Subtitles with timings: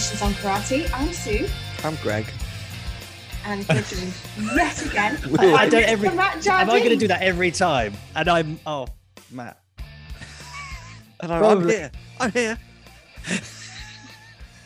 [0.00, 0.90] Conversations on Karate.
[0.94, 1.46] I'm Sue,
[1.84, 2.24] I'm Greg.
[3.44, 4.14] and we're joined
[4.56, 5.18] yet again.
[5.22, 5.88] I by don't Mr.
[5.88, 7.92] every- Matt Am I going to do that every time?
[8.16, 8.86] And I'm oh,
[9.30, 9.60] Matt.
[11.22, 11.90] And I'm, I'm here.
[12.18, 12.58] I'm here.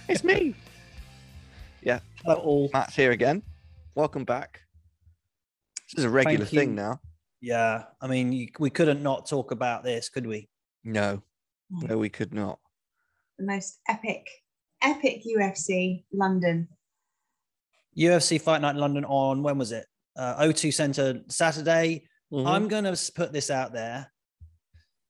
[0.09, 0.55] it's me.
[1.83, 1.99] Yeah.
[2.23, 2.71] Hello all.
[2.73, 3.43] Matt's here again.
[3.97, 4.61] Welcome back.
[5.91, 7.01] This is a regular thing now.
[7.41, 10.49] Yeah, I mean, you, we couldn't not talk about this, could we?
[10.85, 11.23] No,
[11.73, 11.87] hmm.
[11.89, 12.61] no, we could not.
[13.37, 14.29] the most epic,
[14.85, 16.69] epic UFC London.
[17.97, 19.87] UFC Fight Night London on when was it?
[20.17, 22.07] Uh, O2 Centre Saturday.
[22.33, 22.47] Mhm.
[22.47, 24.13] I'm going to put this out there.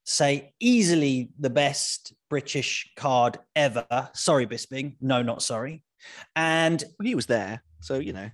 [0.05, 3.87] Say easily the best British card ever.
[4.15, 4.97] Sorry, Bisping.
[5.01, 5.83] No, not sorry.
[6.37, 8.31] And Well, he was there, so you know.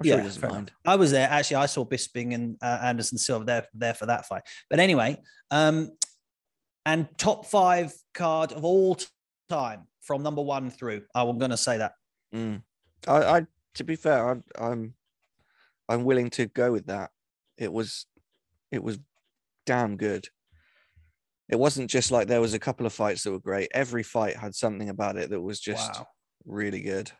[0.00, 0.72] I'm yeah, sure he mind.
[0.86, 1.28] I was there.
[1.28, 4.42] Actually, I saw Bisping and uh, Anderson Silva there there for that fight.
[4.70, 5.18] But anyway,
[5.50, 5.90] um,
[6.86, 8.96] and top five card of all
[9.50, 11.02] time from number one through.
[11.14, 11.92] I'm going to say that.
[12.34, 12.62] Mm.
[13.06, 14.94] I, I, to be fair, I'm, I'm,
[15.88, 17.10] I'm willing to go with that.
[17.58, 18.06] It was,
[18.70, 18.98] it was
[19.66, 20.28] damn good.
[21.50, 23.70] It wasn't just like there was a couple of fights that were great.
[23.74, 26.06] Every fight had something about it that was just Wow.
[26.46, 27.10] really good.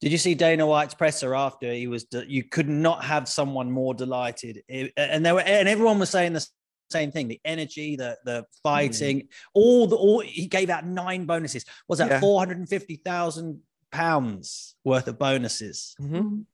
[0.00, 2.04] Did you see Dana White's presser after he was?
[2.04, 6.10] de- You could not have someone more delighted, It- and there were, and everyone was
[6.10, 6.46] saying the
[6.90, 10.20] same thing: the energy, the the fighting, all the all.
[10.20, 11.64] He gave out nine bonuses.
[11.88, 12.20] Was that Yeah.
[12.20, 15.94] four hundred and fifty thousand pounds worth of bonuses?
[16.00, 16.44] Mhm.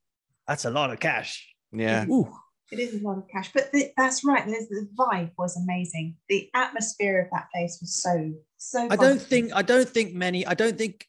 [0.47, 1.49] That's a lot of cash.
[1.73, 2.07] Yeah.
[2.09, 2.33] Ooh.
[2.73, 4.47] It is a lot of cash, but the, that's right.
[4.47, 6.17] There's, the vibe was amazing.
[6.29, 8.87] The atmosphere of that place was so so.
[8.89, 11.07] I don't think I don't think many I don't think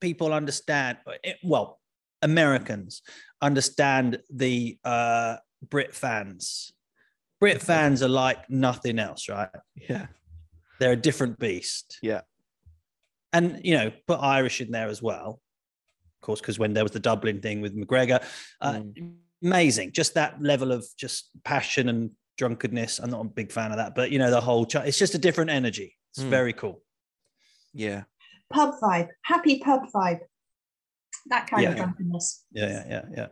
[0.00, 1.80] people understand it, well
[2.22, 3.02] Americans
[3.42, 5.36] understand the uh
[5.68, 6.72] Brit fans.
[7.42, 9.48] Brit fans are like nothing else, right?
[9.74, 10.06] Yeah.
[10.78, 11.98] They're a different beast.
[12.00, 12.20] Yeah.
[13.32, 15.40] And you know, put Irish in there as well.
[16.20, 18.22] Of course, because when there was the Dublin thing with McGregor,
[18.60, 18.82] uh,
[19.42, 19.90] amazing.
[19.90, 23.00] Just that level of just passion and drunkenness.
[23.00, 25.16] I'm not a big fan of that, but you know, the whole ch- it's just
[25.16, 25.96] a different energy.
[26.14, 26.30] It's Mm.
[26.30, 26.80] very cool.
[27.74, 28.04] Yeah.
[28.52, 30.20] pub vibe, happy pub vibe.
[31.26, 31.76] That kind of Yeah.
[31.78, 32.44] drunkenness.
[32.52, 33.26] Yeah, yeah, yeah, yeah.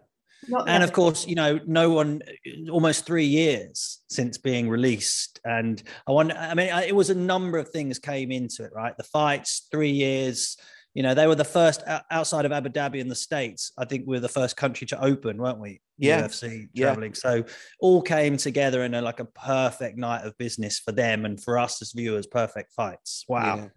[0.48, 2.22] Not and of course you know no one
[2.70, 7.58] almost three years since being released and i wonder i mean it was a number
[7.58, 10.56] of things came into it right the fights three years
[10.94, 14.04] you know they were the first outside of abu dhabi in the states i think
[14.06, 16.22] we were the first country to open weren't we Yeah.
[16.22, 16.86] ufc Yeah.
[16.86, 17.44] traveling so
[17.80, 21.58] all came together in a, like a perfect night of business for them and for
[21.58, 23.68] us as viewers perfect fights wow Yeah.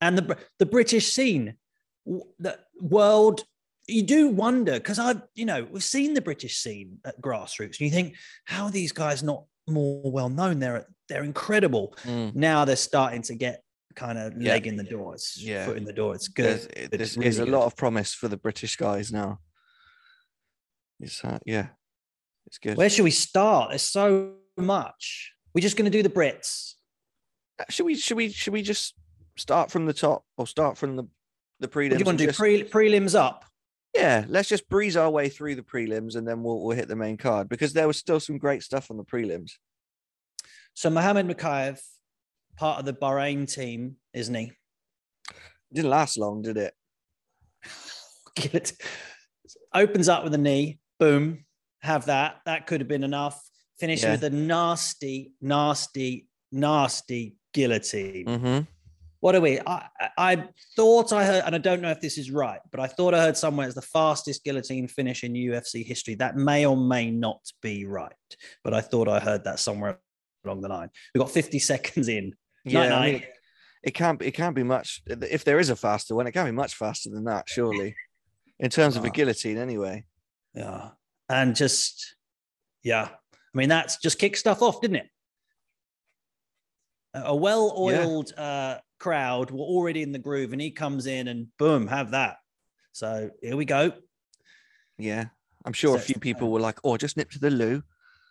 [0.00, 1.54] and the the British scene,
[2.38, 3.44] the world.
[3.88, 7.80] You do wonder because I've you know we've seen the British scene at grassroots, and
[7.80, 10.58] you think how are these guys not more well known?
[10.60, 11.94] They're they're incredible.
[12.04, 12.34] Mm.
[12.34, 13.62] Now they're starting to get
[13.96, 14.52] kind of Yeah.
[14.52, 15.14] leg in the door.
[15.14, 15.66] It's Yeah.
[15.66, 16.14] foot in the door.
[16.14, 16.60] It's good.
[16.92, 19.40] there's, there's a really lot of promise for the British guys now.
[21.00, 21.68] It's uh, yeah,
[22.46, 22.76] it's good.
[22.76, 23.70] Where should we start?
[23.70, 25.32] There's so much.
[25.54, 26.74] We're just going to do the Brits.
[27.58, 28.94] Uh, should we should we should we just
[29.36, 31.04] start from the top or start from the
[31.60, 31.90] the prelims?
[31.90, 32.28] What do you want to do?
[32.28, 33.44] just- Pre- prelims up.
[33.94, 36.96] Yeah, let's just breeze our way through the prelims and then we'll we'll hit the
[36.96, 39.52] main card because there was still some great stuff on the prelims.
[40.74, 41.78] So Mohammed Mokaev,
[42.56, 44.52] part of the Bahrain team, isn't he?
[45.72, 46.74] Didn't last long, did it?
[48.36, 48.72] It.
[49.74, 50.78] Opens up with a knee.
[50.98, 51.44] Boom.
[51.82, 52.40] Have that.
[52.46, 53.38] That could have been enough.
[53.78, 54.12] Finish Yeah.
[54.12, 58.24] with a nasty, nasty, nasty guillotine.
[58.24, 58.60] Mm-hmm.
[59.22, 59.60] What are we?
[59.64, 59.86] I,
[60.18, 63.14] I- thought I heard, and I don't know if this is right, but I thought
[63.14, 66.16] I heard somewhere it's the fastest guillotine finish in UFC history.
[66.16, 68.12] That may or may not be right,
[68.64, 70.00] but I thought I heard that somewhere
[70.44, 70.90] along the line.
[71.14, 72.34] We've got 50 seconds in.
[72.64, 73.22] Yeah, I mean,
[73.84, 76.48] it can't be it can't be much if there is a faster one, it can't
[76.48, 77.94] be much faster than that, surely.
[78.58, 79.12] In terms of a Ah.
[79.12, 80.04] guillotine, anyway.
[80.54, 80.90] Yeah.
[81.28, 82.16] And just,
[82.82, 83.08] yeah.
[83.34, 85.06] I mean, that's just kicked stuff off, didn't it?
[87.14, 91.28] A- A well oiled uh, crowd were already in the groove, and he comes in
[91.28, 92.36] and boom, have that.
[92.92, 93.92] So here we go.
[94.98, 95.26] Yeah.
[95.64, 97.82] I'm sure a few people were like, oh, just nip to the loo.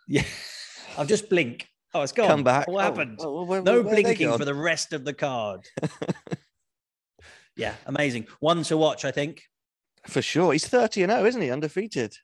[0.07, 0.23] Yeah.
[0.97, 1.67] I'll just blink.
[1.93, 2.27] Oh, it's gone.
[2.27, 2.67] Come back.
[2.67, 3.19] What Oh, happened?
[3.21, 5.61] oh, where- no where blinking for the rest of the card.
[7.55, 8.27] yeah, amazing.
[8.39, 9.43] One to watch, I think.
[10.07, 10.51] For sure.
[10.53, 11.51] He's 30 and 0, isn't he?
[11.51, 12.15] Undefeated.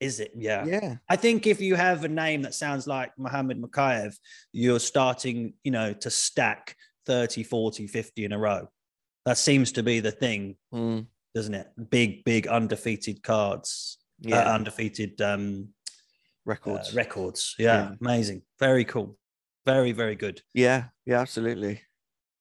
[0.00, 0.32] Is it?
[0.34, 0.64] Yeah.
[0.64, 0.96] Yeah.
[1.08, 4.16] I think if you have a name that sounds like Mohammed Mokaev,
[4.52, 6.74] you're starting, you know, to stack
[7.06, 8.68] 30, 40, 50 in a row.
[9.26, 11.68] That seems to be the thing, Mm, doesn't it?
[11.90, 14.54] Big, big undefeated cards, uh, yeah.
[14.54, 15.92] undefeated um, uh,
[16.46, 16.94] records.
[16.94, 17.54] records.
[17.58, 17.94] Yeah, Yeah.
[18.00, 18.42] amazing.
[18.58, 19.18] Very cool.
[19.66, 20.40] Very, very good.
[20.54, 20.84] yeah.
[21.04, 21.20] Yeah.
[21.20, 21.82] Absolutely.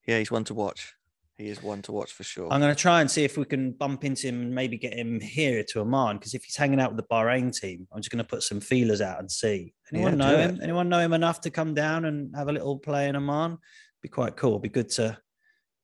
[0.08, 0.20] Yeah.
[0.20, 0.94] He's one to watch.
[1.40, 2.52] He is one to watch for sure.
[2.52, 4.94] I'm going to try and see if we can bump into him and maybe get
[4.94, 6.18] him here to Oman.
[6.18, 8.60] Because if he's hanging out with the Bahrain team, I'm just going to put some
[8.60, 9.74] feelers out and see.
[9.94, 10.60] Anyone Yeah, know him?
[10.62, 13.58] Anyone know him enough to come down and have a little play in Oman?
[14.02, 14.60] Be quite cool.
[14.60, 15.18] Be good to.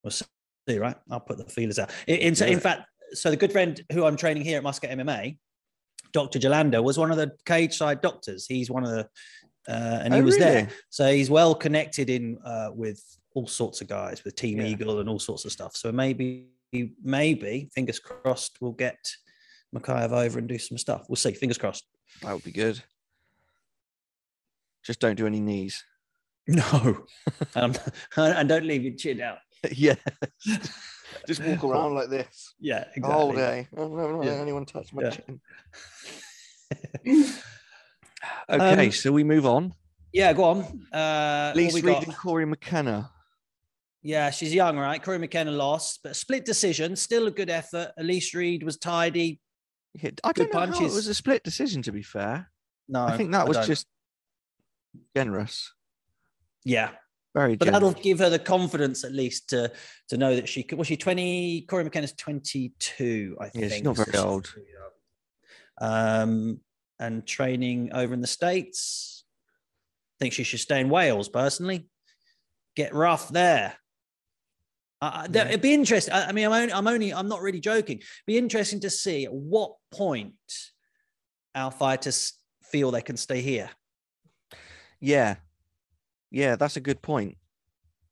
[0.04, 0.98] We'll see, right?
[1.10, 1.90] I'll put the feelers out.
[2.06, 5.38] In, in, in fact, so the good friend who I'm training here at Muscat MMA,
[6.12, 6.38] Dr.
[6.38, 8.46] Jalander, was one of the cage side doctors.
[8.46, 9.08] He's one of the,
[9.70, 10.68] uh, and he Oh, was there.
[10.90, 13.02] So he's well connected in uh, with
[13.36, 14.68] all sorts of guys, with Team Yeah.
[14.68, 15.76] Eagle and all sorts of stuff.
[15.76, 16.48] So maybe,
[17.04, 18.98] maybe, fingers crossed, we'll get
[19.76, 21.06] Mokaev over and do some stuff.
[21.10, 21.34] We'll see.
[21.34, 21.86] Fingers crossed.
[22.24, 22.82] That would be good.
[24.84, 25.84] Just don't do any knees.
[26.48, 27.06] No,
[27.56, 27.74] um,
[28.18, 29.40] and don't leave your chin out.
[29.72, 29.96] yeah.
[31.28, 33.02] Just walk around like this Yeah, exactly.
[33.02, 33.68] the whole day.
[33.76, 34.34] Oh, no, no, Yeah.
[34.34, 35.10] anyone touch my Yeah.
[35.10, 35.42] chin.
[38.48, 39.74] Okay, Um, so we move on.
[40.14, 40.86] Yeah, go on.
[40.94, 42.16] Uh, Elise Reed got?
[42.16, 43.10] Corey McKenna.
[44.08, 45.02] Yeah, she's young, right?
[45.02, 47.92] Corey McKenna lost, but a split decision, still a good effort.
[47.98, 49.42] Elise Reed was tidy.
[49.96, 51.82] Hit, I don't know how it was a split decision.
[51.82, 52.52] To be fair,
[52.88, 53.66] No, I think that was don't.
[53.66, 53.88] just
[55.16, 55.74] generous.
[56.64, 56.92] yeah.
[57.34, 57.84] Very But generous.
[57.96, 59.72] that'll give her the confidence at least to
[60.10, 60.78] to know that she could.
[60.78, 61.62] Was she twenty?
[61.68, 63.64] Corey McKenna's twenty two, I think.
[63.64, 64.54] Yeah, she's not very so old.
[65.82, 66.62] Um,
[67.00, 69.26] and training over in the states.
[70.14, 71.90] I think she should stay in Wales personally.
[72.76, 73.74] Get rough there.
[75.14, 75.48] Uh, Yeah.
[75.48, 76.14] It'd be interesting.
[76.14, 78.02] I, I mean, I'm only, I'm only, I'm not really joking.
[78.26, 80.34] Be interesting to see at what point
[81.54, 83.70] our fighters feel they can stay here.
[85.00, 85.36] Yeah,
[86.32, 87.38] yeah, that's a good point.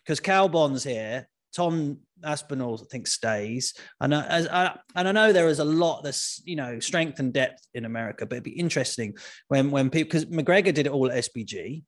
[0.03, 1.27] because Kaobon's here.
[1.55, 3.73] Tom Aspinall, I think, stays.
[3.99, 7.19] And I, as I, and I know there is a lot that's you know strength
[7.19, 9.15] and depth in America, but it'd be interesting
[9.49, 11.83] when when people because McGregor did it all at SBG.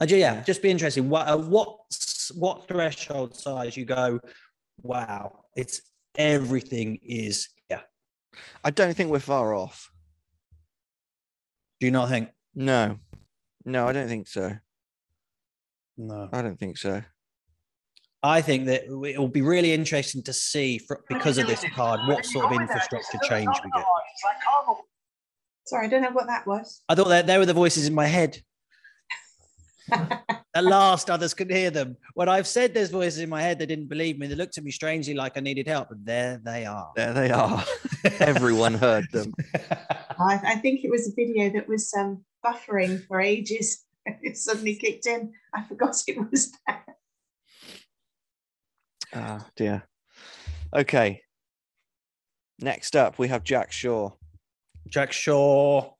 [0.00, 0.42] Uh, yeah, Yeah.
[0.42, 1.08] just be interesting.
[1.08, 1.78] What uh, what
[2.34, 4.20] what threshold size you go?
[4.82, 5.80] Wow, it's
[6.16, 7.80] everything is yeah.
[8.64, 9.90] I don't think we're far off.
[11.80, 12.30] Do you not think?
[12.54, 12.98] No,
[13.64, 14.56] no, I don't think so.
[15.98, 16.28] No.
[16.32, 17.02] I don't think so.
[18.22, 22.00] I think that it will be really interesting to see for, because of this card
[22.08, 23.86] what sort of infrastructure change we get.
[25.66, 26.82] Sorry, I don't know what that was.
[26.88, 28.38] I thought that they were the voices in my head.
[29.92, 31.96] At last, others could hear them.
[32.14, 34.26] When I've said there's voices in my head, they didn't believe me.
[34.26, 36.90] They looked at me strangely like I needed help, but there they are.
[36.96, 37.62] There they are.
[38.20, 39.34] Everyone heard them.
[40.18, 43.82] I, I think it was a video that was um, buffering for ages.
[44.22, 45.32] It suddenly kicked in.
[45.52, 46.84] I forgot it was there.
[49.12, 49.82] Ah, dear.
[50.72, 51.22] Okay.
[52.60, 54.14] Next up, we have Jack Shore.
[54.88, 55.94] Jack Shore.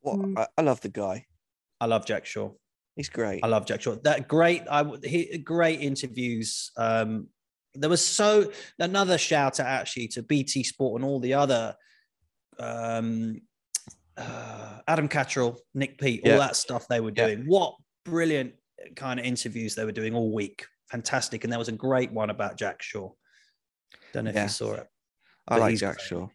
[0.00, 0.38] What Mm.
[0.38, 1.26] I, I love the guy.
[1.80, 2.54] I love Jack Shore.
[2.96, 3.40] He's great.
[3.42, 3.96] I love Jack Shore.
[4.04, 6.70] That great, I he, great interviews.
[6.76, 7.28] Um,
[7.74, 11.76] there was so another shout out actually to BT Sport and all the other
[12.58, 13.40] um,
[14.16, 16.32] uh, Adam Catterall, Nick Peet, Yeah.
[16.34, 17.26] all that stuff they were Yeah.
[17.28, 17.44] doing.
[17.46, 18.54] What brilliant
[18.96, 20.66] kind of interviews they were doing all week.
[20.90, 21.44] Fantastic.
[21.44, 23.14] And there was a great one about Jack Shore.
[24.12, 24.42] Don't know if Yeah.
[24.44, 24.88] you saw it.
[25.48, 26.06] I like Jack great.
[26.06, 26.28] Shaw.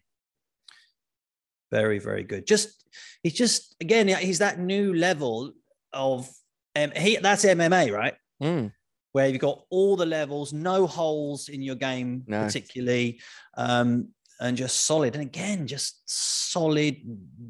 [1.70, 2.46] Very, very good.
[2.46, 2.84] Just
[3.22, 5.52] he's just again, he's that new level
[5.92, 6.28] of
[6.76, 8.14] um, he that's MMA, right?
[8.42, 8.72] Mm,
[9.12, 12.44] where you've got all the levels, no holes in your game, No.
[12.44, 13.20] particularly,
[13.56, 14.08] um,
[14.40, 15.14] and just solid.
[15.14, 16.96] And again, just solid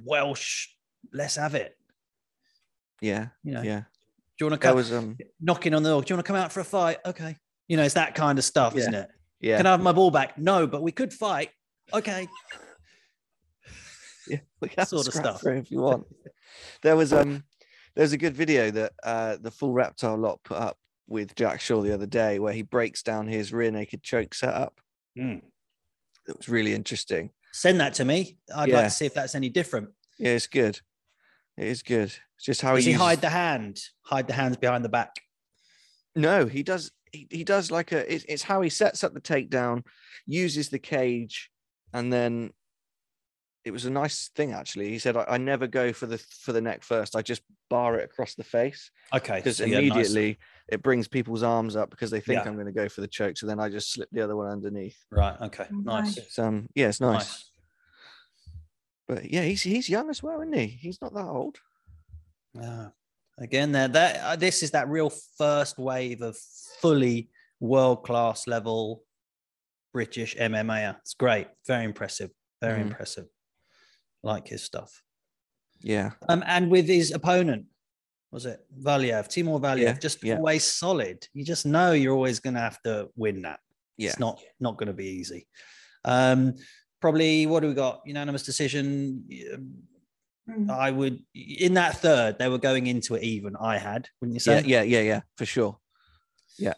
[0.04, 0.68] Welsh.
[1.12, 1.76] Let's have it.
[3.00, 3.80] yeah, You know, yeah.
[4.38, 6.02] do you want to That come was um, knocking on the door?
[6.02, 6.98] Do you want to come out for a fight?
[7.04, 7.36] Okay.
[7.68, 8.80] You know, it's that kind of stuff, Yeah.
[8.80, 9.08] isn't it?
[9.40, 10.38] yeah, Can I have my ball back?
[10.38, 11.50] No, but we could fight.
[11.92, 12.28] Okay.
[14.28, 14.38] yeah.
[14.60, 15.44] We can sort of stuff.
[15.46, 16.06] if you want.
[16.82, 17.44] there was um,
[17.96, 20.76] there's a good video that uh the full reptile lot put up
[21.08, 24.80] with Jack Shore the other day where he breaks down his rear naked choke setup.
[25.18, 25.40] Mm.
[26.28, 27.30] It was really interesting.
[27.52, 28.38] Send that to me.
[28.54, 28.76] I'd Yeah.
[28.76, 29.90] like to see if that's any different.
[30.18, 30.80] Yeah, it's good.
[31.56, 32.12] It is good.
[32.36, 33.80] It's just how Does he, he uses- hide the hand?
[34.02, 35.14] Hide the hands behind the back.
[36.14, 36.90] No, he does.
[37.12, 38.12] He, he does like a.
[38.12, 39.84] It's, it's how he sets up the takedown,
[40.26, 41.50] uses the cage,
[41.92, 42.50] and then
[43.66, 44.88] it was a nice thing actually.
[44.90, 47.16] He said, "I, I never go for the for the neck first.
[47.16, 49.38] I just bar it across the face Okay.
[49.38, 49.90] because so yeah, nice.
[49.90, 52.48] immediately it brings people's arms up because they think Yeah.
[52.48, 53.36] I'm going to go for the choke.
[53.36, 54.96] So then I just slip the other one underneath.
[55.10, 55.36] Right.
[55.40, 55.66] Okay.
[55.72, 56.04] Oh, Nice.
[56.04, 56.18] nice.
[56.18, 57.14] It's, um, yeah, it's nice.
[57.18, 57.50] nice.
[59.08, 60.66] But yeah, he's he's young as well, isn't he?
[60.66, 61.58] He's not that old.
[62.54, 62.88] Yeah.
[63.38, 66.36] Again, there that uh, this is that real first wave of
[66.80, 67.30] fully
[67.60, 69.02] world class level
[69.92, 70.96] British MMA.
[71.00, 72.30] It's great, very impressive,
[72.60, 72.86] very Mhm.
[72.86, 73.26] impressive.
[74.22, 75.02] Like his stuff.
[75.80, 77.66] Yeah, Um, and with his opponent,
[78.32, 80.36] was it Valiev, Timur Valiev, Yeah, just yeah.
[80.36, 81.26] always solid.
[81.32, 83.60] You just know you're always going to have to win that.
[83.96, 84.08] Yeah.
[84.10, 85.46] It's not not going to be easy.
[86.04, 86.54] Um,
[87.00, 88.00] probably what do we got?
[88.04, 89.24] Unanimous decision.
[90.50, 90.70] Mm.
[90.70, 93.54] I would in that third they were going into it even.
[93.56, 94.66] I had, wouldn't you Yeah, say?
[94.66, 95.78] yeah, yeah, yeah, for sure.
[96.58, 96.74] Yeah.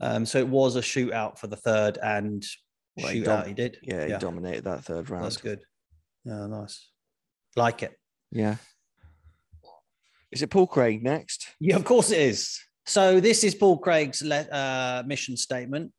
[0.00, 2.44] Um, so it was a shootout for the third and
[2.96, 3.78] Well, he shootout dom- he did.
[3.82, 5.24] Yeah, he dominated that third round.
[5.24, 5.60] That's good.
[6.28, 6.90] Yeah, nice.
[7.56, 7.92] Like it.
[8.30, 8.56] Yeah.
[10.30, 11.48] Is it Paul Craig next?
[11.58, 12.60] Yeah, of course it is.
[12.84, 15.92] So this is Paul Craig's le- uh, mission statement.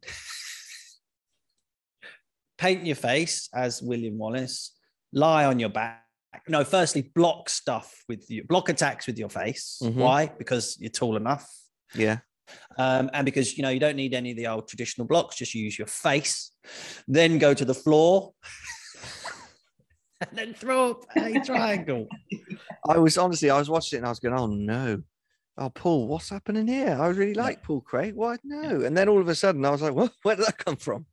[2.60, 4.76] Paint your face as William Wallace.
[5.14, 6.04] Lie on your back.
[6.48, 8.44] No, firstly, block stuff with you.
[8.44, 9.80] Block attacks with your face.
[9.82, 9.96] Mhm.
[9.96, 10.28] Why?
[10.28, 11.50] Because you're tall enough.
[11.96, 12.20] Yeah.
[12.78, 15.56] Um, and because you know you don't need any of the old traditional blocks, just
[15.56, 16.52] use your face.
[17.08, 18.34] Then go to the floor,
[20.22, 22.08] and then throw up a triangle.
[22.88, 25.02] I was honestly, I was watching it and I was going, oh no.
[25.58, 26.98] Oh, Paul, what's happening here?
[27.00, 27.42] I really Yeah.
[27.44, 28.16] like Paul Craig.
[28.16, 28.82] Why no?
[28.82, 30.12] And then all of a sudden I was like, what?
[30.24, 31.06] Where did that come from?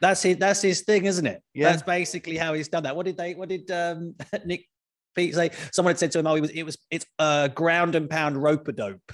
[0.00, 0.36] That's his.
[0.36, 1.42] That's his thing, isn't it?
[1.54, 1.70] Yeah.
[1.70, 2.94] That's basically how he's done that.
[2.96, 3.34] What did they?
[3.34, 4.66] What did um, Nick
[5.14, 5.50] Peet say?
[5.72, 6.50] Someone had said to him, "Oh, it was.
[6.50, 6.76] It was.
[6.90, 9.12] It's uh, ground and pound rope a dope,"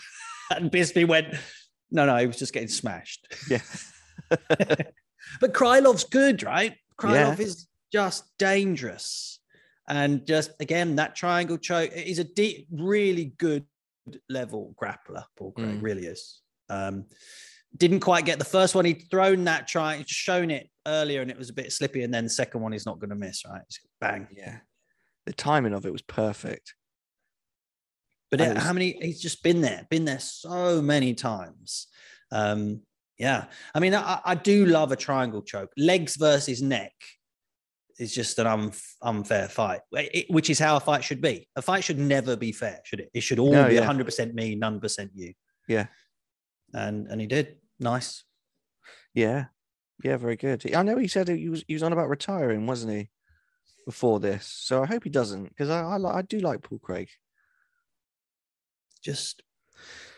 [0.50, 1.35] and Bisbee went,
[1.92, 3.61] "No, no, he was just getting smashed." Yeah.
[5.40, 6.75] But Krylov's good, right?
[6.99, 7.45] Krylov Yeah.
[7.45, 9.38] is just dangerous,
[9.90, 11.90] and just again that triangle choke.
[11.92, 13.66] is a deep, really good
[14.28, 15.25] level grappler.
[15.37, 15.82] Paul Craig Mm.
[15.82, 16.40] really is.
[16.70, 17.06] Um,
[17.76, 18.85] didn't quite get the first one.
[18.85, 22.02] He'd thrown that try, shown it earlier, and it was a bit slippy.
[22.02, 23.62] And then the second one, he's not going to miss, right?
[24.00, 24.26] Bang.
[24.35, 24.59] Yeah.
[25.26, 26.75] The timing of it was perfect.
[28.30, 28.99] But it was- how many?
[29.00, 31.88] He's just been there, been there so many times.
[32.32, 32.82] Um,
[33.18, 35.70] yeah, I mean, I, I do love a triangle choke.
[35.76, 36.92] Legs versus neck
[38.00, 41.47] is just an unf- unfair fight, it- which is how a fight should be.
[41.54, 43.11] A fight should never be fair, should it?
[43.14, 43.87] It should all No, be yeah.
[43.87, 45.35] 100% me, none percent you.
[45.69, 45.87] Yeah.
[46.73, 47.59] And and he did.
[47.78, 48.25] Nice.
[49.14, 49.47] Yeah.
[50.02, 50.75] Yeah, very good.
[50.75, 53.11] I know he said he was he was on about retiring, wasn't he?
[53.87, 54.47] Before this.
[54.47, 57.09] So I hope he doesn't, because I, I li- I do like Paul Craig.
[59.02, 59.42] just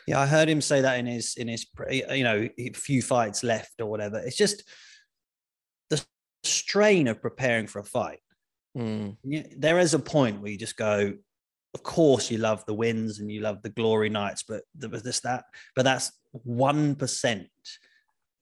[0.08, 1.64] yeah i heard him say that in his in his
[2.10, 4.64] you know few fights left or whatever it's just
[6.44, 8.20] strain of preparing for a fight
[8.76, 9.18] Mm,
[9.58, 11.12] there is a point where you just go
[11.74, 15.02] of course you love the wins and you love the glory nights but there was
[15.02, 15.44] this that
[15.76, 17.48] but that's one percent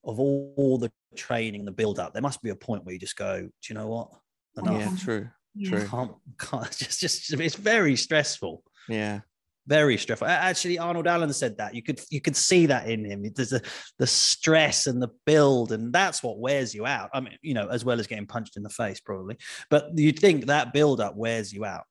[0.05, 2.99] of all, all the training the build up there must be a point where you
[2.99, 4.09] just go do you know what
[4.55, 5.27] enough yeah, true.
[5.53, 5.69] Yeah.
[5.69, 5.87] True.
[5.87, 9.19] can't, can't just just it's very stressful Yeah.
[9.67, 10.27] Very stressful.
[10.27, 13.23] Actually, Arnold Allen said that you could you could see that in him.
[13.35, 13.61] There's the
[13.99, 17.09] the stress and the build, and that's what wears you out.
[17.13, 19.37] I mean, you know, as well as getting punched in the face, probably.
[19.69, 21.83] But you'd think that build up wears you out.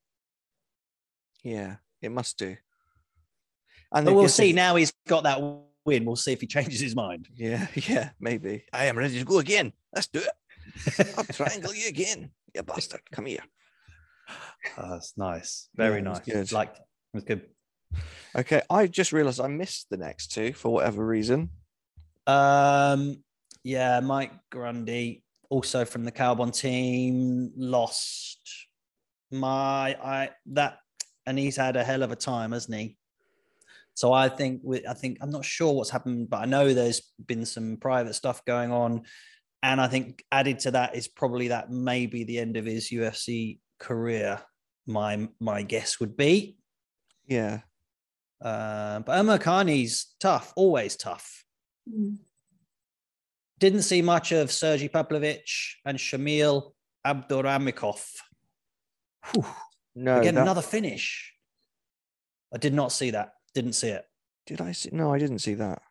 [1.45, 1.77] Yeah.
[2.03, 2.57] It must do.
[3.93, 4.53] And they we'll see.
[4.53, 5.41] this- Now he's got that
[5.85, 6.05] win.
[6.05, 7.29] We'll see if he changes his mind.
[7.35, 8.65] Yeah, yeah, maybe.
[8.73, 9.73] I am ready to go again.
[9.95, 11.15] Let's do it.
[11.19, 12.31] I'll triangle you again.
[12.55, 13.00] You bastard.
[13.12, 13.43] Come here.
[14.79, 15.69] Oh, that's nice.
[15.75, 16.35] Very it was nice.
[16.35, 16.53] good.
[16.53, 16.83] Like it
[17.15, 17.43] was good.
[18.37, 18.62] Okay.
[18.70, 21.50] I just realized I missed the next two for whatever reason.
[22.26, 23.23] Um,
[23.64, 28.38] yeah, Mike Grundy, also from the Kaobon team, lost
[29.32, 30.78] my I that
[31.26, 32.97] and he's had a hell of a time, hasn't he?
[33.94, 37.02] So I think with I think I'm not sure what's happened, but I know there's
[37.26, 39.02] been some private stuff going on.
[39.62, 43.59] And I think added to that is probably that maybe the end of his UFC
[43.78, 44.40] career.
[44.87, 46.56] My my guess would be.
[47.26, 47.61] Yeah.
[48.42, 51.44] Uh, but Amirkhani's tough, always tough.
[51.88, 52.16] Mm.
[53.59, 56.73] Didn't see much of Sergey Pavlovich and Shamil
[57.06, 58.02] Abdurakhimov.
[59.35, 59.44] Whew.
[59.94, 60.18] No.
[60.20, 61.35] Again, that- another finish.
[62.54, 63.32] I did not see that.
[63.54, 64.04] Didn't see it.
[64.47, 64.88] Did I see?
[64.92, 65.82] No, I didn't see that.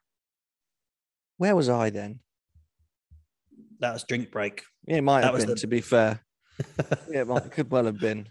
[1.38, 2.20] Where was I then?
[3.80, 4.64] That was drink break.
[4.88, 6.22] Yeah, it might That have was been, the- to be fair.
[7.10, 8.28] Yeah, it might, could well have been.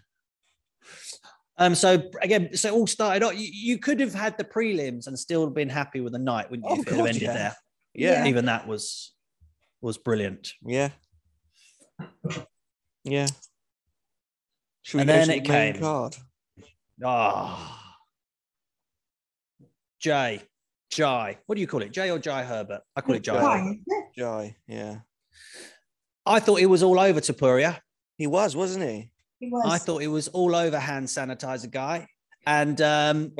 [1.59, 3.35] Um, so again, so it all started off.
[3.35, 6.67] You, you could have had the prelims and still been happy with the night, wouldn't
[6.69, 6.75] you?
[6.77, 7.33] Oh, if it had God, ended yeah.
[7.33, 7.55] there.
[7.93, 8.25] Yeah.
[8.27, 9.13] Even that was
[9.81, 10.53] was brilliant.
[10.63, 10.89] Yeah.
[13.03, 13.27] Yeah.
[14.83, 15.79] Should we And then it the came.
[15.79, 16.15] card?
[17.03, 17.97] Ah,
[19.99, 20.41] Jay,
[20.89, 21.37] Jai.
[21.45, 21.91] What do you call it?
[21.91, 22.81] Jay or Jai Herbert?
[22.95, 23.33] I call it Jai.
[23.33, 23.39] Jai.
[23.39, 23.47] Herbert.
[23.47, 24.05] Right, isn't it?
[24.17, 24.99] Jai, yeah.
[26.25, 27.79] I thought it was all over to Topuria.
[28.17, 29.11] He was, wasn't he?
[29.39, 29.63] He was.
[29.65, 32.07] I thought it was all over hand sanitizer guy.
[32.45, 33.31] And um,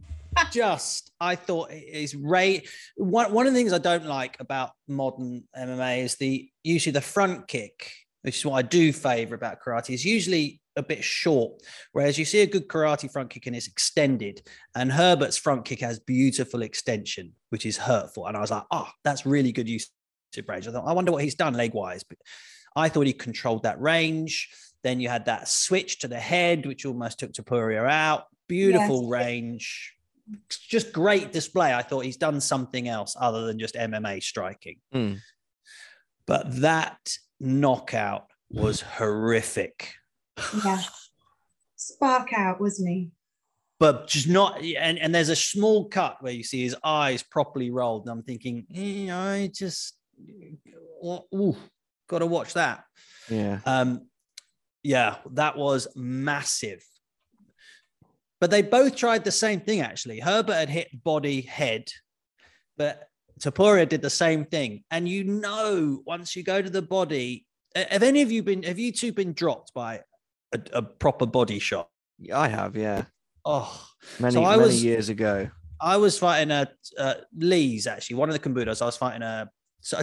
[0.50, 2.68] just, I thought his rate.
[2.96, 7.00] One, one of the things I don't like about modern MMA is the usually the
[7.00, 7.90] front kick,
[8.22, 11.60] which is what I do favor about karate, is usually a bit short.
[11.92, 14.42] Whereas you see a good karate front kick and it's extended.
[14.76, 18.26] And Herbert's front kick has beautiful extension, which is hurtful.
[18.26, 19.90] And I was like, oh, that's really good use
[20.36, 20.68] of range.
[20.68, 22.18] I thought, I wonder what he's done leg wise, but
[22.76, 24.50] I thought he controlled that range.
[24.84, 28.24] Then you had that switch to the head, which almost took Topuria out.
[28.46, 29.10] Beautiful Yes.
[29.10, 29.94] range,
[30.50, 31.74] just great display.
[31.74, 34.76] I thought he's done something else other than just MMA striking.
[34.94, 35.18] Mm.
[36.26, 36.98] But that
[37.40, 39.94] knockout was horrific.
[40.64, 40.80] Yeah.
[41.76, 43.10] Spark out, wasn't he?
[43.80, 47.70] but just not and, and there's a small cut where you see his eyes properly
[47.70, 49.96] rolled and i'm thinking you know i just
[51.32, 51.56] ooh,
[52.08, 52.82] gotta watch that
[53.30, 53.60] Yeah.
[53.64, 54.08] um
[54.94, 56.82] yeah that was massive
[58.40, 61.84] but they both tried the same thing actually herbert had hit body head
[62.76, 62.94] but
[63.40, 67.46] Topuria did the same thing and you know once you go to the body
[67.94, 70.00] have any of you been have you two been dropped by
[70.56, 72.72] a, a proper body shot Yeah, I have.
[72.76, 73.04] Yeah.
[73.44, 73.70] oh
[74.18, 75.50] Many So I many was- years ago.
[75.80, 76.62] I was fighting a
[76.98, 78.82] uh, Lee's actually one of the Kambudos.
[78.82, 79.48] I was fighting a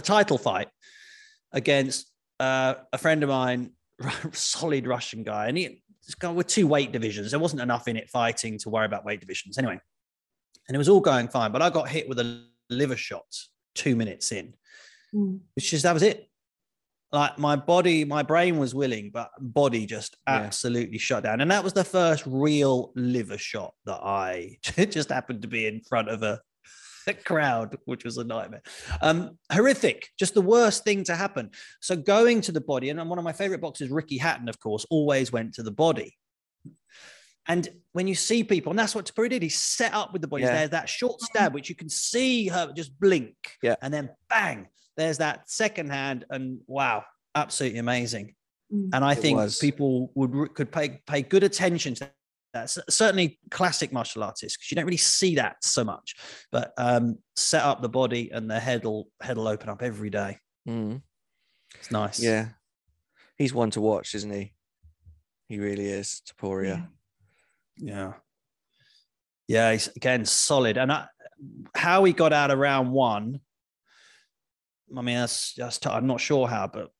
[0.00, 0.68] title fight
[1.52, 2.00] against
[2.40, 3.72] uh, a friend of mine,
[4.32, 7.30] solid Russian guy, and he this guy with two weight divisions.
[7.30, 9.78] There wasn't enough in it fighting to worry about weight divisions anyway,
[10.68, 11.52] and it was all going fine.
[11.52, 13.24] But I got hit with a liver shot
[13.74, 14.54] two minutes in,
[15.14, 15.40] Mm.
[15.54, 16.28] which just that was it.
[17.12, 20.34] Like my body, my brain was willing, but body just Yeah.
[20.34, 21.40] absolutely shut down.
[21.40, 24.58] And that was the first real liver shot that I
[24.90, 26.40] just happened to be in front of a,
[27.08, 28.62] a crowd, which was a nightmare.
[29.00, 31.50] Um, horrific, just the worst thing to happen.
[31.80, 34.86] So going to the body, and one of my favorite boxers, Ricky Hatton, of course,
[34.90, 36.16] always went to the body.
[37.48, 40.28] And when you see people, and that's what Tapuri did, he set up with the
[40.28, 40.42] body.
[40.42, 40.56] Yeah.
[40.56, 43.36] There's that short stab, which you can see her just blink.
[43.62, 43.76] Yeah.
[43.82, 46.24] And then bang, there's that second hand.
[46.28, 47.04] And wow,
[47.34, 48.34] absolutely amazing.
[48.72, 48.90] Mm.
[48.92, 49.58] And I It think was.
[49.58, 52.10] people would could pay pay good attention to
[52.56, 52.70] that.
[52.90, 56.14] Certainly classic martial artists, because you don't really see that so much.
[56.50, 60.10] But um, set up the body and the head will head will open up every
[60.10, 60.38] day.
[60.68, 61.02] Mm.
[61.74, 62.20] It's nice.
[62.20, 62.48] Yeah.
[63.36, 64.54] He's one to watch, isn't he?
[65.48, 66.22] He really is.
[66.28, 66.88] Topuria.
[67.76, 68.14] Yeah.
[69.46, 70.76] Yeah, he's again solid.
[70.76, 71.06] And I,
[71.74, 73.40] how he got out of round one,
[74.96, 76.90] I mean, that's just I'm not sure how, but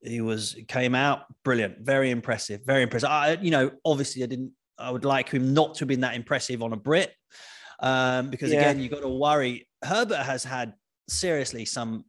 [0.00, 3.10] he was came out brilliant, very impressive, very impressive.
[3.10, 6.14] I, you know, obviously I didn't I would like him not to have been that
[6.14, 7.12] impressive on a Brit.
[7.80, 8.58] Um, because Yeah.
[8.60, 9.68] again, you've got to worry.
[9.84, 10.74] Herbert has had
[11.08, 12.04] seriously some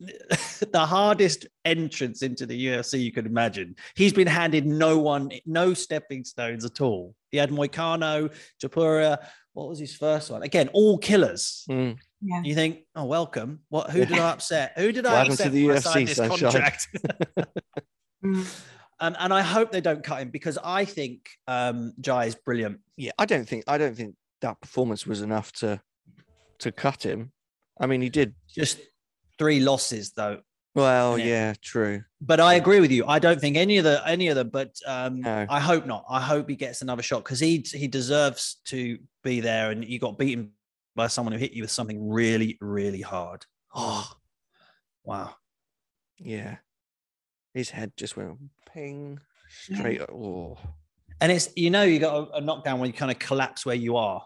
[0.00, 3.76] the hardest entrance into the UFC you could imagine.
[3.94, 7.14] He's been handed no one, no stepping stones at all.
[7.30, 9.18] He had Moicano, Japura.
[9.52, 10.42] What was his first one?
[10.42, 11.64] Again, all killers.
[11.70, 11.98] Mm.
[12.20, 12.40] Yeah.
[12.42, 13.60] You think, oh, welcome.
[13.68, 13.90] What?
[13.90, 14.72] Who did I upset?
[14.76, 15.52] Who did I happened to upset?
[15.52, 16.38] the when I UFC, signed this Sunshine?
[16.38, 16.88] contract?
[18.24, 18.62] Mm.
[19.02, 22.78] Um, and I hope they don't cut him because I think um, Jai is brilliant.
[22.96, 25.80] Yeah, I don't think I don't think that performance was enough to
[26.60, 27.32] to cut him.
[27.80, 28.78] I mean, he did Just
[29.38, 30.40] three losses though.
[30.76, 31.18] well.
[31.18, 31.24] Yeah.
[31.24, 32.04] Yeah, true.
[32.20, 33.04] But I agree with you.
[33.06, 34.50] I don't think any of the any of them.
[34.50, 35.46] But um, No.
[35.50, 36.04] I hope not.
[36.08, 39.72] I hope he gets another shot because he he deserves to be there.
[39.72, 40.52] And you got beaten
[40.94, 43.46] by someone who hit you with something really really hard.
[43.74, 44.08] Oh,
[45.04, 45.34] wow.
[46.18, 46.58] Yeah,
[47.52, 48.38] his head just went
[48.72, 50.00] ping straight.
[50.02, 50.58] Oh,
[51.20, 53.74] And it's you know you got a, a knockdown where you kind of collapse where
[53.76, 54.24] you are.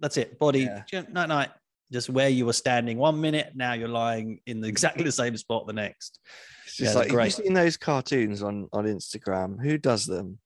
[0.00, 0.38] That's it.
[0.38, 1.02] Body Yeah.
[1.10, 1.50] night night.
[1.90, 5.36] Just where you were standing one minute, now you're lying in the, exactly the same
[5.38, 6.18] spot the next.
[6.66, 9.62] it's Yeah, just they're like have you seen those cartoons on on Instagram?
[9.62, 10.38] Who does them?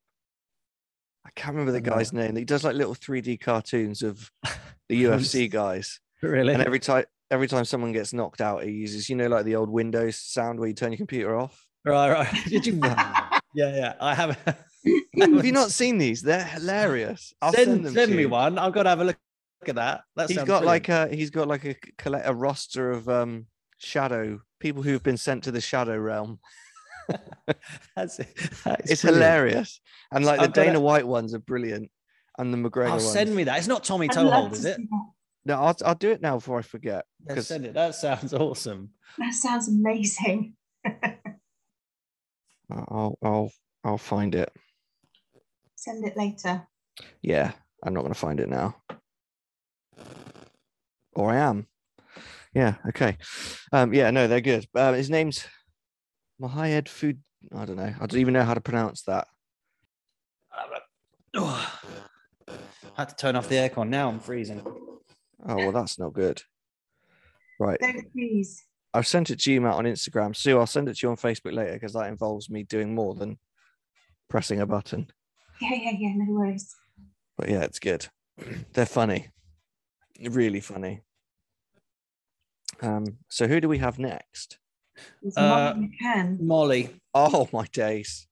[1.25, 2.37] I can't remember the guy's name.
[2.37, 4.31] He does like little 3D cartoons of
[4.89, 6.53] the UFC guys, Really?
[6.55, 9.57] and every time every time someone gets knocked out, he uses you know like the
[9.57, 11.67] old Windows sound where you turn your computer off.
[11.85, 12.45] Right, right.
[12.49, 12.79] Did you?
[12.83, 13.95] yeah, yeah.
[14.01, 14.39] I have.
[15.21, 16.23] Have you not seen these?
[16.23, 17.33] They're hilarious.
[17.41, 18.29] I'll send send, them send to me you.
[18.29, 18.59] one.
[18.59, 19.17] I've got to have a look
[19.67, 20.03] at that.
[20.17, 20.89] That He's sounds got brilliant.
[20.89, 23.47] like a he's got like a collect a roster of um
[23.79, 26.41] shadow people who've been sent to the shadow realm.
[27.97, 28.35] That's it.
[28.65, 29.23] That is It's brilliant.
[29.25, 31.91] hilarious, and like the I've gotta- Dana White ones are brilliant,
[32.39, 33.13] and the McGregor Oh, ones.
[33.13, 33.59] send me that.
[33.59, 34.81] It's not Tommy I'd Toehold, to is it?
[35.45, 37.05] No, I'll, I'll do it now before I forget.
[37.29, 37.75] Yeah, send it.
[37.75, 38.91] That sounds awesome.
[39.19, 40.55] That sounds amazing.
[42.89, 43.53] I'll I'll
[43.85, 44.53] I'll find it.
[45.77, 46.67] Send it later.
[47.23, 48.77] Yeah, I'm not going to find it now.
[51.15, 51.67] Or I am.
[52.55, 52.77] Yeah.
[52.89, 53.19] Okay.
[53.73, 53.93] Um.
[53.93, 54.11] Yeah.
[54.11, 54.67] No, they're good.
[54.75, 54.95] Um.
[54.95, 55.47] His name's
[56.41, 57.23] Mahayed Food.
[57.55, 57.95] I don't know.
[58.01, 59.27] I don't even know how to pronounce that.
[61.35, 61.73] Oh,
[62.49, 62.53] I
[62.97, 63.89] had to turn off the aircon.
[63.89, 64.63] Now I'm freezing.
[64.65, 66.43] Oh well, that's not good.
[67.59, 67.79] Right.
[67.81, 68.65] Don't please.
[68.95, 70.37] I've sent it to you, Matt, on Instagram.
[70.37, 73.15] Sue, I'll send it to you on Facebook later because that involves me doing more
[73.15, 73.39] than
[74.29, 75.07] pressing a button.
[75.61, 76.13] Yeah, yeah, yeah.
[76.17, 76.75] No worries.
[77.39, 78.09] But yeah, it's good.
[78.75, 79.29] They're funny,
[80.21, 81.03] really funny.
[82.81, 84.59] Um, so who do we have next?
[85.23, 86.41] It's Uh, Molly McCann.
[86.41, 86.91] Molly.
[87.15, 88.27] Oh my days!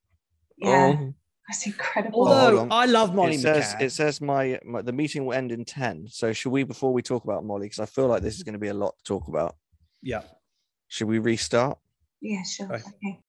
[0.57, 1.13] Yeah, Oh,
[1.47, 2.27] that's incredible.
[2.27, 2.71] Although on.
[2.71, 3.81] I love Molly it says McCann.
[3.81, 6.07] it says my, my the meeting will end in ten.
[6.09, 8.53] So should we before we talk about Molly because I feel like this is going
[8.53, 9.55] to be a lot to talk about.
[10.03, 10.21] yeah.
[10.91, 11.77] Should we restart?
[12.19, 12.67] yeah, sure.
[12.67, 12.83] Right.
[12.85, 13.19] Okay,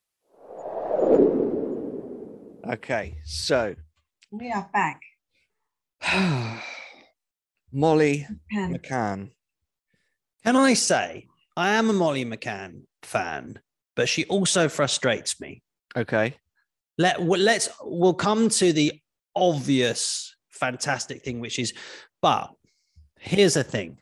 [2.68, 3.76] Okay, so
[4.32, 5.00] we are back.
[7.72, 8.80] Molly McCann.
[8.80, 9.30] McCann.
[10.42, 13.60] Can I say I am a Molly McCann fan,
[13.94, 15.62] but she also frustrates me.
[15.96, 16.34] Okay.
[16.98, 19.00] Let let's we'll come to the
[19.36, 21.72] obvious fantastic thing, which is,
[22.20, 22.50] but
[23.20, 24.00] here's the thing.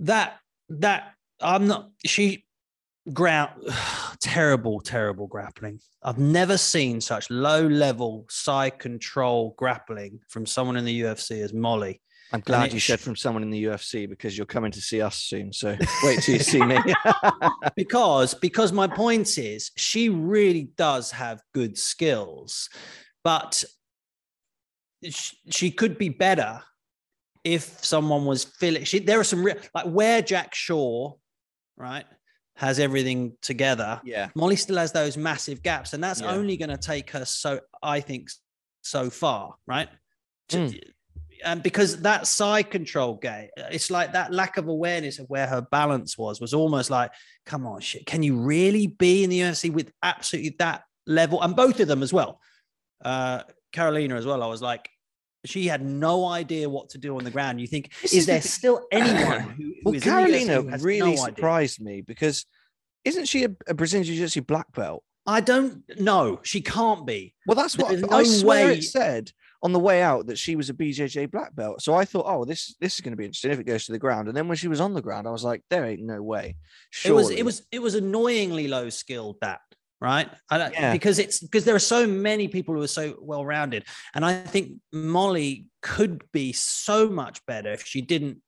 [0.00, 0.36] That
[0.68, 2.44] that I'm not she
[3.12, 3.50] ground
[4.20, 5.80] terrible, terrible grappling.
[6.02, 11.52] I've never seen such low level side control grappling from someone in the UFC as
[11.52, 12.00] Molly.
[12.32, 15.02] I'm glad you sh- said from someone in the UFC because you're coming to see
[15.02, 15.52] us soon.
[15.52, 16.78] So wait till you see me.
[17.76, 22.68] because because my point is she really does have good skills
[23.22, 23.64] but
[25.08, 26.62] sh- she could be better
[27.44, 31.16] if someone was feeling she there are some re- like where jack shore
[31.80, 32.04] right
[32.56, 34.28] has everything together yeah.
[34.34, 36.32] molly still has those massive gaps and that's Yeah.
[36.32, 38.28] only going to take her so i think
[38.82, 39.88] so far right
[40.50, 40.82] Mm.
[41.44, 45.62] and because that side control game it's like that lack of awareness of where her
[45.70, 47.12] balance was was almost like
[47.46, 51.54] come on shit can you really be in the ufc with absolutely that level and
[51.54, 52.40] both of them as well
[53.04, 54.90] uh carolina as well i was like
[55.44, 58.26] she had no idea what to do on the ground you think This is is
[58.26, 60.14] the there still anyone who, who Well, is in the
[60.54, 62.44] Carolina really no surprised me because
[63.04, 65.02] isn't she a, a Brazilian Jiu-Jitsu black belt?
[65.26, 69.30] i don't know she can't be Well, that's what There's I swear way- it said
[69.62, 71.82] on the way out that she was a BJJ black belt.
[71.82, 73.92] So I thought, oh, this this is going to be interesting if it goes to
[73.92, 74.26] the ground.
[74.26, 76.56] And then when she was on the ground, I was like, there ain't no way.
[77.04, 79.60] it was it was it was annoyingly low skilled that
[80.00, 80.92] right I don't, Yeah.
[80.92, 83.84] because it's because there are so many people who are so well rounded
[84.14, 88.38] and i think molly could be so much better if she didn't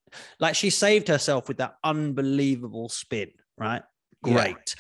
[0.40, 3.82] like she saved herself with that unbelievable spin right
[4.22, 4.74] great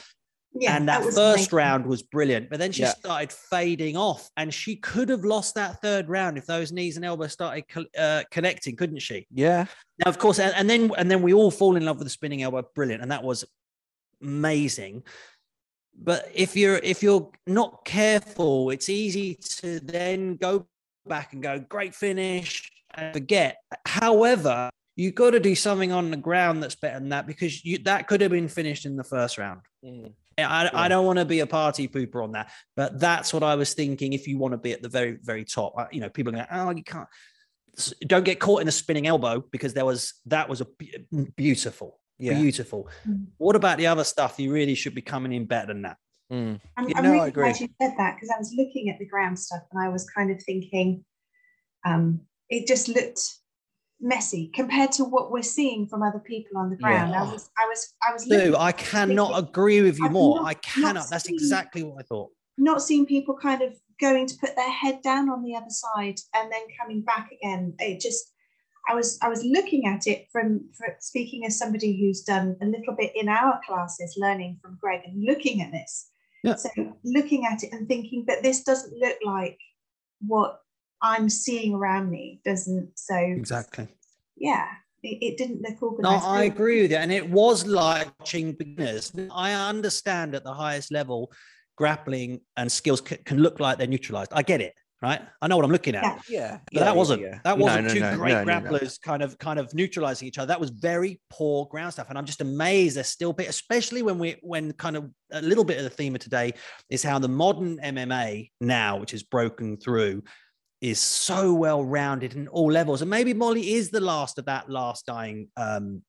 [0.54, 1.56] Yeah, and that, was first amazing.
[1.56, 2.94] round was brilliant but then she Yeah.
[2.94, 7.04] started fading off and she could have lost that third round if those knees and
[7.06, 9.64] elbows started co- uh, connecting couldn't she yeah.
[10.04, 12.10] now, of course, and, and then and then we all fall in love with the
[12.10, 12.62] spinning elbow.
[12.74, 13.44] Brilliant, and that was
[14.22, 15.02] amazing.
[15.96, 20.66] But if you're if you're not careful, it's easy to then go
[21.06, 23.58] back and go great finish and forget.
[23.86, 27.78] However, you've got to do something on the ground that's better than that because you
[27.78, 29.60] that could have been finished in the first round.
[29.84, 30.12] Mm.
[30.38, 30.70] I, Yeah.
[30.72, 33.74] I don't want to be a party pooper on that, but that's what I was
[33.74, 34.12] thinking.
[34.12, 36.46] If you want to be at the very, very top, you know, people are going,
[36.50, 37.08] oh, you can't.
[38.06, 40.66] Don't get caught in a spinning elbow because there was that was a
[41.36, 42.40] beautiful, Yeah.
[42.40, 42.88] beautiful.
[43.08, 43.26] Mm.
[43.38, 44.38] What about the other stuff?
[44.38, 45.96] You really should be coming in better than that.
[46.32, 46.60] Mm.
[46.76, 47.42] I'm, You I'm know, I really agree.
[47.44, 50.08] glad you said that because I was looking at the ground stuff and I was
[50.08, 51.04] kind of thinking
[51.84, 53.20] um, it just looked
[54.00, 57.14] messy compared to what we're seeing from other people on the ground.
[57.14, 60.36] I was, I was, I was Lou, I cannot thinking, agree with you I've more.
[60.40, 61.08] not- I cannot.
[61.10, 62.30] That's seen- exactly what I thought.
[62.58, 66.16] not seeing people kind of going to put their head down on the other side
[66.34, 67.74] and then coming back again.
[67.78, 68.31] It just,
[68.88, 72.66] I was, I was looking at it from, for speaking as somebody who's done a
[72.66, 76.08] little bit in our classes, learning from Greg and looking at this.
[76.42, 76.56] Yeah.
[76.56, 76.68] So
[77.04, 79.58] looking at it and thinking, but this doesn't look like
[80.20, 80.58] what
[81.00, 82.40] I'm seeing around me.
[82.44, 83.88] Doesn't so Exactly.
[84.36, 84.66] yeah.
[85.04, 86.24] It, it didn't look organized.
[86.24, 86.30] No.
[86.30, 86.96] I agree with you.
[86.96, 89.12] And it was like watching beginners.
[89.32, 91.32] I understand at the highest level,
[91.76, 94.32] grappling and skills c- can look like they're neutralized.
[94.32, 95.20] I get it, right?
[95.42, 96.04] I know what I'm looking at.
[96.04, 96.18] Yeah.
[96.28, 96.58] Yeah.
[96.72, 97.40] But that wasn't yeah.
[97.44, 98.70] that wasn't no, two no, great no, no, no.
[98.70, 100.46] grapplers kind of kind of neutralizing each other.
[100.46, 104.18] That was very poor ground stuff, and I'm just amazed there's still bit, especially when
[104.18, 106.54] we when kind of a little bit of the theme of today
[106.88, 110.22] is how the modern MMA now, which is broken through,
[110.80, 114.70] is so well rounded in all levels, and maybe Molly is the last of that
[114.70, 115.48] last dying.
[115.56, 116.02] Um,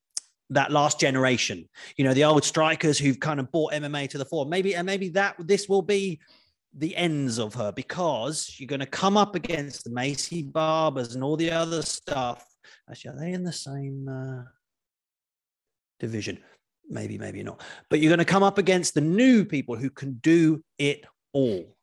[0.50, 4.26] that last generation, you know, the old strikers who've kind of brought MMA to the
[4.26, 4.44] fore.
[4.44, 6.20] Maybe, and maybe that this will be
[6.76, 11.22] the ends of her because you're going to come up against the Maycee Barbers and
[11.22, 12.44] all the other stuff.
[12.90, 14.42] Actually, are they in the same uh,
[16.00, 16.38] division?
[16.88, 17.62] Maybe, maybe not.
[17.88, 21.76] But you're going to come up against the new people who can do it all.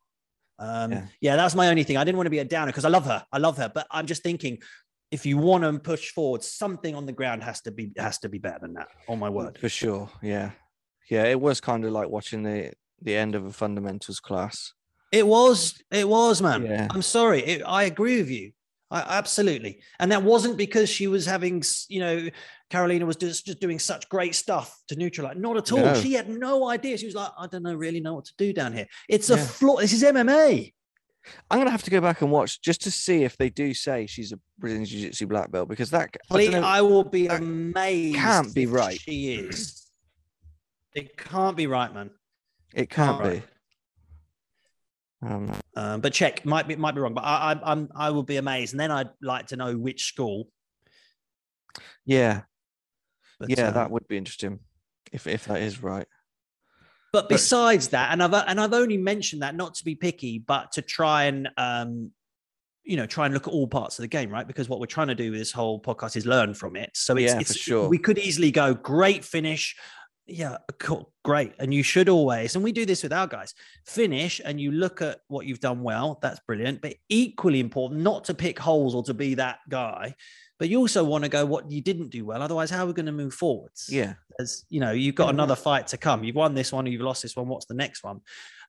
[0.58, 1.06] Um, Yeah.
[1.20, 1.36] yeah.
[1.36, 1.96] that's my only thing.
[1.96, 3.24] I didn't want to be a downer because I love her.
[3.32, 4.58] I love her, but I'm just thinking
[5.10, 8.28] if you want to push forward, something on the ground has to be has to
[8.28, 8.88] be better than that.
[9.08, 9.58] On my word.
[9.58, 10.08] For sure.
[10.22, 10.52] Yeah.
[11.10, 11.24] Yeah.
[11.24, 14.72] It was kind of like watching the the end of a fundamentals class.
[15.12, 16.64] It was, it was, man.
[16.64, 16.88] Yeah.
[16.90, 17.42] I'm sorry.
[17.42, 18.52] It, I agree with you.
[18.90, 19.80] I, absolutely.
[20.00, 22.28] And that wasn't because she was having, you know,
[22.70, 25.36] Carolina was just, just doing such great stuff to neutralize.
[25.36, 25.78] Not at all.
[25.78, 25.94] No.
[25.94, 26.96] She had no idea.
[26.96, 28.86] She was like, I don't know, really know what to do down here.
[29.08, 29.44] It's a yeah.
[29.44, 29.76] flaw.
[29.76, 30.72] This is MMA.
[31.50, 34.06] I'm gonna have to go back and watch just to see if they do say
[34.06, 38.16] she's a Brazilian Jiu Jitsu black belt because that I, know, I will be amazed.
[38.16, 39.00] Can't be right.
[39.00, 39.86] She is.
[40.94, 42.10] It can't be right, man.
[42.74, 43.38] It can't, can't be.
[43.38, 43.48] Right.
[45.24, 48.24] Um, um, but check might be might be wrong, but I, I I'm I will
[48.24, 50.48] be amazed, and then I'd like to know which school.
[52.04, 52.42] Yeah,
[53.38, 54.60] but, yeah, um, that would be interesting
[55.12, 56.08] if if that is right.
[57.12, 60.72] But besides that, and I've and I've only mentioned that not to be picky, but
[60.72, 62.10] to try and um,
[62.84, 64.46] you know, try and look at all parts of the game, right?
[64.46, 66.90] Because what we're trying to do with this whole podcast is learn from it.
[66.94, 67.88] So it's, yeah, it's for sure.
[67.88, 69.76] We could easily go great finish,
[70.32, 71.52] yeah, cool, great.
[71.58, 75.02] And you should always, and we do this with our guys, finish and you look
[75.02, 76.18] at what you've done well.
[76.22, 76.80] That's brilliant.
[76.80, 80.14] But equally important, not to pick holes or to be that guy,
[80.58, 82.42] but you also want to go what you didn't do well.
[82.42, 83.88] Otherwise, how are we going to move forwards?
[83.90, 84.14] Yeah.
[84.40, 86.24] As you know, you've got another fight to come.
[86.24, 87.48] You've won this one, you've lost this one.
[87.48, 88.20] What's the next one?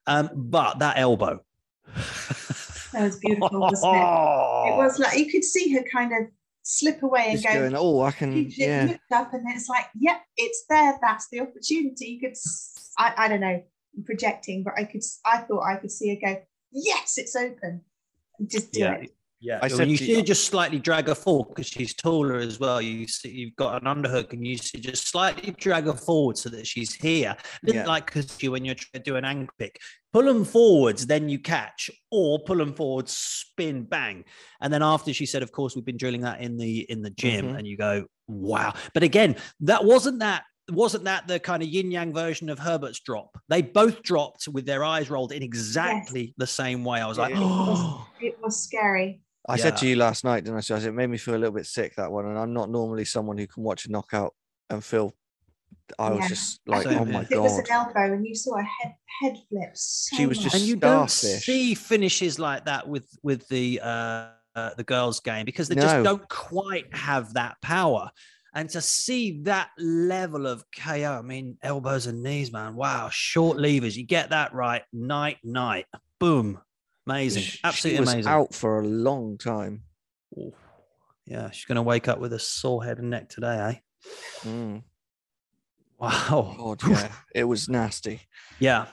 [0.06, 1.40] Um, but that elbow.
[1.94, 3.98] that was beautiful, wasn't it?
[3.98, 6.30] It was like you could see her kind of
[6.64, 8.86] slip away and go, going, oh, I can, yeah.
[8.86, 10.98] Looked up and it's like, yep, it's there.
[11.00, 12.06] That's the opportunity.
[12.06, 12.36] You could,
[12.98, 13.62] I, I don't know,
[13.96, 17.82] I'm projecting, but I could, I thought I could see her go, yes, it's open.
[18.46, 18.94] Just do yeah.
[18.94, 19.13] it.
[19.44, 22.80] Yeah, I said you see just slightly drag her forward because she's taller as well.
[22.80, 26.48] You see, you've got an underhook, and you see just slightly drag her forward so
[26.48, 27.36] that she's here.
[27.62, 27.86] Didn't yeah.
[27.86, 29.78] like because you when you're trying to do an angle pick,
[30.14, 34.24] pull them forwards, then you catch, or pull them forwards, spin, bang,
[34.62, 37.10] and then after she said, of course, we've been drilling that in the in the
[37.10, 37.56] gym, mm-hmm.
[37.56, 38.72] and you go, wow.
[38.94, 43.00] But again, that wasn't that wasn't that the kind of yin yang version of Herbert's
[43.00, 43.36] drop?
[43.48, 46.34] They both dropped with their eyes rolled in exactly yes.
[46.38, 47.00] the same way.
[47.00, 49.20] I was like, it, was, it was scary.
[49.46, 49.62] I yeah.
[49.62, 50.60] said to you last night, didn't I?
[50.60, 52.52] So I said, it made me feel a little bit sick that one, and I'm
[52.52, 54.34] not normally someone who can watch a knockout
[54.70, 55.14] and feel.
[55.98, 56.14] I yeah.
[56.14, 57.32] was just like, oh my god!
[57.32, 59.70] It was an elbow, and you saw a head head flip.
[59.74, 60.62] So she was just much.
[60.62, 61.20] and you starfish.
[61.20, 65.74] don't see finishes like that with with the uh, uh, the girls' game because they
[65.74, 65.82] no.
[65.82, 68.10] just don't quite have that power.
[68.54, 72.76] And to see that level of KO, I mean, elbows and knees, man.
[72.76, 73.96] Wow, short levers.
[73.96, 74.82] You get that right.
[74.92, 75.86] Night, night.
[76.20, 76.60] Boom.
[77.06, 77.60] Amazing.
[77.62, 78.30] Absolutely she amazing.
[78.30, 79.82] out for a long time.
[80.38, 80.52] Ooh.
[81.26, 84.08] Yeah, she's going to wake up with a sore head and neck today, eh?
[84.48, 84.82] Mm.
[85.98, 86.54] Wow.
[86.58, 88.20] God, yeah, it was nasty.
[88.58, 88.86] Yeah.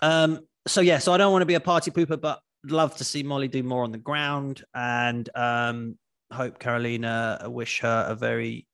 [0.00, 3.04] Um, so yeah, so I don't want to be a party pooper, but love to
[3.04, 5.98] see Molly do more on the ground and um,
[6.32, 8.66] hope Carolina, wish her a very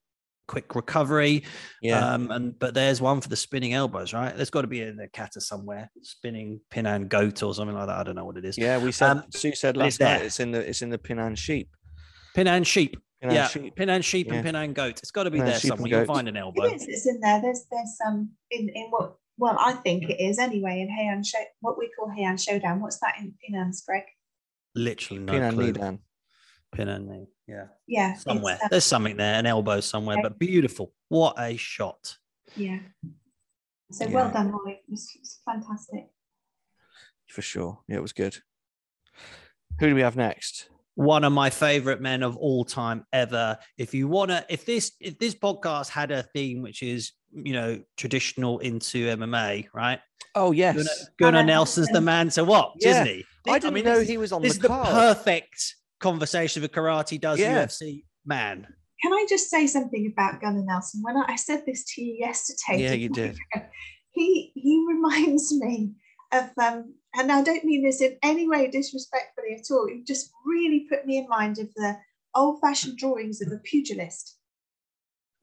[0.48, 1.44] quick recovery.
[1.81, 2.14] Yeah.
[2.14, 4.35] Um, and but there's one for the spinning elbows, right?
[4.35, 7.98] There's got to be in the kata somewhere, spinning Pinan goat or something like that.
[7.98, 8.59] I don't know what it is.
[8.59, 11.37] Yeah, we said um, Sue said last night it's in the it's in the Pinan
[11.37, 11.70] sheep.
[12.37, 12.96] Pinan sheep.
[13.22, 13.76] Pinan yeah, sheep.
[13.76, 14.35] Pinan sheep yeah.
[14.35, 14.98] and Pinan goat.
[14.98, 15.88] It's got to be Pinan there somewhere.
[15.88, 16.64] You'll find an elbow.
[16.64, 16.87] It is.
[16.88, 17.40] It's in there.
[17.40, 21.24] There's there's some um, in in what well I think it is anyway in Heian
[21.24, 22.81] show what we call Heian Shodan.
[22.81, 24.05] What's that in Pinan's Greg?
[24.74, 25.72] Literally no Pinan clue.
[25.72, 25.98] Nidan.
[26.74, 27.26] Pinan knee.
[27.46, 27.66] Yeah.
[27.87, 28.14] Yeah.
[28.14, 28.59] Somewhere.
[28.62, 30.92] Uh, There's something there, an elbow somewhere, but beautiful.
[31.09, 32.16] What a shot.
[32.57, 32.78] Yeah.
[33.90, 34.11] So yeah.
[34.11, 34.81] well done, Molly.
[34.87, 36.09] It was, it was fantastic.
[37.28, 37.81] For sure.
[37.88, 38.38] Yeah, it was good.
[39.81, 40.68] Who do we have next?
[40.94, 43.59] One of my favorite men of all time ever.
[43.78, 47.83] If you wanna, if this if this podcast had a theme which is you know
[47.96, 50.00] traditional into MMA, right?
[50.35, 52.90] Oh yes, Gunnar, Gunnar Nelson's the man to watch, yeah.
[52.90, 53.24] isn't he?
[53.48, 54.88] I didn't I mean, know he was on this the card.
[54.88, 57.65] the perfect conversation with karate does yeah.
[57.65, 58.67] UFC man.
[59.03, 61.01] Can I just say something about Gunnar Nelson?
[61.03, 63.38] When I, I said this to you yesterday, yeah, you did.
[64.15, 65.93] He he reminds me
[66.33, 69.87] of, um, and I don't mean this in any way disrespectfully at all.
[69.88, 71.97] It just really put me in mind of the
[72.35, 74.37] old-fashioned drawings of a pugilist.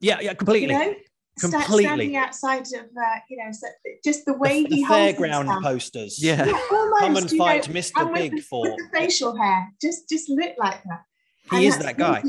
[0.00, 0.72] Yeah, yeah, completely.
[0.72, 0.94] You know?
[1.40, 1.84] Completely.
[1.84, 3.66] standing outside of uh, you know so
[4.04, 6.22] just the way the, he the fairground posters.
[6.22, 9.68] Yeah, yeah almost, come and fight know, mr big the, for the facial hair.
[9.80, 11.02] Just just look like that.
[11.50, 12.22] He and is that guy.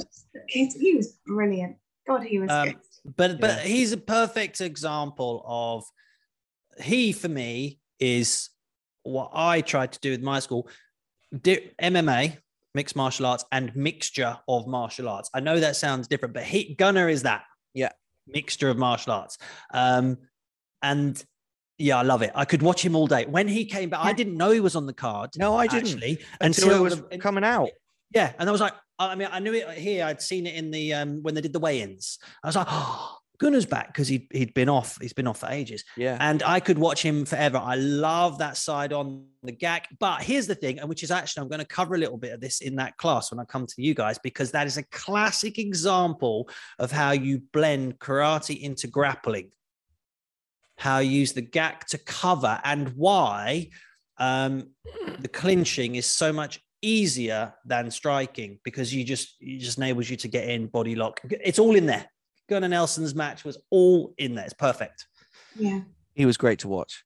[0.48, 1.78] he, he was brilliant.
[2.08, 2.78] God he was um, good.
[3.16, 3.64] but but yeah.
[3.64, 5.84] he's a perfect example of
[6.82, 8.50] he for me is
[9.04, 10.70] what i tried to do with my school.
[11.34, 12.38] Mma
[12.74, 15.30] mixed martial arts and mixture of martial arts.
[15.34, 17.42] I know that sounds different but he gunnar is that.
[17.42, 17.51] yeah
[18.28, 19.38] mixture of martial arts.
[19.74, 20.18] Um,
[20.82, 21.24] and
[21.78, 22.32] yeah, I love it.
[22.36, 23.26] I could watch him all day.
[23.26, 25.32] When he came back, I didn't know he was on the card.
[25.38, 25.90] No, I didn't.
[25.90, 27.70] Actually, until, until it was coming out.
[28.14, 30.06] Yeah, and I was like, I mean, I knew it here.
[30.06, 32.20] I'd seen it in the um when they did the weigh-ins.
[32.44, 35.00] I was like, oh, Gunnar's back because he he'd been off.
[35.02, 36.16] He's been off for ages, Yeah.
[36.20, 37.58] and I could watch him forever.
[37.58, 39.84] I love that side on the gag.
[40.00, 42.34] But here's the thing, and which is actually I'm going to cover a little bit
[42.34, 44.84] of this in that class when I come to you guys because that is a
[44.84, 49.50] classic example of how you blend karate into grappling.
[50.78, 53.70] How you use the gag to cover and why
[54.18, 54.70] um,
[55.20, 60.18] the clinching is so much easier than striking because you just it just enables you
[60.18, 61.22] to get in body lock.
[61.30, 62.06] It's all in there.
[62.52, 64.44] Gunnar Nelson's match was all in there.
[64.44, 65.06] It's perfect.
[65.56, 65.80] Yeah.
[66.16, 67.06] He was great to watch.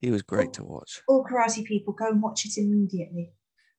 [0.00, 1.02] He was great to watch.
[1.06, 3.32] All karate people go and watch it immediately.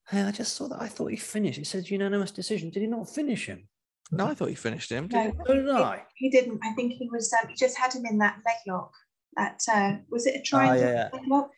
[0.07, 0.81] Hey, I just saw that.
[0.81, 1.59] I thought he finished.
[1.59, 2.69] It says unanimous decision.
[2.69, 3.67] Did he not finish him?
[4.13, 5.09] No, I thought he finished him.
[5.11, 5.39] No, Did he?
[5.45, 6.03] So did I.
[6.15, 6.61] he didn't.
[6.63, 7.33] I think he was.
[7.33, 8.93] Um, he just had him in that leg lock.
[9.35, 11.19] That uh, was it a triangle yeah, yeah.
[11.19, 11.49] leg lock?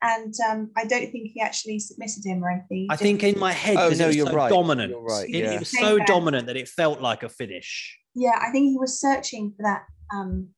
[0.00, 2.78] And um, I don't think he actually submitted him or anything.
[2.82, 4.48] He I just- think in my head, Oh, because no, it was you're so right.
[4.48, 4.90] dominant.
[4.90, 7.98] You're right, It, it was so dominant that it felt like a finish.
[8.18, 10.48] Yeah, I think he was searching for that um,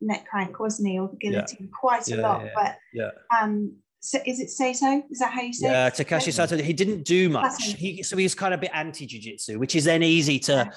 [0.00, 2.42] neck crank, wasn't he, or the guillotine, quite a Yeah, lot.
[2.44, 3.10] yeah, But yeah.
[3.40, 5.02] um, so is it Sato?
[5.10, 5.68] Is that how you say?
[5.68, 5.94] Yeah, it?
[5.94, 6.56] Takashi Sato.
[6.56, 7.44] He didn't do much.
[7.44, 7.96] Fascinating.
[7.96, 10.70] He so he's kind of a bit anti jiu-jitsu, which is then easy to.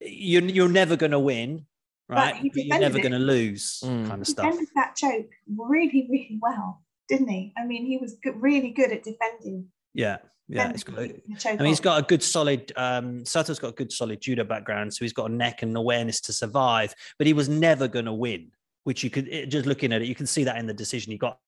[0.00, 1.66] You're you're never going to win,
[2.08, 2.36] But right?
[2.36, 4.08] he But you're never going to lose, Mm.
[4.08, 4.46] kind of stuff.
[4.46, 4.52] He stuff.
[4.52, 7.52] defended that choke really, really well, didn't he?
[7.58, 9.66] I mean, he was good, really good at defending.
[9.94, 10.70] Yeah, yeah.
[10.70, 11.84] It's defending got, I mean, he's off.
[11.84, 12.72] got a good solid.
[12.76, 16.20] Um, Sato's got a good solid judo background, so he's got a neck and awareness
[16.22, 16.94] to survive.
[17.18, 18.50] But he was never going to win,
[18.84, 21.12] which you could it- just looking at it, you can see that in the decision.
[21.12, 21.38] He got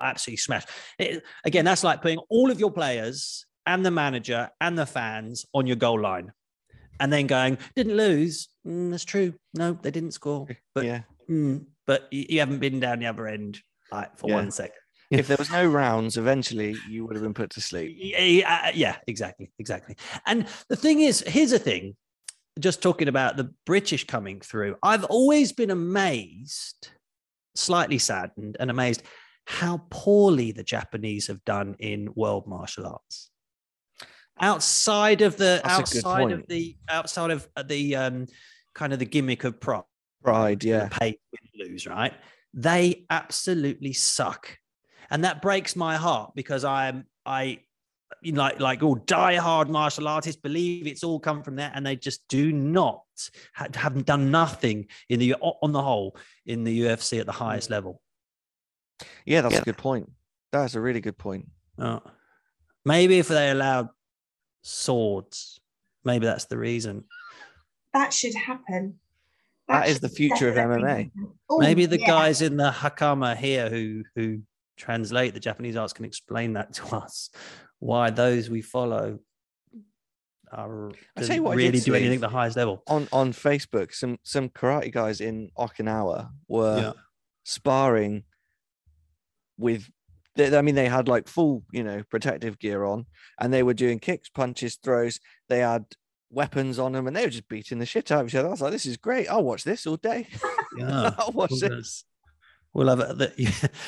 [0.00, 0.68] absolutely smashed.
[0.98, 5.46] It- again, that's like putting all of your players and the manager and the fans
[5.54, 6.32] on your goal line,
[6.98, 9.34] and then going, "Didn't lose." Mm, that's true.
[9.54, 10.46] No, they didn't score.
[10.74, 11.02] But yeah.
[11.30, 13.60] mm, but you, you haven't been down the other end
[13.92, 14.34] like for Yeah.
[14.36, 14.76] one second.
[15.18, 17.96] If there was no rounds, eventually you would have been put to sleep.
[17.98, 19.96] Yeah, yeah, exactly, exactly.
[20.26, 21.96] And the thing is, here's a thing.
[22.58, 26.90] Just talking about the British coming through, I've always been amazed,
[27.54, 29.02] slightly saddened, and amazed
[29.46, 33.30] how poorly the Japanese have done in world martial arts.
[34.40, 38.26] Outside of the That's outside of the outside of the um,
[38.74, 39.86] kind of the gimmick of prop,
[40.22, 40.88] Pride, yeah.
[40.90, 41.18] pay
[41.58, 42.12] lose, right?
[42.54, 44.58] They absolutely suck,
[45.12, 47.60] and that breaks my heart because I'm I
[48.20, 51.84] you know, like like all die-hard martial artists believe it's all come from there, and
[51.86, 53.02] they just do not
[53.54, 57.70] ha- haven't done nothing in the on the whole in the UFC at the highest
[57.70, 58.02] level.
[59.24, 59.60] Yeah, that's Yeah.
[59.60, 60.10] a good point.
[60.52, 61.48] That's a really good point.
[61.78, 62.00] Uh,
[62.84, 63.88] maybe if they allowed
[64.62, 65.60] swords,
[66.04, 67.04] maybe that's the reason.
[67.94, 68.98] that should happen.
[69.68, 70.88] That is the future of MMA.
[70.88, 71.32] happen.
[71.50, 72.06] Oh, maybe the yeah.
[72.06, 74.40] guys in the hakama here who who
[74.76, 77.30] translate the Japanese arts can explain that to us.
[77.78, 79.18] Why those we follow
[80.52, 82.82] are I tell you what really do anything at the highest level.
[82.86, 86.92] On on Facebook, some some karate guys in Okinawa were Yeah.
[87.44, 88.24] sparring
[89.58, 89.88] with
[90.36, 93.06] they, I mean they had like full, you know, protective gear on
[93.40, 95.20] and they were doing kicks, punches, throws.
[95.48, 95.84] They had
[96.30, 98.48] weapons on them and they were just beating the shit out of each other.
[98.48, 99.28] I was like, this is great.
[99.28, 100.28] I'll watch this all day.
[100.76, 101.12] Yeah.
[101.18, 102.04] I'll watch this.
[102.74, 103.32] We'll have the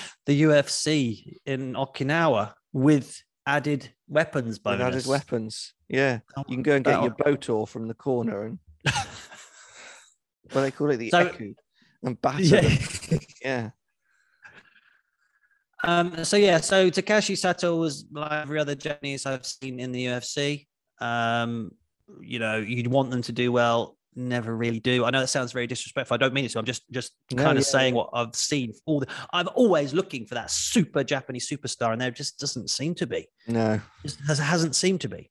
[0.27, 5.73] the UFC in Okinawa with added weapons With added weapons.
[5.89, 6.21] Yeah.
[6.49, 8.59] You can go and get your botor from the corner and
[10.55, 11.55] well they call it the So- eku
[12.03, 12.79] and batter yeah.
[13.45, 13.71] Yeah.
[15.83, 20.07] Um, so yeah, so Takashi Sato was like every other Japanese I've seen in the
[20.07, 20.67] UFC.
[20.99, 21.73] Um,
[22.23, 25.05] you know, you'd want them to do well, never really do.
[25.05, 26.15] I know that sounds very disrespectful.
[26.15, 26.59] I don't mean it to.
[26.59, 28.73] I'm just just No, kind of yeah, saying what I've seen.
[28.87, 32.95] All the, I'm always looking for that super Japanese superstar, and there just doesn't seem
[32.97, 33.29] to be.
[33.47, 33.81] No.
[34.03, 35.31] Just has, hasn't seemed to be.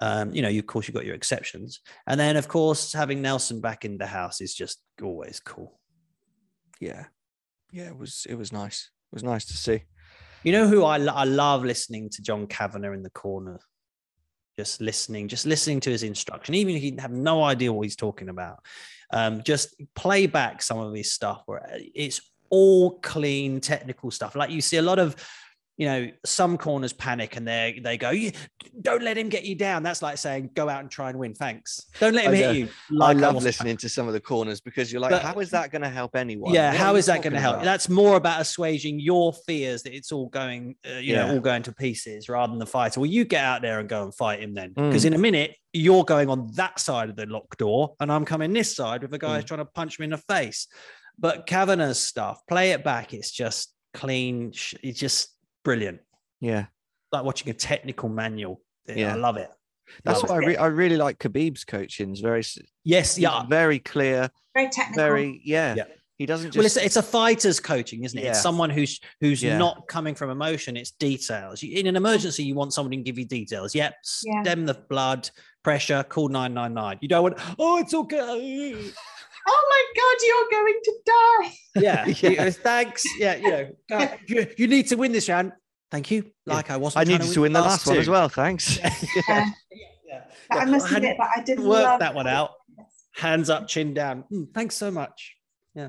[0.00, 3.20] Um, you know, you, of course, you've got your exceptions, and then of course having
[3.22, 5.78] Nelson back in the house is just always cool.
[6.80, 7.06] Yeah.
[7.72, 8.90] Yeah, it was it was nice.
[9.12, 9.84] It was nice to see.
[10.42, 13.60] You know who I, I love listening to John Kavanagh in the corner,
[14.58, 17.96] just listening, just listening to his instruction, even if you have no idea what he's
[17.96, 18.60] talking about.
[19.12, 24.34] Um, just play back some of his stuff where it's all clean technical stuff.
[24.34, 25.16] Like you see a lot of,
[25.78, 28.32] you know, some corners panic and they they go, "You-
[28.82, 31.34] "Don't let him get you down." That's like saying, "Go out and try and win."
[31.34, 31.86] Thanks.
[31.98, 32.50] Don't let him I hit know.
[32.52, 32.68] you.
[33.00, 35.50] I love was- listening to some of the corners because you're like, But- how is
[35.50, 36.52] that going to help anyone?
[36.52, 37.54] Yeah, What how is that going to help?
[37.56, 37.64] about?
[37.64, 41.62] That's more about assuaging your fears that it's all going, uh, you know, all going
[41.64, 43.00] to pieces rather than the fighter.
[43.00, 44.88] Well, you get out there and go and fight him then, Mm.
[44.90, 48.26] because in a minute you're going on that side of the locked door, and I'm
[48.26, 49.48] coming this side with a guy who's Mm.
[49.48, 50.68] trying to punch me in the face.
[51.18, 53.14] But Kavanagh's stuff, play it back.
[53.14, 54.52] It's just clean.
[54.82, 55.31] It's just
[55.64, 56.00] brilliant.
[56.40, 56.66] Yeah,
[57.12, 58.60] Like watching a technical manual.
[58.88, 59.12] Yeah, Yeah.
[59.14, 59.48] I love it.
[60.04, 62.10] that's Love why I, re- I really like Khabib's coaching.
[62.10, 62.42] It's very
[62.84, 64.28] Yes, yeah, very clear.
[64.54, 65.02] Very technical.
[65.04, 65.74] very yeah.
[65.76, 65.84] Yeah.
[66.18, 68.24] He doesn't just well, it's, it's a fighter's coaching, isn't it?
[68.24, 68.30] Yeah.
[68.30, 69.58] It's someone who's who's Yeah.
[69.58, 70.76] not coming from emotion.
[70.76, 71.62] It's details.
[71.62, 73.74] In an emergency, you want someone to give you details.
[73.74, 73.94] Yep,
[74.24, 74.42] Yeah.
[74.42, 75.28] stem the blood,
[75.64, 76.98] pressure, call nine nine nine.
[77.00, 77.38] You don't want.
[77.58, 78.90] Oh, it's okay.
[79.48, 81.52] Oh my God, you're going to die.
[81.76, 82.06] Yeah.
[82.32, 82.44] Yeah.
[82.44, 83.04] you- Thanks.
[83.18, 83.36] Yeah.
[83.36, 85.52] You know, God, you, you need to win this round.
[85.90, 86.24] Thank you.
[86.46, 86.54] Yeah.
[86.54, 87.00] Like I wasn't.
[87.00, 88.28] I trying needed to win the last one as well.
[88.28, 88.78] Thanks.
[88.82, 88.90] Yeah.
[89.28, 89.50] Yeah.
[90.06, 90.20] yeah.
[90.48, 92.50] But I must hadn't admit but I did worked love that one out.
[93.14, 94.24] Hands up, chin down.
[94.32, 95.34] "Mm, thanks so much.
[95.74, 95.88] Yeah.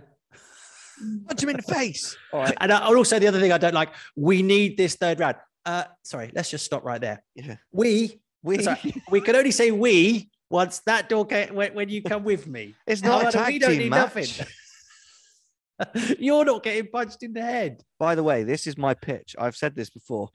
[1.03, 1.25] Mm.
[1.27, 2.17] Punch him in the face.
[2.33, 2.55] All right.
[2.59, 5.37] And I- also say the other thing I don't like, we need this third round.
[5.65, 7.23] Uh, sorry, let's just stop right there.
[7.35, 7.55] Yeah.
[7.71, 8.61] We, We.
[8.61, 12.45] sorry, we can only say we once that door ca- when, when you come with
[12.47, 12.75] me.
[12.87, 14.15] It's not a tag we don't team need match.
[14.15, 14.47] nothing?
[16.19, 17.81] You're not getting punched in the head.
[17.99, 19.35] By the way, this is my pitch.
[19.39, 20.29] I've said this before.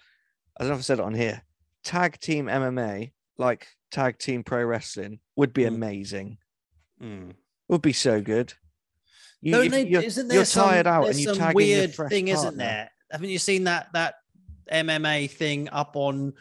[0.58, 1.42] I don't know if I said it on here.
[1.84, 5.68] Tag team MMA, like tag team pro wrestling, would be Mm.
[5.68, 6.38] amazing.
[7.68, 8.52] Would be so good.
[9.40, 12.26] You, don't they, you're, isn't there you're some, tired out and you tag weird thing,
[12.26, 12.90] isn't there?
[13.12, 14.16] Haven't you seen that that
[14.72, 16.32] MMA thing up on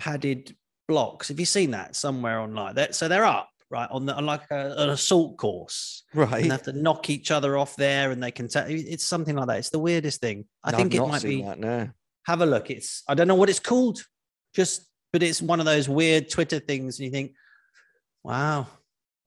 [0.00, 0.56] padded
[0.88, 1.28] blocks?
[1.28, 2.74] Have you seen that somewhere online?
[2.76, 6.42] That so they're up right on the on like a, an assault course, Right.
[6.42, 9.34] and they have to knock each other off there, and they can tell it's something
[9.36, 9.58] like that.
[9.58, 10.46] It's the weirdest thing.
[10.62, 11.42] I No, think I've it might be.
[11.42, 11.58] that.
[11.58, 11.90] No.
[12.26, 12.70] Have a look.
[12.70, 14.04] It's I don't know what it's called,
[14.54, 17.32] just but it's one of those weird Twitter things, and you think,
[18.22, 18.66] wow,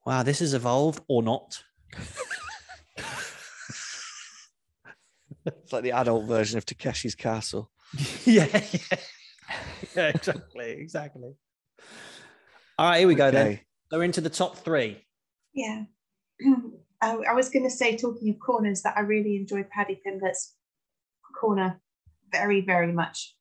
[0.04, 1.62] wow, this has evolved or not.
[5.46, 7.70] It's like the adult version of Takeshi's Castle.
[8.24, 8.80] yeah, yeah,
[9.96, 11.32] yeah, exactly, exactly.
[12.78, 13.46] All right, here we go then.
[13.46, 13.62] Okay.
[13.90, 15.04] So we're into the top three.
[15.54, 15.84] Yeah.
[16.40, 16.54] I,
[17.02, 20.54] oh, I was going to say, talking of corners, that I really enjoyed Paddy Pimblett's
[21.38, 21.80] corner
[22.32, 23.34] very, very much.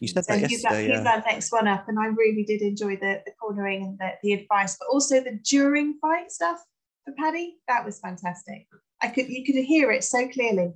[0.00, 0.94] You said So that he's, that, yesterday.
[0.94, 4.10] he's that next one up, and I really did enjoy the, the cornering and the,
[4.22, 6.62] the advice, but also the during fight stuff
[7.04, 7.56] for Paddy.
[7.66, 8.66] That was fantastic.
[9.02, 10.74] I could you could hear it so clearly.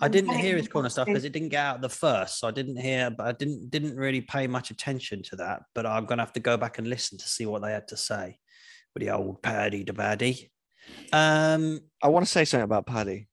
[0.00, 2.50] I didn't hear his corner stuff because it didn't get out the first, so I
[2.52, 3.10] didn't hear.
[3.10, 5.62] But I didn't didn't really pay much attention to that.
[5.74, 7.96] But I'm gonna have to go back and listen to see what they had to
[7.96, 8.38] say
[8.94, 10.50] with the old Paddy to Paddy.
[11.12, 13.28] Um, I want to say something about Paddy.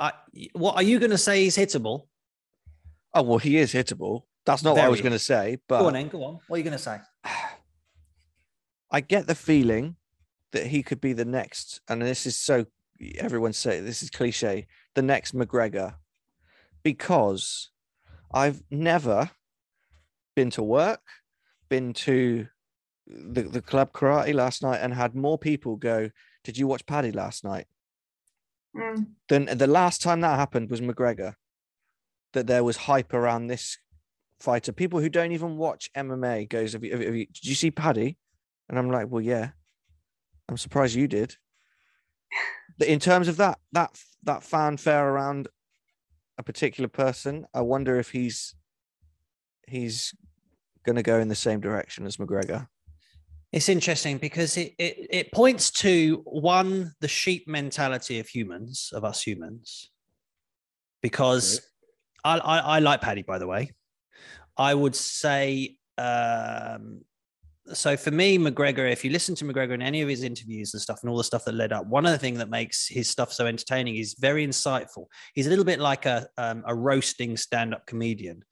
[0.00, 0.12] I,
[0.54, 1.44] what are you gonna say?
[1.44, 2.06] He's hittable.
[3.14, 4.22] Oh well, he is hittable.
[4.44, 6.08] That's not what I was going to say, Go on, but then.
[6.08, 6.40] Go on.
[6.48, 6.98] What are you gonna say?
[8.90, 9.96] I get the feeling
[10.52, 12.66] that he could be the next, and this is so
[13.18, 15.94] everyone say this is cliche, the next McGregor,
[16.82, 17.70] because
[18.32, 19.30] I've never
[20.34, 21.02] been to work,
[21.68, 22.48] been to
[23.06, 26.10] the, the club karate last night, and had more people go,
[26.44, 27.66] Did you watch Paddy last night?
[28.76, 29.06] Mm.
[29.28, 31.34] Then the last time that happened was McGregor.
[32.32, 33.76] That there was hype around this
[34.40, 34.72] fighter.
[34.72, 37.54] People who don't even watch MMA goes, have you, have you, have you- did you
[37.54, 38.16] see Paddy?
[38.68, 39.50] And I'm like, well, yeah.
[40.48, 41.36] I'm surprised you did.
[42.78, 45.48] But in terms of that, that that fanfare around
[46.38, 48.54] a particular person, I wonder if he's
[49.68, 50.14] he's
[50.84, 52.68] going to go in the same direction as McGregor.
[53.52, 59.04] It's interesting because it, it it points to one the sheep mentality of humans of
[59.04, 59.90] us humans.
[61.02, 61.60] Because
[62.24, 63.72] I, I I like Paddy by the way.
[64.56, 67.02] I would say um,
[67.72, 68.90] so for me McGregor.
[68.90, 71.24] If you listen to McGregor in any of his interviews and stuff and all the
[71.24, 73.96] stuff that led up, one of the things that makes his stuff so entertaining.
[73.96, 75.06] is very insightful.
[75.34, 78.44] He's a little bit like a um, a roasting stand up comedian.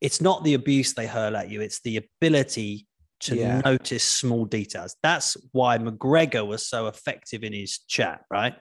[0.00, 2.86] It's not the abuse they hurl at you; it's the ability
[3.20, 3.60] to Yeah.
[3.64, 4.96] notice small details.
[5.02, 8.54] That's why McGregor was so effective in his chat, right?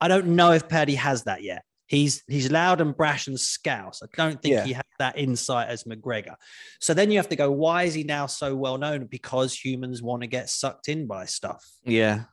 [0.00, 1.62] I don't know if Paddy has that yet.
[1.88, 4.00] He's he's loud and brash and scouse.
[4.02, 4.64] I don't think Yeah.
[4.64, 6.34] he has that insight as McGregor.
[6.80, 9.06] So then you have to go, why is he now so well known?
[9.06, 12.24] Because humans want to get sucked in by stuff Yeah.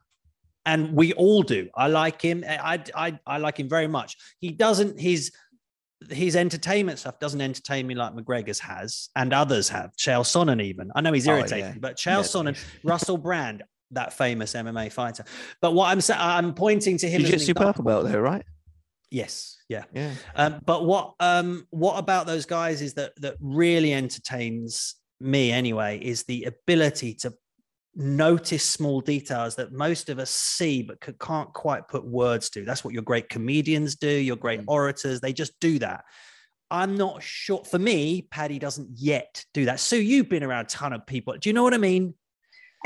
[0.65, 1.69] and we all do.
[1.75, 2.43] I like him.
[2.47, 4.17] I, I I like him very much.
[4.39, 4.99] He doesn't.
[4.99, 5.31] His
[6.09, 9.95] his entertainment stuff doesn't entertain me like McGregor's has, and others have.
[9.95, 10.91] Chael Sonnen even.
[10.95, 11.79] I know he's Oh, irritating, yeah.
[11.79, 15.23] but Chael Yeah, Sonnen, Russell Brand, that famous MMA fighter.
[15.61, 17.21] But what I'm saying, I'm pointing to him.
[17.21, 18.45] as an Jiu-Jitsu purple belt there, right?
[19.11, 19.57] Yes.
[19.69, 19.83] Yeah.
[19.93, 20.11] Yeah.
[20.35, 25.99] Um, but what um what about those guys is that that really entertains me anyway
[25.99, 27.33] is the ability to
[27.95, 32.65] notice small details that most of us see but c- can't quite put words to.
[32.65, 34.65] That's what your great comedians do, your great Mm.
[34.67, 36.03] orators, they just do that.
[36.69, 37.63] I'm not sure.
[37.63, 39.79] For me, Paddy doesn't yet do that.
[39.79, 41.37] Sue, you've been around a ton of people.
[41.37, 42.15] Do you know what I mean?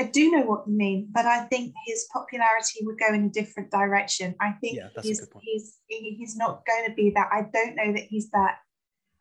[0.00, 3.28] I do know what you mean, but I think his popularity would go in a
[3.28, 4.34] different direction.
[4.40, 7.28] I think Yeah, he's, he's he's not going to be that.
[7.30, 8.54] I don't know that he's that.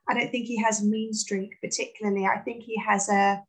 [0.08, 2.26] I don't think he has a mean streak particularly.
[2.26, 3.44] I think he has a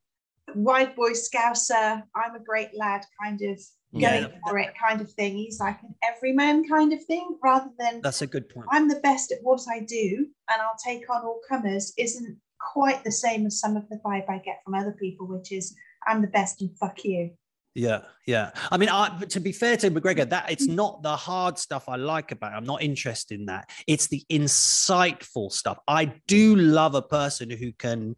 [0.57, 2.03] wide boy scouser.
[2.17, 3.61] I'm a great lad kind of
[3.93, 4.39] going Yeah.
[4.49, 5.37] for it kind of thing.
[5.37, 8.67] He's like an everyman kind of thing, rather than That's a good point.
[8.73, 12.37] I'm the best at what I do and I'll take on all comers isn't
[12.73, 15.77] quite the same as some of the vibe I get from other people, which is
[16.07, 17.33] I'm the best and fuck you.
[17.75, 18.51] Yeah, yeah.
[18.71, 21.97] I mean, I, to be fair to McGregor, that it's not the hard stuff I
[21.97, 22.53] like about.
[22.53, 22.57] It.
[22.57, 23.71] I'm not interested in that.
[23.87, 25.79] It's the insightful stuff.
[25.87, 28.17] I do love a person who can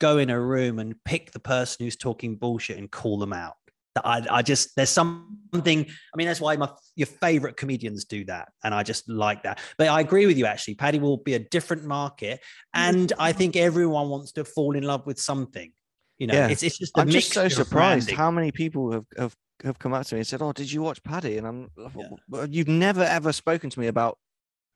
[0.00, 3.54] go in a room and pick the person who's talking bullshit and call them out.
[3.94, 5.86] That I, I just there's something.
[5.86, 9.58] I mean, that's why my your favorite comedians do that, and I just like that.
[9.78, 10.46] But I agree with you.
[10.46, 12.40] Actually, Paddy will be a different market,
[12.72, 15.72] and I think everyone wants to fall in love with something.
[16.20, 16.48] You know, Yeah.
[16.48, 16.96] it's it's just.
[16.96, 18.16] a I'm just so surprised branding.
[18.16, 20.82] how many people have, have have come up to me and said, "Oh, did you
[20.82, 22.44] watch Paddy?" And I'm, Yeah.
[22.48, 24.18] You've never ever spoken to me about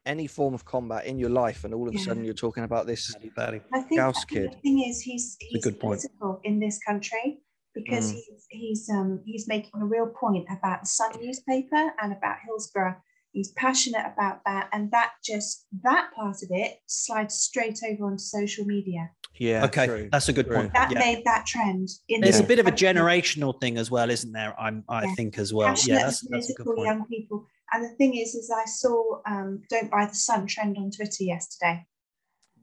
[0.06, 2.04] any form of combat in your life, and all of a Yeah.
[2.04, 3.60] sudden you're talking about this." Paddy, Paddy.
[3.74, 4.52] I think, I think kid.
[4.52, 6.02] the thing is he's a he's good point.
[6.44, 7.42] in this country
[7.74, 8.14] because Mm.
[8.14, 12.96] he's he's um he's making a real point about the Sun newspaper and about Hillsborough.
[13.34, 18.18] He's passionate about that, and that just that part of it slides straight over onto
[18.18, 19.10] social media.
[19.36, 19.64] Yeah.
[19.64, 20.08] okay, true.
[20.12, 20.54] that's a good true.
[20.58, 20.72] point.
[20.72, 21.00] That Yeah.
[21.00, 21.88] made that trend.
[22.08, 24.54] In There's a bit of a generational thing as well, isn't there?
[24.58, 25.14] I'm, I Yeah.
[25.16, 25.70] think as well.
[25.70, 26.86] passionate Yeah, and that's, that's a good point.
[26.86, 27.44] young people.
[27.72, 31.24] And the thing is, is I saw um, "Don't Buy the Sun" trend on Twitter
[31.24, 31.84] yesterday.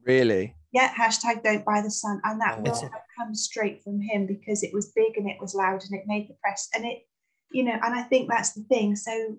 [0.06, 0.56] Really?
[0.72, 2.62] Yeah, hashtag "Don't Buy the Sun," and that Oh.
[2.62, 5.92] will have come straight from him because it was big and it was loud and
[5.92, 6.70] it made the press.
[6.74, 7.06] And it,
[7.50, 8.96] you know, and I think that's the thing.
[8.96, 9.36] So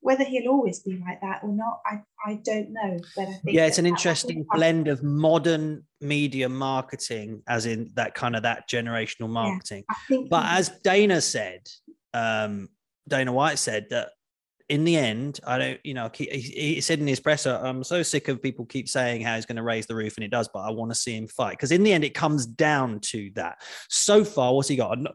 [0.00, 2.98] whether he'll always be like that or not, I I don't know.
[3.16, 8.14] But I think Yeah, it's an interesting blend of modern media marketing, as in that
[8.14, 9.84] kind of that generational marketing.
[9.90, 11.60] I think, But as Dana said,
[12.14, 12.68] um,
[13.08, 14.10] Dana White said that
[14.68, 17.82] in the end, I don't, you know, he, he he said in his presser, I'm
[17.82, 20.30] so sick of people keep saying how he's going to raise the roof, and it
[20.30, 23.00] does, but I want to see him fight because in the end, it comes down
[23.12, 23.58] to that.
[23.88, 24.98] So far, what's he got?
[24.98, 25.14] A,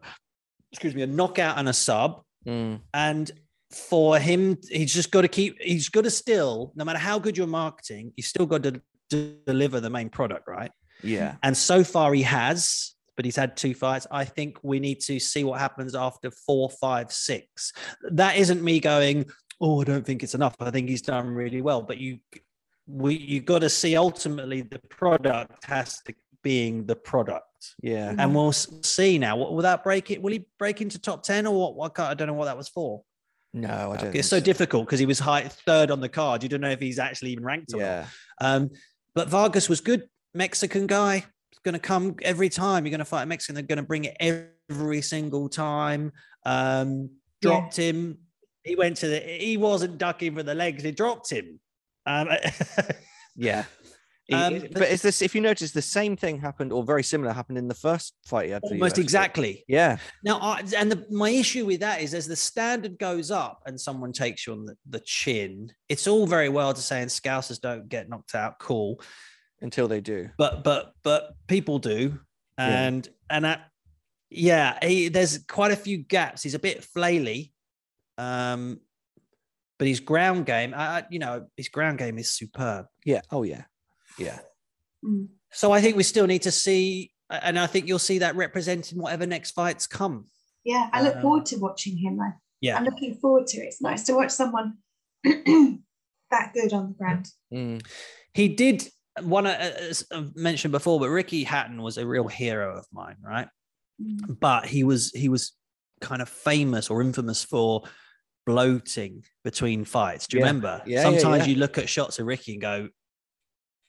[0.72, 2.80] excuse me, a knockout and a sub, Mm.
[2.92, 3.30] and
[3.74, 5.60] for him, he's just got to keep.
[5.60, 9.36] He's got to still, no matter how good your marketing, you still got to d-
[9.46, 10.70] deliver the main product, right?
[11.02, 11.36] Yeah.
[11.42, 14.06] And so far he has, but he's had two fights.
[14.10, 17.72] I think we need to see what happens after four, five, six.
[18.10, 19.26] That isn't me going,
[19.60, 20.56] oh, I don't think it's enough.
[20.60, 21.82] I think he's done really well.
[21.82, 22.18] But you
[22.86, 27.74] we you got to see ultimately the product has to being the product.
[27.82, 28.14] Yeah.
[28.16, 29.36] And we'll see now.
[29.36, 30.22] Will that break it?
[30.22, 31.74] Will he break into top 10 or what?
[31.74, 33.02] what I don't know what that was for.
[33.54, 34.14] No, I don't.
[34.14, 36.42] It's so think difficult because he was high third on the card.
[36.42, 37.86] You don't know if he's actually even ranked or not.
[37.86, 38.06] Yeah.
[38.40, 38.70] Um,
[39.14, 40.08] but Vargas was good.
[40.34, 41.24] Mexican guy.
[41.64, 42.84] Going to come every time.
[42.84, 43.54] You're going to fight a Mexican.
[43.54, 46.12] They're going to bring it every single time.
[46.44, 47.08] Um,
[47.40, 47.48] Yeah.
[47.48, 48.18] dropped him.
[48.64, 49.20] He went to the.
[49.20, 50.82] He wasn't ducking for the legs.
[50.82, 51.60] He dropped him.
[52.04, 52.28] Um,
[53.36, 53.64] Yeah.
[54.32, 55.20] Um, but- but, it's this.
[55.20, 58.46] If you notice, the same thing happened, or very similar, happened in the first fight
[58.46, 58.62] he had.
[58.62, 59.64] Almost exactly.
[59.68, 59.98] Yeah.
[60.22, 63.78] Now, I, and the, my issue with that is as the standard goes up and
[63.78, 67.60] someone takes you on the, the chin, it's all very well to say, and Scousers
[67.60, 68.58] don't get knocked out.
[68.58, 69.00] Cool.
[69.60, 70.28] Until they do.
[70.36, 72.18] but but but people do
[72.58, 72.86] Yeah.
[72.86, 73.68] and and that
[74.28, 77.52] yeah he, there's quite a few gaps he's a bit flaily
[78.18, 78.78] um
[79.78, 83.22] but his ground game I- you know his ground game is superb Yeah.
[83.30, 83.62] Oh yeah.
[84.18, 84.38] Yeah.
[85.04, 85.28] Mm.
[85.52, 88.98] so i think we still need to see and i think you'll see that representing
[88.98, 90.26] whatever next fights come
[90.66, 92.18] yeah, I look Um, forward to watching him.
[92.20, 92.30] I,
[92.62, 93.64] yeah I'm looking forward to it.
[93.66, 94.78] It's nice to watch someone
[95.24, 97.28] that good on the ground.
[97.52, 97.84] Mm.
[98.32, 98.88] he did
[99.22, 103.16] one uh, as I've mentioned before but ricky hatton was a real hero of mine
[103.22, 103.48] right
[104.02, 104.40] Mm.
[104.40, 105.52] but he was he was
[106.00, 107.82] kind of famous or infamous for
[108.44, 110.26] bloating between fights.
[110.26, 110.46] Do you Yeah.
[110.48, 110.82] remember?
[110.84, 111.52] Yeah, yeah, Sometimes yeah.
[111.52, 112.88] you look at shots of Ricky and go,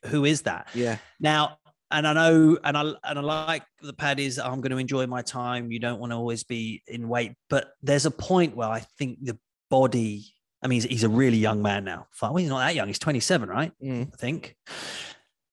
[0.06, 0.98] "Who is that?" Yeah.
[1.20, 1.58] Now,
[1.90, 4.38] and I know, and I and I like the paddies.
[4.38, 5.70] I'm going to enjoy my time.
[5.70, 9.18] You don't want to always be in weight, but there's a point where I think
[9.22, 9.38] the
[9.70, 10.24] body.
[10.62, 12.06] I mean, he's, he's a really young man now.
[12.20, 12.88] Well, he's not that young.
[12.88, 13.72] He's 27, right?
[13.82, 14.10] Mm.
[14.12, 14.56] I think.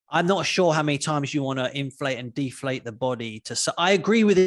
[0.10, 3.56] I'm not sure how many times you want to inflate and deflate the body to.
[3.56, 4.38] So I agree with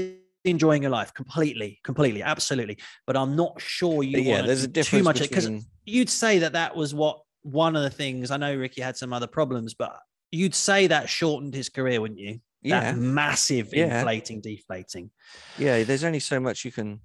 [0.44, 2.78] enjoying your life completely, completely, absolutely.
[3.06, 5.64] But I'm not sure you yeah, want there's to a difference too much because between.
[5.84, 8.30] you'd say that that was what one of the things.
[8.30, 9.96] I know Ricky had some other problems, but
[10.32, 12.40] you'd say that shortened his career, wouldn't you?
[12.62, 12.80] Yeah.
[12.92, 13.98] That massive Yeah.
[13.98, 15.10] inflating, deflating.
[15.58, 15.84] Yeah.
[15.84, 17.00] There's only so much you can.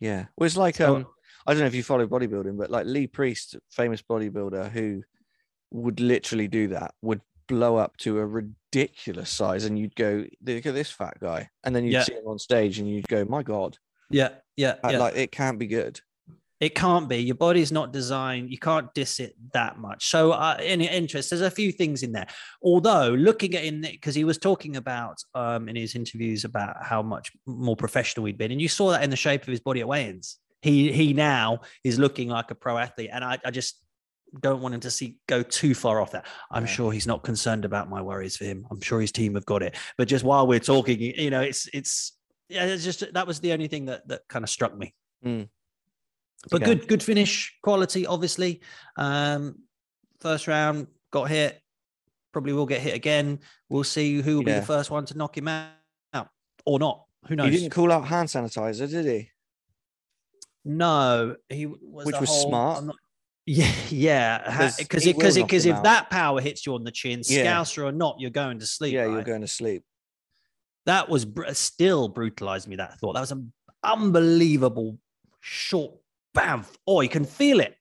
[0.00, 0.26] Yeah.
[0.36, 1.06] Well, it's like So- um.
[1.46, 5.02] I don't know if you follow bodybuilding, but like Lee Priest, famous bodybuilder who
[5.72, 10.64] would literally do that, would blow up to a ridiculous size, and you'd go, "Look
[10.64, 12.04] at this fat guy," and then you'd Yeah.
[12.04, 13.76] see him on stage, and you'd go, "My God,
[14.08, 14.98] Yeah, yeah, uh, yeah.
[14.98, 16.00] like it can't be good."
[16.64, 17.18] It can't be.
[17.18, 18.50] Your body's not designed.
[18.50, 20.08] You can't diss it that much.
[20.08, 22.26] So, uh, in interest, there's a few things in there.
[22.62, 27.02] Although looking at in because he was talking about um, in his interviews about how
[27.02, 29.80] much more professional he'd been, and you saw that in the shape of his body
[29.80, 30.38] at weigh-ins.
[30.62, 33.80] He he now is looking like a pro athlete, and I, I just
[34.40, 36.26] don't want him to see go too far off that.
[36.50, 36.72] I'm Yeah.
[36.76, 38.66] sure he's not concerned about my worries for him.
[38.70, 39.76] I'm sure his team have got it.
[39.98, 42.16] But just while we're talking, you know, it's it's
[42.48, 44.94] yeah, it's just that was the only thing that that kind of struck me.
[45.24, 45.48] Mm.
[46.50, 46.74] But Okay.
[46.74, 48.60] good, good finish, quality, obviously.
[48.96, 49.60] Um,
[50.20, 51.60] first round got hit,
[52.32, 53.40] probably will get hit again.
[53.68, 55.70] We'll see who will be the first one to knock him out,
[56.66, 57.04] or not.
[57.28, 57.50] Who knows?
[57.52, 59.30] He didn't call out hand sanitizer, did he?
[60.64, 62.84] No, he was Which was whole- smart.
[62.84, 62.96] Not-
[63.46, 65.84] yeah, yeah, Because because because will knock because him if out.
[65.84, 67.44] that power hits you on the chin, Yeah.
[67.60, 68.94] scouser or not, you're going to sleep.
[68.94, 69.84] yeah, you're going to sleep.
[70.86, 72.76] that was br- still brutalized me.
[72.76, 74.98] That thought that was an unbelievable
[75.40, 75.94] short
[76.34, 76.64] bam.
[76.86, 77.76] Oh, you can feel it.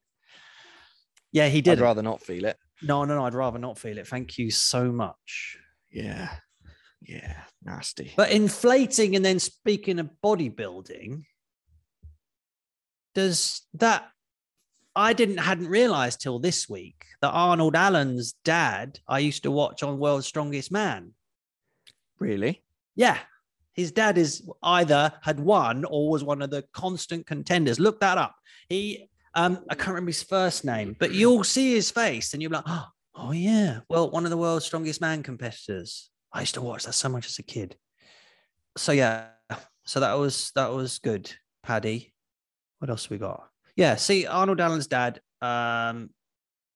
[1.32, 1.80] Yeah, he did.
[1.80, 2.58] I'd rather not feel it.
[2.82, 3.26] No, no, no.
[3.26, 4.08] I'd rather not feel it.
[4.08, 5.58] Thank you so much.
[5.92, 6.30] Yeah.
[7.02, 7.36] Yeah.
[7.64, 8.14] Nasty.
[8.16, 11.24] But inflating and then speaking of bodybuilding,
[13.16, 14.10] does that?
[14.96, 19.82] I didn't hadn't realized till this week that Arnold Allen's dad I used to watch
[19.82, 21.14] on World's Strongest Man.
[22.20, 22.62] really?
[22.96, 23.18] Yeah.
[23.74, 27.80] His dad is either had won or was one of the constant contenders.
[27.80, 28.36] Look that up.
[28.70, 32.52] He um I can't remember his first name, but you'll see his face and you'll
[32.52, 33.80] be like, oh, oh yeah.
[33.90, 36.10] Well, one of the world's strongest man competitors.
[36.32, 37.76] I used to watch that so much as a kid.
[38.78, 39.28] So yeah,
[39.86, 41.32] so that was that was good.
[41.64, 42.14] Paddy.
[42.80, 43.48] What else we got?
[43.76, 46.10] Yeah, see Arnold Allen's dad, um,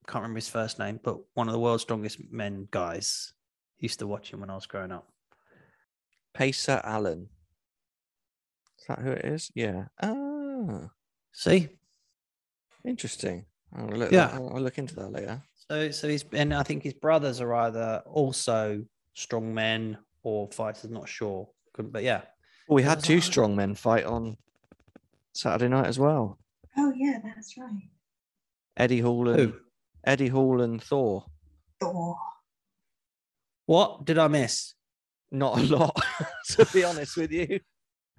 [0.07, 3.33] can't remember his first name, but one of the world's strongest men guys.
[3.79, 5.07] Used to watch him when I was growing up.
[6.37, 7.29] Pacer Allen.
[8.79, 9.51] Is that who it is?
[9.55, 9.85] Yeah.
[10.01, 10.89] Ah,
[11.33, 11.69] See?
[12.85, 13.45] interesting.
[13.75, 14.29] I'll look, Yeah.
[14.33, 15.41] I'll, I'll look into that later.
[15.69, 20.89] So, so he's and I think his brothers are either also strong men or fighters.
[20.89, 22.21] Not sure, Couldn't- but yeah,
[22.69, 23.21] Well, we had two that?
[23.23, 24.37] strong men fight on
[25.33, 26.39] Saturday night as well.
[26.77, 27.89] Oh yeah, that's right.
[28.77, 29.53] Eddie Hall and who?
[30.05, 31.25] Eddie Hall and Thor.
[31.81, 32.15] Thor.
[33.65, 34.75] What did I miss?
[35.31, 36.01] Not a lot,
[36.51, 37.59] to be honest with you.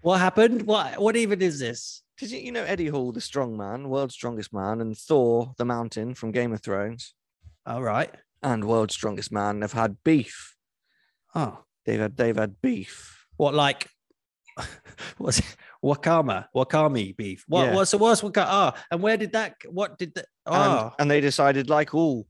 [0.02, 0.62] What happened?
[0.62, 1.00] What?
[1.00, 2.02] What even is this?
[2.18, 6.14] Did you, know Eddie Hall, the strong man, world's strongest man, and Thor, the mountain
[6.14, 7.14] from Game of Thrones,
[7.64, 8.12] All right.
[8.42, 10.56] and world's strongest man have had beef.
[11.34, 13.26] Oh, They've had they've had beef.
[13.36, 13.88] what like?
[15.18, 15.40] What's?
[15.82, 16.46] Wakama?
[16.54, 17.44] Wakami beef?
[17.48, 17.66] What?
[17.66, 17.74] Yeah.
[17.76, 18.22] What's the worst?
[18.22, 18.44] Waka?
[18.46, 19.54] Ah, and where did that?
[19.70, 20.26] What did that?
[20.44, 22.26] And, Oh, and they decided, like all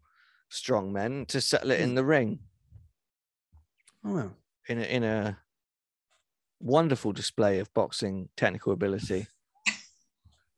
[0.50, 2.40] strong men, to settle it in the ring
[4.04, 4.30] oh.
[4.68, 5.38] In a, in a
[6.60, 9.26] wonderful display of boxing technical ability.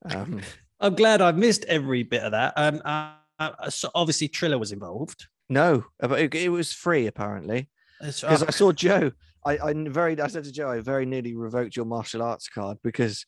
[0.05, 0.41] Um,
[0.81, 2.55] I'm glad I missed every bit of that.
[2.57, 5.27] Um, uh, uh, so obviously Triller was involved.
[5.49, 7.69] no, but it, it was free apparently.
[8.01, 9.13] Because I saw Joe.
[9.45, 12.79] I, I very I said to Joe, I very nearly revoked your martial arts card
[12.83, 13.27] because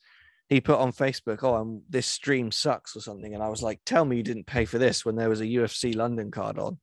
[0.48, 3.80] he put on Facebook, "Oh, um, this stream sucks" or something, and I was like,
[3.84, 6.78] "Tell me you didn't pay for this when there was a UFC London card on."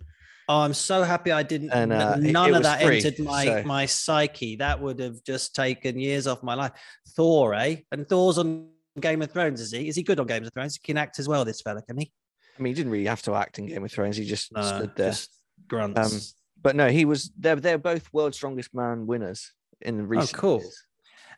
[0.50, 1.70] Oh, I'm so happy I didn't.
[1.70, 4.56] And, uh, none it of that free, entered my so- my psyche.
[4.56, 6.72] That would have just taken years off my life.
[7.16, 7.78] Thor, eh?
[7.92, 8.70] And Thor's on
[9.00, 9.88] Game of Thrones, is he?
[9.88, 10.76] Is he good on Game of Thrones?
[10.76, 11.46] He can act as well.
[11.46, 12.12] This fella, can he?
[12.58, 14.64] I mean, he didn't really have to act in Game of Thrones; he just No,
[14.64, 15.12] stood there.
[15.12, 15.30] just
[15.68, 16.34] grunts.
[16.60, 17.32] But no, he was.
[17.38, 20.36] They're they're both world's strongest man winners in the recent.
[20.36, 20.60] Oh, cool.
[20.62, 20.84] years.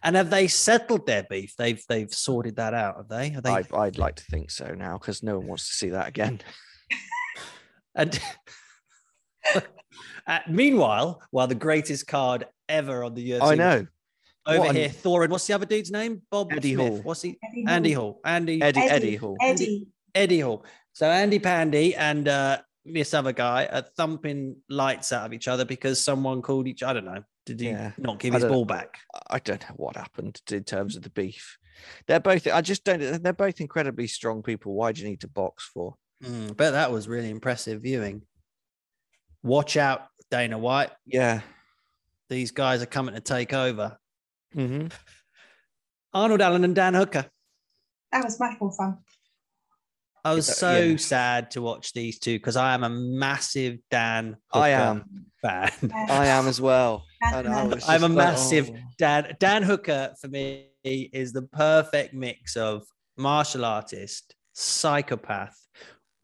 [0.04, 1.54] and have they settled their beef?
[1.58, 2.96] They've they've sorted that out.
[2.96, 3.30] Have they?
[3.30, 3.50] Have they?
[3.52, 6.40] I, I'd like to think so now because no one wants to see that again.
[7.94, 8.18] And
[10.28, 13.88] uh, meanwhile, while the greatest card ever on the UFC, I know
[14.46, 16.22] over What an- here, Thor and what's the other dude's name?
[16.32, 16.88] Bob Eddie Smith.
[16.88, 17.02] Hall.
[17.04, 17.38] What's he?
[17.44, 18.04] Eddie Andy Hall.
[18.14, 18.22] Hall.
[18.26, 19.16] Andy Eddie Eddie, Eddie.
[19.16, 19.38] Hall.
[19.42, 19.88] Eddie.
[20.16, 20.66] Eddie Hall.
[20.94, 25.64] So Andy Pandy and uh, this other guy are thumping lights out of each other
[25.66, 26.82] because someone called each.
[26.84, 27.24] I don't know.
[27.46, 27.92] Did he Yeah.
[27.98, 28.98] not give I his ball back?
[29.30, 31.58] I don't know what happened in terms of the beef.
[32.08, 32.46] They're both.
[32.48, 33.00] I just don't.
[33.24, 34.74] They're both incredibly strong people.
[34.74, 35.96] Why do you need to box for?
[36.24, 38.24] Mm, but that was really impressive viewing.
[39.44, 40.92] Watch out, Dana White.
[41.06, 41.42] Yeah.
[42.30, 43.98] These guys are coming to take over.
[44.56, 44.88] Mm-hmm.
[46.14, 47.26] Arnold Allen and Dan Hooker.
[48.12, 48.98] That was much more fun.
[50.24, 50.98] I was so yeah.
[50.98, 55.06] sad to watch these two because I am a massive Dan Hooker I am.
[55.42, 55.72] fan.
[56.10, 57.06] I am as well.
[57.22, 58.78] And I was I'm a like, massive oh.
[59.00, 62.84] Dan Dan Hooker for me is the perfect mix of
[63.18, 65.58] martial artist, psychopath,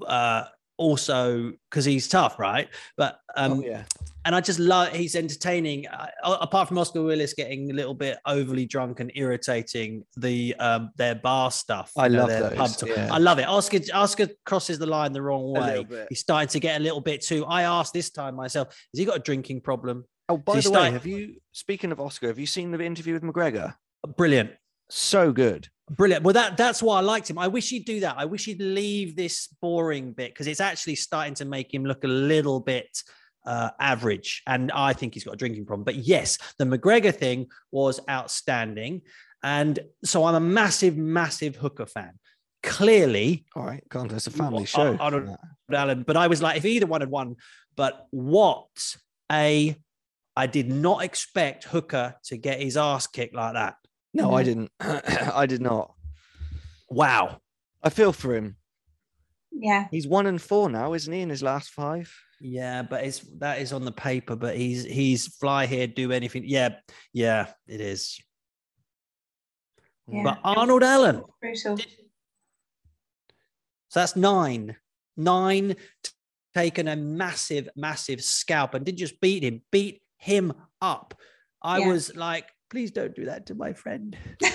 [0.06, 0.44] uh,
[0.78, 2.70] also because he's tough, right?
[2.96, 3.84] But um, oh, yeah.
[4.26, 5.88] and I just love he's entertaining.
[5.88, 6.08] Uh,
[6.42, 11.16] apart from Oscar Willis getting a little bit overly drunk and irritating, the um, their
[11.16, 11.92] bar stuff.
[11.98, 13.10] I know, love their those, yeah.
[13.12, 13.48] I love it.
[13.48, 15.86] Oscar Oscar crosses the line the wrong way.
[16.10, 17.46] He's starting to get a little bit too.
[17.46, 20.06] I asked this time myself, has he got a drinking problem?
[20.30, 23.24] Oh, by the way, have you speaking of Oscar, have you seen the interview with
[23.24, 23.76] McGregor?
[24.16, 24.52] Brilliant.
[24.90, 25.68] So good.
[25.90, 26.24] Brilliant.
[26.24, 27.38] Well, that that's why I liked him.
[27.38, 28.16] I wish he'd do that.
[28.18, 32.04] I wish he'd leave this boring bit because it's actually starting to make him look
[32.04, 32.90] a little bit
[33.46, 34.44] uh, average.
[34.48, 35.86] And I think he's got a drinking problem.
[35.86, 39.02] But yes, the McGregor thing was outstanding.
[39.44, 42.20] And so I'm a massive, massive hooker fan.
[42.64, 44.98] Clearly, All right, God, that's a family show.
[45.00, 45.38] I- I don't-
[45.72, 47.36] Allen, but I was like, if either one had won,
[47.76, 48.68] but what
[49.32, 49.76] a
[50.36, 53.76] I did not expect Hooker to get his ass kicked like that.
[54.18, 54.72] No, I didn't.
[54.80, 55.94] I did not.
[56.90, 57.40] Wow.
[57.84, 58.56] I feel for him.
[59.52, 59.88] Yeah.
[59.92, 61.22] He's one and four now, isn't he?
[61.22, 62.12] In his last five.
[62.42, 66.44] Yeah, but it's that is on the paper, but he's he's fly here, do anything.
[66.46, 66.76] Yeah,
[67.14, 68.20] yeah, it is.
[70.08, 70.22] yeah.
[70.24, 71.78] But Arnold Allen, Brutal.
[73.90, 74.76] so that's nine.
[75.16, 76.12] Nine t-
[76.54, 81.16] taken a massive, massive scalp and didn't just beat him, beat him up.
[81.64, 81.88] I Yeah.
[81.88, 84.18] was like, please don't do that to my friend.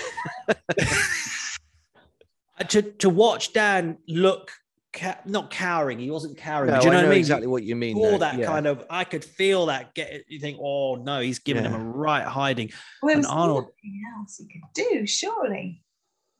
[2.59, 4.51] Uh, to to watch Dan look
[4.93, 6.69] ca- not cowering, he wasn't cowering.
[6.71, 7.17] No, do you know I what I mean?
[7.17, 7.97] exactly what you mean.
[7.97, 8.45] all that Yeah.
[8.45, 11.79] kind of I could feel that get you think, oh no, he's giving him a
[11.79, 12.69] right hiding.
[13.01, 14.61] Well, there And was Arnold- nothing else he could
[14.99, 15.83] do, surely.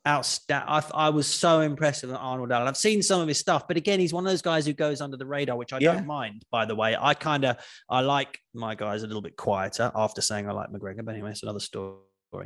[0.05, 0.67] Outstanding.
[0.67, 2.67] I, I was so impressed with Arnold Allen.
[2.67, 4.99] I've seen some of his stuff, but again, he's one of those guys who goes
[4.99, 5.93] under the radar, which I Yeah.
[5.93, 6.43] don't mind.
[6.51, 7.57] By the way, I kind of
[7.89, 11.05] I like my guys a little bit quieter after saying I like McGregor.
[11.05, 11.99] But anyway, it's another story.
[12.33, 12.39] I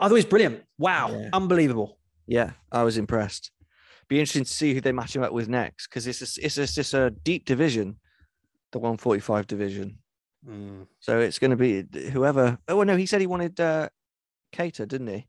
[0.00, 0.64] thought he was brilliant.
[0.78, 1.30] Wow, Yeah.
[1.32, 1.98] unbelievable.
[2.26, 3.52] Yeah, I was impressed.
[4.08, 6.58] Be interesting to see who they match him up with next because it's a, it's,
[6.58, 8.00] a, it's just a deep division,
[8.72, 9.98] the 145 division.
[10.48, 10.86] Mm.
[10.98, 12.58] So it's going to be whoever.
[12.68, 13.88] Oh no, he said he wanted uh,
[14.52, 15.27] Kattar, didn't he?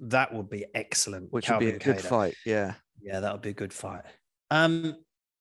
[0.00, 1.32] That would be excellent.
[1.32, 2.34] Which would be a Calvin good fight.
[2.46, 2.74] Yeah.
[3.00, 4.02] Yeah, that would be a good fight.
[4.50, 4.96] Um,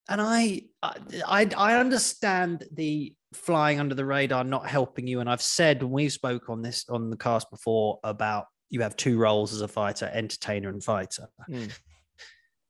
[0.09, 5.19] and I, I, I understand the flying under the radar not helping you.
[5.19, 8.95] And I've said when we've spoke on this on the cast before about you have
[8.95, 11.27] two roles as a fighter, entertainer and fighter.
[11.49, 11.71] Mm.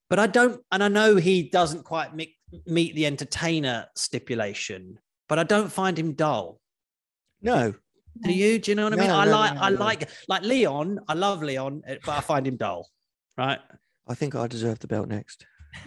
[0.09, 2.35] But I don't, and I know he doesn't quite meet
[2.65, 4.99] the entertainer stipulation.
[5.27, 6.59] But I don't find him dull.
[7.41, 7.73] No.
[8.23, 8.59] Do you?
[8.59, 9.07] Do you know what I mean?
[9.07, 9.75] No, I no, like, no, I no.
[9.77, 10.99] like, like Leon.
[11.07, 12.89] I love Leon, eh, but I find him dull.
[13.37, 13.59] Right?
[14.07, 15.45] I think I deserve the belt next.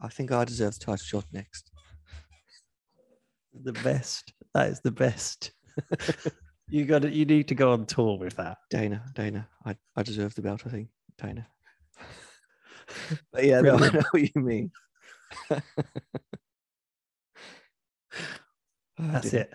[0.00, 1.70] I think I deserve the title shot next.
[3.64, 4.32] the best.
[4.54, 5.52] That is the best.
[6.68, 8.58] you got to, You need to go on tour with that.
[8.70, 10.88] Dana, Dana, I, I deserve the belt, I think.
[11.20, 11.46] Dana.
[13.32, 14.70] but yeah, no, I know what you mean.
[18.98, 19.42] That's dear.
[19.42, 19.54] it.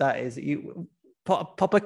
[0.00, 0.88] That is you.
[1.24, 1.82] Pop, pop a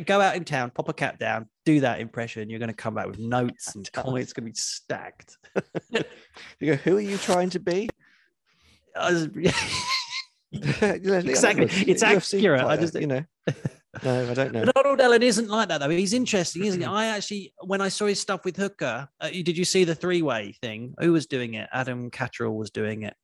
[0.00, 2.48] go out in town, pop a cap down, do that impression.
[2.48, 4.32] You're going to come back with notes and comments.
[4.32, 5.36] Going to be stacked.
[6.60, 7.90] You go, who are you trying to be?
[8.96, 9.28] Was-
[10.52, 11.68] exactly.
[11.86, 12.60] It's accurate.
[12.62, 13.24] I just- you know.
[14.04, 14.64] No, I don't know.
[14.64, 15.88] But Arnold Allen isn't like that though.
[15.90, 16.86] He's interesting, isn't he?
[16.86, 20.52] I actually, when I saw his stuff with Hooker, uh, did you see the three-way
[20.62, 20.94] thing?
[21.00, 21.68] Who was doing it?
[21.72, 23.14] Adam Catterall was doing it.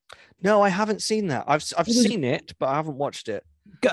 [0.43, 1.45] No, I haven't seen that.
[1.47, 3.45] I've I've seen it, but I haven't watched it.
[3.81, 3.91] Go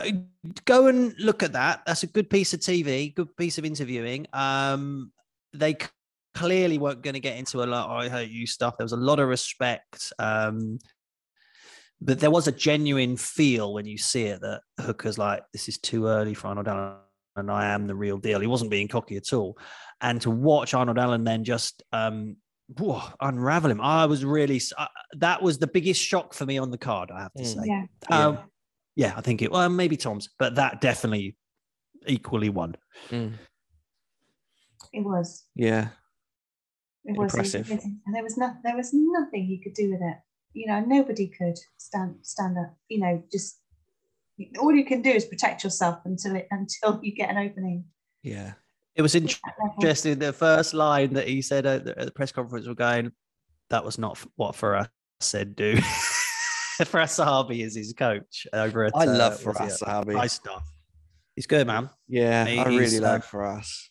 [0.65, 1.83] go and look at that.
[1.87, 4.27] That's a good piece of TV, good piece of interviewing.
[4.33, 5.13] Um,
[5.53, 5.89] they c-
[6.35, 7.89] clearly weren't going to get into a lot.
[7.89, 8.77] "Oh, I hate you stuff.
[8.77, 10.13] There was a lot of respect.
[10.19, 10.79] Um,
[12.01, 15.79] but there was a genuine feel when you see it that Hooker's like, this is
[15.79, 16.97] too early for Arnold Allen,
[17.37, 18.41] and I am the real deal.
[18.41, 19.57] He wasn't being cocky at all.
[20.01, 22.37] And to watch Arnold Allen then just um,
[22.79, 24.87] whoa, unravel him, I was really uh,
[25.19, 27.11] that was the biggest shock for me on the card.
[27.11, 27.55] I have to Mm.
[27.55, 27.63] say.
[28.11, 28.27] Yeah.
[28.27, 28.39] Um,
[28.97, 29.51] yeah, I think it.
[29.51, 31.37] Well, maybe Tom's, but that definitely
[32.07, 32.77] equally won.
[33.11, 33.33] Mm,
[34.93, 35.45] It was.
[35.55, 35.89] Yeah.
[37.05, 37.67] It was Impressive.
[37.71, 38.01] amazing.
[38.07, 40.17] And there was no, there was nothing he could do with it.
[40.55, 42.75] You know, nobody could stand stand up.
[42.89, 43.59] You know, just
[44.59, 47.85] all you can do is protect yourself until it until you get an opening.
[48.23, 48.55] Yeah.
[48.95, 49.75] It was at that level.
[49.81, 50.19] interesting.
[50.21, 53.11] The first line that he said at the, press conference was going,
[53.71, 54.89] "That was not f- what Firas
[55.21, 55.79] said do."
[56.85, 58.93] Firas Zahabi is his coach over at.
[58.97, 59.83] I uh, love he Firas?
[59.83, 60.17] Zahabi.
[60.17, 60.61] High Star.
[61.37, 61.91] He's good, man.
[62.09, 63.89] Yeah, I He's, really uh, like Firas.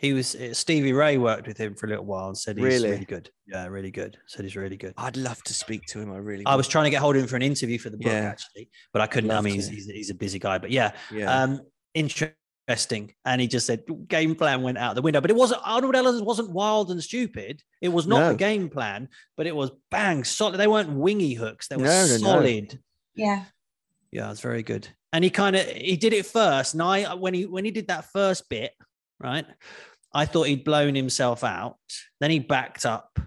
[0.00, 2.64] He was uh, Stevie Ray worked with him for a little while and said he's
[2.64, 2.90] Really?
[2.90, 3.30] really, good.
[3.46, 4.16] Yeah, really good.
[4.26, 4.94] Said he's really good.
[4.96, 6.10] I'd love to speak to him.
[6.12, 6.44] I really.
[6.46, 6.58] I would.
[6.58, 8.30] was trying to get hold of him for an interview for the book Yeah.
[8.30, 9.30] actually, but I couldn't.
[9.30, 11.42] I mean, he's, he's, he's a busy guy, but yeah, Yeah.
[11.42, 11.60] Um,
[11.94, 12.34] interesting.
[12.70, 15.20] Resting, and he just said game plan went out the window.
[15.20, 17.64] But it wasn't Arnold Allen wasn't wild and stupid.
[17.80, 18.30] It was not No.
[18.30, 20.56] a game plan, but it was bang solid.
[20.56, 21.66] They weren't wingy hooks.
[21.66, 22.18] They were No, no, no.
[22.18, 22.78] solid.
[23.16, 23.46] Yeah.
[24.12, 24.86] Yeah, it's very good.
[25.12, 26.74] And he kind of he did it first.
[26.74, 28.72] And I when he when he did that first bit,
[29.18, 29.46] right?
[30.14, 31.78] I thought he'd blown himself out.
[32.20, 33.18] Then he backed up,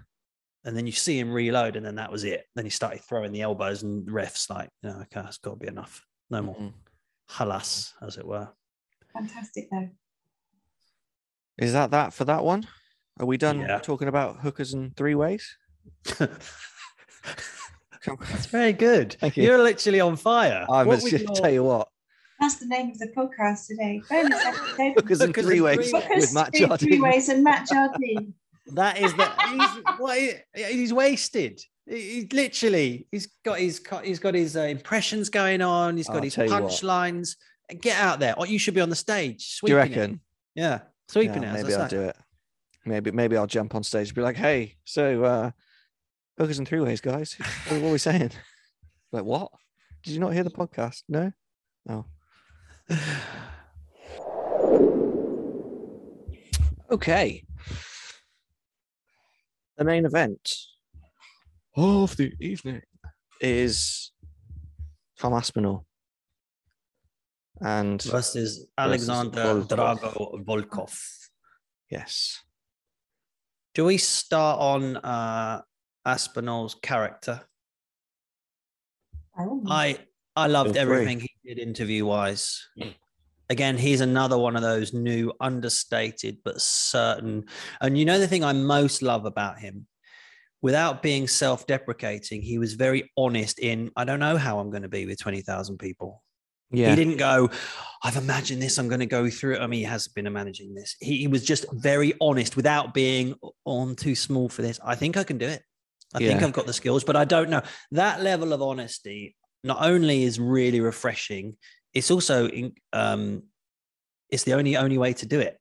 [0.64, 2.46] and then you see him reload, and then that was it.
[2.54, 5.68] Then he started throwing the elbows, and refs like, no, okay, that's got to be
[5.68, 6.02] enough.
[6.30, 6.56] No more.
[6.56, 6.72] Mhm.
[7.30, 8.48] Halas, as it were.
[9.14, 9.88] Fantastic though.
[11.58, 12.66] Is that that for that one?
[13.20, 13.78] Are we done Yeah.
[13.78, 15.56] talking about hookers and three ways?
[18.06, 19.16] That's very good.
[19.20, 19.44] Thank you.
[19.44, 20.66] You're literally on fire.
[20.68, 21.88] I What must was just your- tell you what.
[22.40, 24.02] That's the name of the podcast today.
[24.10, 24.94] Bonus episode.
[24.96, 26.88] Hookers and three ways with Matt Jardine.
[26.88, 28.34] three ways and Matt Jardine.
[28.74, 31.60] That is the he's, what, he- he's wasted.
[31.86, 35.96] He, he literally he's got his he's got his uh, impressions going on.
[35.96, 36.64] He's got I'll his tell you what.
[36.64, 37.36] punchlines.
[37.80, 38.38] Get out there.
[38.38, 39.60] Or you should be on the stage.
[39.60, 39.96] Do you sweeping it.
[39.96, 40.20] reckon?
[40.54, 41.62] Yeah, sweeping Yeah, it.
[41.62, 42.16] maybe I'll do it.
[42.86, 45.50] Maybe maybe I'll jump on stage and be like, hey, so uh
[46.38, 47.34] hookers and three ways, guys.
[47.68, 48.30] What what are we saying?
[49.12, 49.52] Like what?
[50.02, 51.02] Did you not hear the podcast?
[51.08, 51.30] No?
[51.86, 52.04] No.
[56.90, 57.44] Okay.
[59.76, 60.54] The main event
[61.76, 62.82] of the evening
[63.40, 64.12] is
[65.18, 65.86] Tom Aspinall.
[67.60, 69.68] And Versus Alexander Volkov.
[69.68, 70.98] Drago Volkov.
[71.90, 72.40] yes.
[73.74, 75.62] Do we start on uh,
[76.06, 77.40] Aspinall's character?
[79.36, 79.64] By.
[79.68, 79.98] I
[80.36, 82.68] I loved everything he did interview wise.
[83.50, 87.44] Again, he's another one of those new, understated but certain.
[87.80, 89.86] And you know the thing I most love about him,
[90.62, 93.90] without being self-deprecating, he was very honest in.
[93.96, 96.23] I don't know how I'm going to be with twenty thousand people.
[96.76, 96.90] Yeah.
[96.90, 97.50] He didn't go,
[98.02, 99.60] I've imagined this, I'm going to go through it.
[99.60, 100.96] I mean, he has been managing this.
[101.00, 103.34] He, he was just very honest without being,
[103.66, 104.78] oh, I'm too small for this.
[104.84, 105.62] I think I can do it.
[106.14, 107.62] I think I've got the skills, but I don't know.
[107.90, 111.56] That level of honesty not only is really refreshing,
[111.92, 113.44] it's also, in- um,
[114.30, 115.58] it's the only, only way to do it.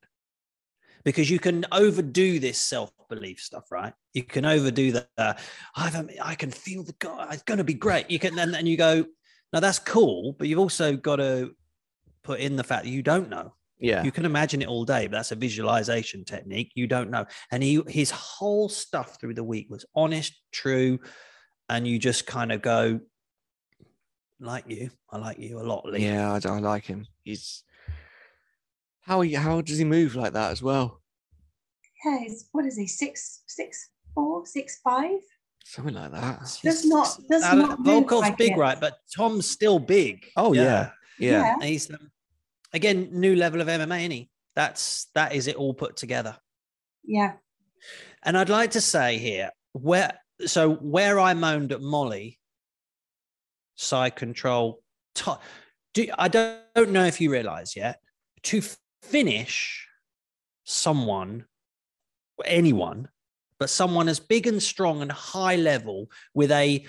[1.03, 3.93] Because you can overdo this self-belief stuff, right?
[4.13, 5.09] You can overdo that.
[5.17, 5.33] Uh,
[5.75, 7.29] I've, I can feel the guy.
[7.31, 8.09] It's going to be great.
[8.09, 9.05] You can, then and you go,
[9.53, 11.55] now that's cool, but you've also got to
[12.23, 13.53] put in the fact that you don't know.
[13.79, 14.03] yeah.
[14.03, 16.71] You can imagine it all day, but that's a visualization technique.
[16.75, 17.25] You don't know.
[17.51, 20.99] And he his whole stuff through the week was honest, true,
[21.69, 22.99] and you just kind of go,
[24.39, 26.05] like you, I like you a lot, Lee.
[26.05, 27.05] Yeah, I, I like him.
[27.23, 27.63] He's
[29.01, 31.01] how he how does he move like that as well?
[32.05, 32.87] yeah, he's, what is he?
[32.87, 35.19] Six, six, four, six, five?
[35.63, 36.59] Something like that.
[36.61, 38.57] Does not, does Alan- not move Volkov's like big, it.
[38.57, 38.79] right?
[38.79, 40.25] But Tom's still big.
[40.35, 40.91] Oh yeah.
[41.17, 41.53] Yeah.
[41.53, 42.11] And He's um,
[42.73, 44.29] again new level of MMA, is he?
[44.55, 46.37] That's that is it all put together.
[47.03, 47.33] Yeah.
[48.23, 52.39] And I'd like to say here where so where I moaned at Molly,
[53.75, 54.81] side control.
[55.15, 55.39] To,
[55.93, 57.99] do I don't, don't know if you realize yet
[58.43, 58.61] to
[59.01, 59.87] finish
[60.63, 61.45] someone,
[62.45, 63.09] anyone,
[63.59, 66.85] but someone as big and strong and high level with a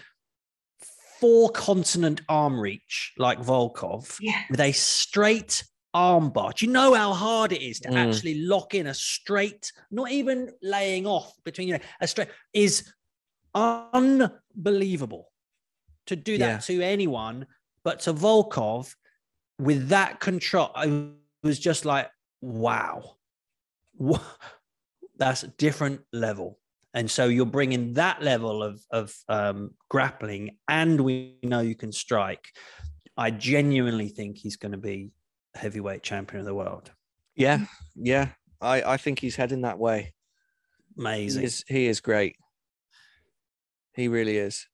[1.20, 4.42] four continent arm reach like Volkov Yeah.
[4.50, 6.52] with a straight arm bar.
[6.52, 7.96] Do you know how hard it is to Mm.
[8.08, 12.92] actually lock in a straight, not even laying off between you know, a straight is
[13.54, 15.30] unbelievable
[16.06, 16.58] to do that Yeah.
[16.58, 17.46] to anyone,
[17.84, 18.94] but to Volkov
[19.58, 21.10] with that control, I
[21.42, 22.10] was just like,
[22.40, 23.16] wow,
[23.96, 24.20] Wha-
[25.16, 26.58] that's a different level.
[26.92, 31.90] And so you're bringing that level of, of um, grappling, and we know you can
[31.90, 32.46] strike.
[33.16, 35.10] I genuinely think he's going to be
[35.54, 36.90] heavyweight champion of the world.
[37.34, 37.66] Yeah.
[37.96, 38.28] Yeah.
[38.60, 40.14] I, I think he's heading that way.
[40.94, 41.42] He Amazing.
[41.42, 42.36] is he is great.
[43.94, 44.66] He really is.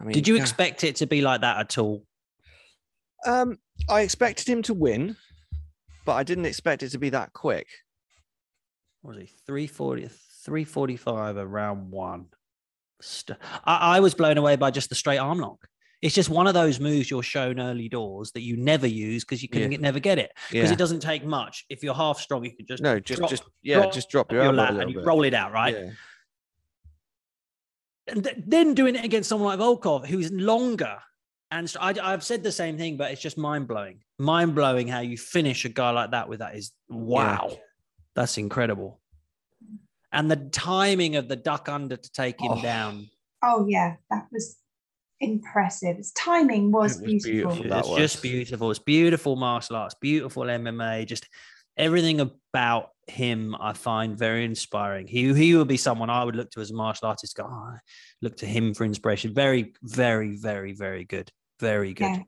[0.00, 0.42] I mean, Did you yeah.
[0.42, 2.04] expect it to be like that at all?
[3.26, 5.16] Um, I expected him to win,
[6.10, 7.68] but I didn't expect it to be that quick.
[9.02, 10.08] What was he 340,
[10.44, 12.26] 345 around one?
[13.00, 15.68] St- I, I was blown away by just the straight arm lock.
[16.02, 19.40] It's just one of those moves you're shown early doors that you never use because
[19.40, 19.68] you can Yeah.
[19.68, 20.72] get, never get it because Yeah.
[20.74, 21.64] it doesn't take much.
[21.70, 24.32] If you're half strong, you can just No, just drop just yeah, drop just drop
[24.32, 25.06] your, your lat and you bit.
[25.06, 25.76] roll it out, right?
[25.76, 25.90] Yeah.
[28.08, 30.96] and th- then doing it against someone like Volkov, who's longer.
[31.52, 34.00] And I, have said the same thing, but it's just mind blowing.
[34.20, 37.56] Mind blowing how you finish a guy like that with that is wow.
[38.14, 39.00] That's incredible.
[40.12, 42.62] And the timing of the duck under to take him Oh.
[42.62, 43.08] down.
[43.42, 44.58] Oh yeah, that was
[45.20, 45.96] impressive.
[45.96, 47.62] His timing was, It was beautiful.
[47.62, 47.70] beautiful.
[47.70, 48.70] That it's just beautiful.
[48.70, 51.06] It's beautiful martial arts, beautiful MMA.
[51.06, 51.26] Just
[51.78, 55.06] everything about him, I find very inspiring.
[55.06, 57.36] He he would be someone I would look to as a martial artist.
[57.36, 57.78] Go, oh, I
[58.20, 59.32] look to him for inspiration.
[59.32, 61.32] Very, very, very, very good.
[61.58, 62.04] Very good.
[62.04, 62.22] Yeah.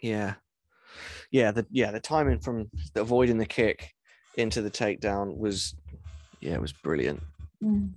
[0.00, 0.34] Yeah.
[1.30, 3.92] Yeah, the yeah, the timing from the avoiding the kick
[4.36, 5.74] into the takedown was
[6.40, 7.20] yeah, it was brilliant.
[7.62, 7.92] Mm.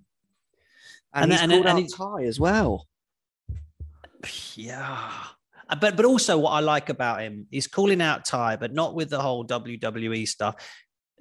[1.14, 2.88] And, And he's and- called and out it's- Tai as well.
[4.56, 5.14] Yeah.
[5.70, 8.94] Uh, But but also what I like about him, he's calling out Tai, but not
[8.96, 10.56] with the whole WWE stuff.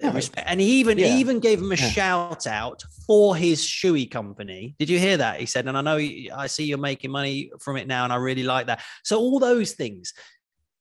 [0.01, 0.19] No.
[0.35, 1.07] And he even Yeah.
[1.07, 1.89] he even gave him a Yeah.
[1.89, 4.75] shout out for his shoey company.
[4.79, 5.39] Did you hear that?
[5.39, 8.15] He said, and I know I see you're making money from it now, and I
[8.17, 8.81] really like that.
[9.03, 10.13] So all those things,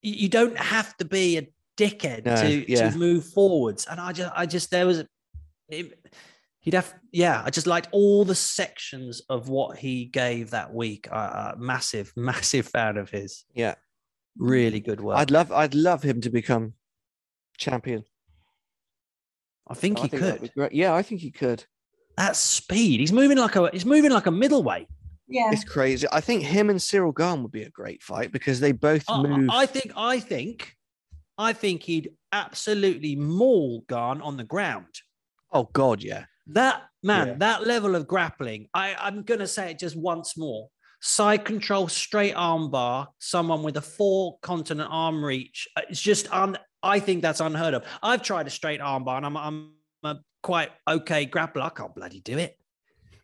[0.03, 2.91] you, don't have to be a dickhead No, to, yeah.
[2.91, 3.87] to move forwards.
[3.91, 5.05] And I just I just there was
[5.69, 5.99] it,
[6.61, 11.09] he'd have yeah i just liked all the sections of what he gave that week
[11.11, 13.77] uh, uh, massive massive fan of his Yeah.
[14.37, 16.75] really good work I'd love I'd love him to become
[17.57, 18.03] champion.
[19.69, 20.71] i think I he think could.
[20.73, 21.65] Yeah, I think he could.
[22.17, 24.89] that speed he's moving like a he's moving like a middleweight
[25.31, 25.51] Yeah.
[25.53, 26.07] It's crazy.
[26.13, 29.23] I think him and Ciryl Gane would be a great fight because they both I-
[29.23, 29.49] move.
[29.51, 30.75] I, think i think
[31.39, 34.93] i think he'd absolutely maul Gane on the ground
[35.53, 36.25] oh God, yeah.
[36.47, 37.35] That man, Yeah.
[37.39, 40.69] that level of grappling, I, I'm gonna say it just once more.
[41.01, 45.67] Side control, straight arm bar, someone with a four continent arm reach.
[45.77, 47.85] uh, It's just un, I think that's unheard of.
[48.03, 49.73] I've tried a straight arm bar and I'm I'm
[50.05, 51.63] a quite okay grappler.
[51.63, 52.57] I can't bloody do it.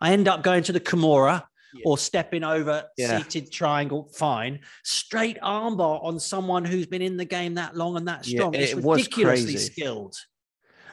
[0.00, 1.42] I end up going to the Kimura
[1.74, 1.82] Yeah.
[1.84, 3.18] or stepping over Yeah.
[3.18, 4.60] seated triangle, fine.
[4.84, 8.38] Straight arm bar on someone who's been in the game that long and that Yeah,
[8.38, 8.54] strong.
[8.54, 9.72] it's it was ridiculously crazy.
[9.72, 10.16] skilled.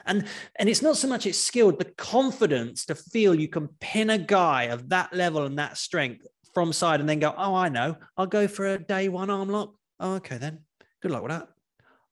[0.06, 4.10] And and it's not so much it's skilled, the confidence to feel you can pin
[4.10, 7.68] a guy of that level and that strength from side and then go, oh, I
[7.68, 9.74] know, I'll go for a day one arm lock.
[9.98, 10.60] Oh, okay, then.
[11.00, 11.48] Good luck with that.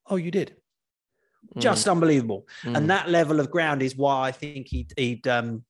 [0.06, 0.56] Oh, you did.
[1.58, 2.46] Just unbelievable.
[2.62, 2.76] Mm, mm.
[2.76, 5.64] And that level of ground is why I think he'd, he'd um,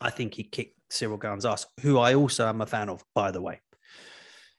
[0.00, 3.30] I think he kicked Ciryl Gane's ass, who I also am a fan of, by
[3.30, 3.60] the way.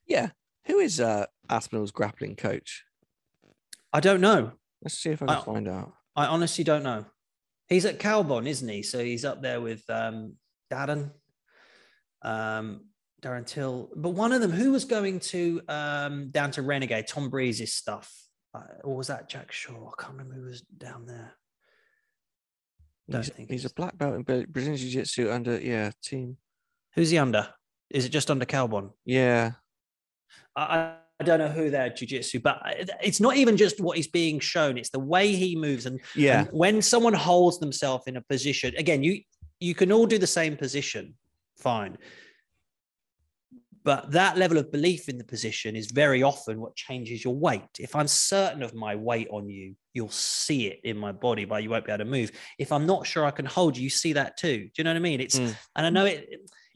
[0.07, 0.29] yeah.
[0.65, 2.83] Who is uh Aspinall's grappling coach?
[3.91, 4.51] I don't know.
[4.83, 5.93] Let's see if I can I- find out.
[6.15, 7.05] I honestly don't know.
[7.67, 8.83] He's at Kaobon, isn't he?
[8.83, 10.33] So he's up there with um,
[10.71, 11.11] Darren,
[12.21, 12.81] um,
[13.21, 13.89] Darren Till.
[13.95, 18.11] But one of them, who was going to um, down to Renegade, Tom Breese's stuff,
[18.53, 19.91] uh, or was that Jack Shore?
[19.97, 21.33] I can't remember who was down there.
[23.09, 26.37] Don't He's, think he's a black belt in Brazilian Jiu Jitsu under yeah team.
[26.95, 27.49] Who's he under?
[27.89, 28.91] Is it just under Kaobon?
[29.05, 29.53] Yeah,
[30.55, 30.95] I, I-
[31.25, 34.77] don't know who their jiu-jitsu, but uh, it's not even just what he's being shown;
[34.77, 35.85] it's the way he moves.
[35.85, 39.19] And, yeah, and when someone holds themselves in a position, again, you
[39.59, 41.15] you can all do the same position,
[41.57, 41.97] fine.
[43.83, 47.67] But that level of belief in the position is very often what changes your weight.
[47.79, 51.61] If I'm certain of my weight on you, you'll see it in my body, but
[51.61, 52.31] you won't be able to move.
[52.57, 54.57] If I'm not sure I can hold you, you see that too.
[54.63, 55.19] Do you know what I mean?
[55.19, 55.55] It's Mm.
[55.75, 56.19] and I know it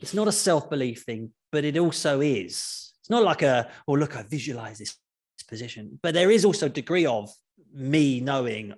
[0.02, 2.54] it's not a self-belief thing, but it also is.
[3.00, 4.98] It's not like a, oh, look, I visualize this,
[5.38, 5.98] this position.
[6.04, 7.30] But there is also a degree of
[7.74, 8.74] me knowing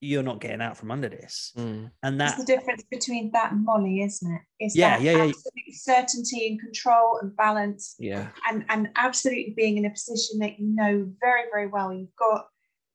[0.00, 1.52] you're not getting out from under this.
[1.56, 1.90] Mm.
[2.02, 4.42] And That's the difference between that and Molly, isn't it?
[4.58, 5.24] It's Yeah, that yeah, yeah.
[5.24, 10.58] absolute certainty and control and balance yeah, and, and absolutely being in a position that
[10.58, 12.46] you know very, very well you've got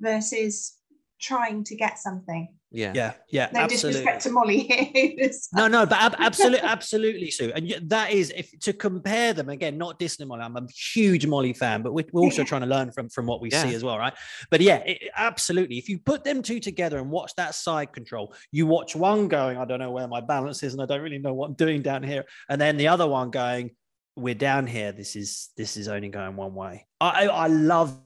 [0.01, 0.77] versus
[1.21, 2.47] trying to get something.
[2.71, 3.99] yeah, yeah, yeah, No absolutely.
[4.01, 5.29] disrespect to Molly here.
[5.53, 7.51] No, no, but ab- absolutely, absolutely, Sue.
[7.53, 10.41] And that is if to compare them again, not dissing Molly.
[10.41, 13.41] I'm a huge Molly fan, but we're, we're also trying to learn from from what
[13.41, 14.13] we see as well, right?
[14.49, 15.77] But yeah, it, absolutely.
[15.77, 19.57] If you put them two together and watch that side control, you watch one going,
[19.57, 21.81] I don't know where my balance is, and I don't really know what I'm doing
[21.81, 23.71] down here, and then the other one going,
[24.15, 24.91] we're down here.
[24.91, 26.87] This is this is only going one way.
[26.99, 27.97] I I, I love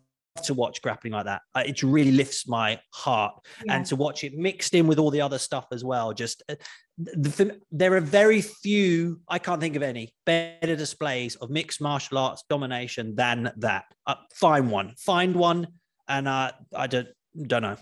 [0.44, 1.42] to watch grappling like that.
[1.54, 3.34] Uh, It really lifts my heart
[3.66, 3.76] Yeah.
[3.76, 6.14] and to watch it mixed in with all the other stuff as well.
[6.14, 6.56] Just uh,
[6.98, 11.82] the, the, there are very few, I can't think of any better displays of mixed
[11.82, 13.86] martial arts domination than that.
[14.06, 15.68] Uh, find one, find one,
[16.08, 17.08] and uh, I don't
[17.48, 17.76] don't know.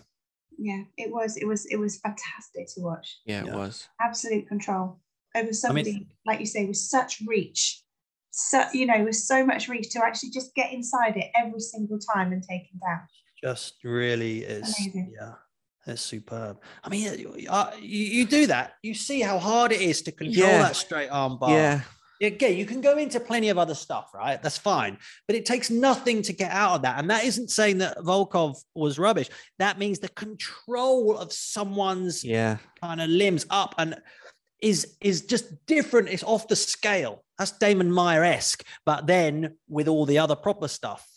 [0.57, 3.19] yeah, it was, it was, it was fantastic to watch.
[3.25, 3.55] yeah, it Yeah.
[3.55, 3.87] was.
[4.01, 4.99] Absolute control
[5.35, 7.81] over somebody, like you say, with such reach.
[8.35, 11.99] So you know, with so much reach to actually just get inside it every single
[11.99, 13.01] time and take him down.
[13.41, 15.13] Just really is, Amazing.
[15.15, 15.33] yeah.
[15.85, 16.61] It's superb.
[16.83, 17.09] I mean,
[17.49, 18.75] uh, you, you do that.
[18.81, 20.63] You see how hard it is to control Yeah.
[20.63, 21.49] that straight arm bar.
[21.51, 21.81] Yeah,
[22.21, 24.41] again, you can go into plenty of other stuff, right?
[24.41, 24.97] That's fine.
[25.27, 26.99] But it takes nothing to get out of that.
[26.99, 29.29] And that isn't saying that Volkov was rubbish.
[29.59, 33.75] That means the control of someone's yeah, kind of limbs up.
[33.77, 33.95] And
[34.63, 36.09] is is just different.
[36.09, 37.23] It's off the scale.
[37.37, 41.07] That's Demian Maia esque, but then with all the other proper stuff.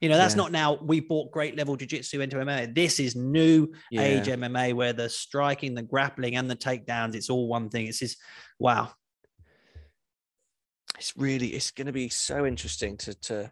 [0.00, 0.42] You know, that's Yeah.
[0.42, 2.74] not now we bought great level jiu-jitsu into MMA.
[2.74, 4.02] This is new Yeah.
[4.02, 7.86] age MMA where the striking, the grappling, and the takedowns, it's all one thing.
[7.86, 8.16] It's just
[8.58, 8.92] wow.
[10.98, 13.50] it's really it's going to be so interesting to to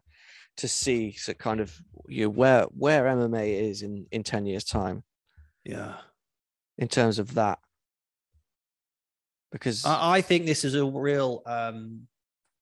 [0.56, 4.64] to see so kind of you know, where where MMA is in in 10 years
[4.64, 5.04] time
[5.64, 5.96] Yeah.
[6.76, 7.58] in terms of that
[9.50, 12.02] because I, I think this is a real um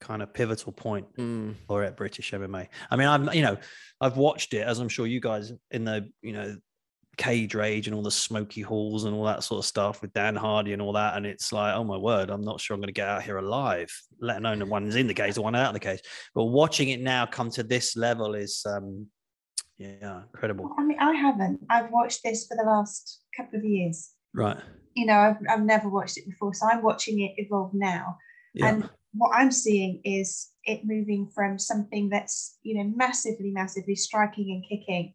[0.00, 2.68] kind of pivotal point Mm, for it British MMA.
[2.90, 3.56] I mean, I'm you know,
[4.00, 6.56] I've watched it as I'm sure you guys in the you know
[7.16, 10.36] cage rage and all the smoky halls and all that sort of stuff with Dan
[10.36, 11.16] Hardy and all that.
[11.16, 13.38] And it's like, oh my word, I'm not sure I'm going to get out here
[13.38, 13.88] alive,
[14.20, 16.00] let alone the one's in the cage, the one out of the cage.
[16.34, 19.06] But watching it now come to this level is um
[19.78, 20.74] yeah, incredible.
[20.78, 21.60] I mean, I haven't.
[21.68, 24.10] I've watched this for the last couple of years.
[24.36, 24.58] Right.
[24.94, 28.18] You know, I've, I've never watched it before, so I'm watching it evolve now.
[28.54, 28.68] Yeah.
[28.68, 34.50] And what I'm seeing is it moving from something that's, you know, massively, massively striking
[34.50, 35.14] and kicking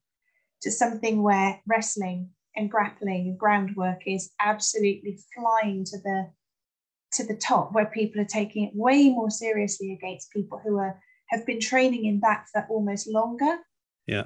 [0.63, 6.29] to something where wrestling and grappling and groundwork is absolutely flying to the
[7.13, 10.99] to the top where people are taking it way more seriously against people who are
[11.29, 13.57] have been training in that for almost longer
[14.07, 14.23] yeah.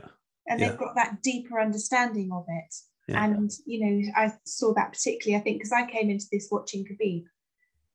[0.47, 0.69] and Yeah.
[0.69, 2.75] they've got that deeper understanding of it
[3.08, 3.24] Yeah.
[3.26, 6.86] and you know i saw that particularly i think because i came into this watching
[6.86, 7.26] khabib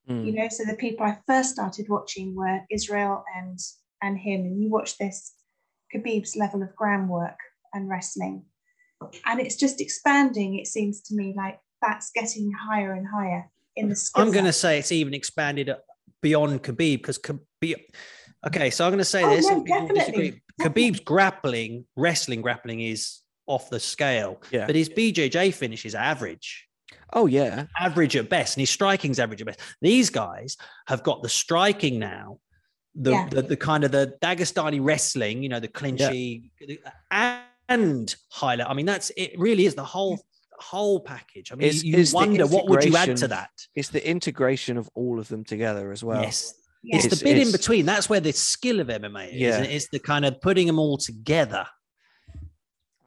[0.09, 3.59] mm, you know so the people i first started watching were israel and
[4.03, 5.35] and him and you watch this
[5.93, 7.39] khabib's level of groundwork
[7.75, 8.45] and wrestling
[9.27, 13.89] and it's just expanding it seems to me like that's getting higher and higher in
[13.89, 15.71] the I'm going to say it's even expanded
[16.21, 17.77] beyond Khabib because Khabib.
[18.47, 19.51] Okay, so I'm going to say Oh, this.
[19.51, 20.43] no, definitely.
[20.61, 26.67] Khabib's grappling, wrestling grappling is off the scale, yeah but his BJJ finish is average,
[27.13, 29.61] oh yeah average at best, and his striking's average at best.
[29.81, 32.39] These guys have got the striking now,
[32.95, 33.29] the Yeah.
[33.31, 36.51] the, the kind of the Dagestani wrestling, you know, the clinchy,
[37.69, 38.69] and highlight.
[38.69, 39.33] I mean, that's it.
[39.39, 40.19] Really is the whole
[40.59, 41.53] whole package.
[41.53, 43.51] I mean, It's- you it's wonder what would you add to that?
[43.75, 46.97] it's the integration of all of them together as well yes, Yeah.
[46.97, 47.87] it's, It's- the bit in between.
[47.87, 49.41] That's where the skill of MMA is.
[49.41, 49.63] Yeah.
[49.63, 51.65] It's the kind of putting them all together.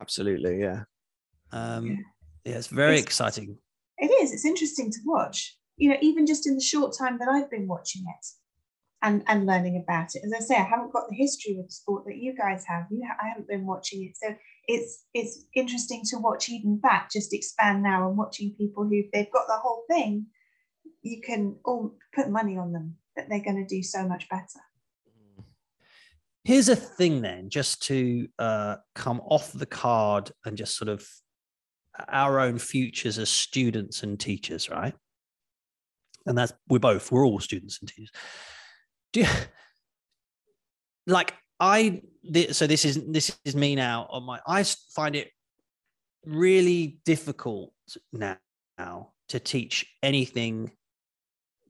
[0.04, 0.80] Absolutely yeah
[1.60, 1.95] Um, Yeah.
[2.47, 2.58] yeah.
[2.60, 3.47] it's very It's- exciting.
[4.06, 5.38] it is it's interesting to watch
[5.82, 8.26] you know even just in the short time that i've been watching it
[9.06, 11.76] and and learning about it as i say i haven't got the history of the
[11.82, 14.28] sport that you guys have you ha- i haven't been watching it so
[14.74, 19.36] it's it's interesting to watch even that just expand now and watching people who they've
[19.38, 20.12] got the whole thing
[21.12, 21.84] you can all
[22.18, 24.62] put money on them that they're going to do so much better
[26.43, 31.07] Here's a thing then, just to uh, come off the card and just sort of
[32.09, 34.93] our own futures as students and teachers, right?
[36.25, 38.11] And that's we're both, we're all students and teachers.
[39.13, 39.27] Do you,
[41.07, 42.01] like I
[42.51, 45.31] so this is this is me now on my I find it
[46.25, 47.73] really difficult
[48.11, 50.71] now to teach anything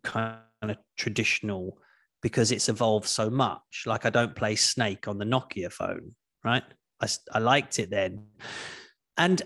[0.04, 1.78] kind of traditional
[2.24, 3.84] because it's evolved so much.
[3.86, 6.64] Like I don't play Snake on the Nokia phone, right?
[7.34, 8.24] I liked it then.
[9.18, 9.42] And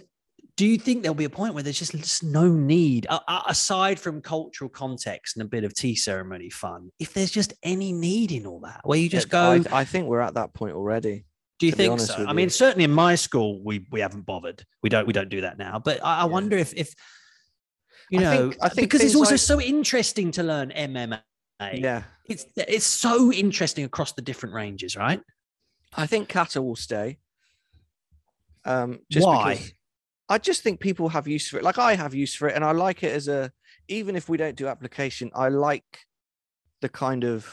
[0.55, 3.99] do you think there'll be a point where there's just, just no need, a- aside
[3.99, 8.31] from cultural context and a bit of tea ceremony fun, if there's just any need
[8.31, 10.75] in all that, where you just Yeah, go, I, I think we're at that point
[10.75, 11.25] already
[11.59, 12.13] do you think so?
[12.13, 12.33] I you.
[12.35, 14.63] mean, certainly in my school, we we haven't bothered.
[14.83, 15.79] We don't we don't do that now.
[15.83, 16.93] But I, I wonder if if
[18.11, 21.19] you I know, think- I think because it's also like- so interesting to learn MMA.
[21.59, 25.21] Yeah It's it's so interesting across the different ranges, right?
[25.95, 27.17] I think kata will stay.
[28.65, 29.53] Um, just Why?
[29.55, 29.71] because
[30.29, 31.63] I just think people have use for it.
[31.63, 33.51] Like I have use for it, and I like it as a.
[33.87, 35.85] Even if we don't do application, I like
[36.81, 37.47] the kind of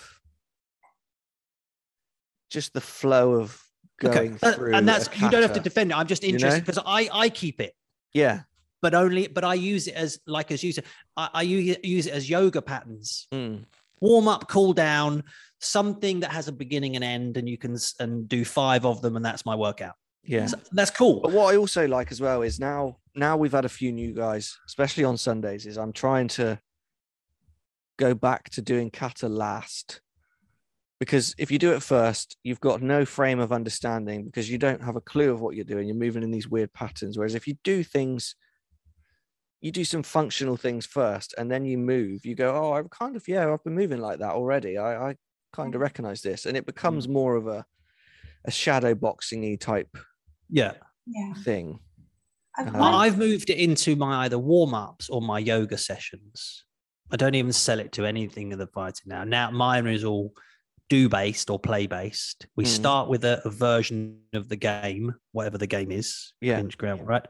[2.51, 3.63] just the flow of
[4.01, 4.75] going Uh, through.
[4.75, 5.97] and that's you don't have to defend it.
[5.97, 6.35] I'm just you know?
[6.37, 7.75] interested because I I keep it,
[8.13, 8.43] Yeah.
[8.83, 10.85] but only but I use it as like as you said,
[11.17, 13.29] I, I use it, use it as yoga patterns.
[13.33, 13.65] Mm.
[14.01, 15.25] Warm up, cool down,
[15.61, 19.17] something that has a beginning and end, and you can and do five of them,
[19.17, 19.95] and that's my workout.
[20.25, 20.47] Yeah.
[20.47, 21.21] So that's cool.
[21.21, 24.13] But what I also like as well is now now we've had a few new
[24.13, 26.59] guys, especially on Sundays, is I'm trying to
[27.99, 30.01] go back to doing kata last.
[31.01, 34.83] Because if you do it first, you've got no frame of understanding because you don't
[34.83, 35.87] have a clue of what you're doing.
[35.89, 37.19] You're moving in these weird patterns.
[37.19, 38.37] Whereas if you do things,
[39.65, 43.17] you do some functional things first and then you move, you go, Oh, I'm kind
[43.17, 44.77] of, yeah, I've been moving like that already.
[44.77, 45.17] I, I
[45.55, 46.45] kind of recognize this.
[46.45, 47.65] And it becomes more of a
[48.45, 49.97] a shadow boxing y type
[50.51, 50.75] Yeah,
[51.07, 51.79] yeah thing.
[52.59, 56.65] I've Um, I've moved it into my either warm ups or my yoga sessions.
[57.11, 59.25] I don't even sell it to anything of the fighting now.
[59.25, 60.35] Now mine is all
[60.91, 62.47] do based or play based.
[62.55, 62.77] We Mm.
[62.81, 66.35] start with a, a version of the game, whatever the game is.
[66.43, 66.57] Yeah.
[66.61, 67.27] Binge ground, right?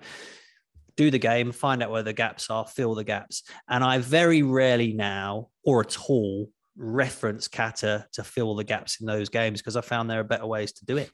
[0.97, 3.43] Do the game, find out where the gaps are, fill the gaps.
[3.69, 9.07] And I very rarely now or at all reference kata to fill the gaps in
[9.07, 11.11] those games because I found there are better ways to do it.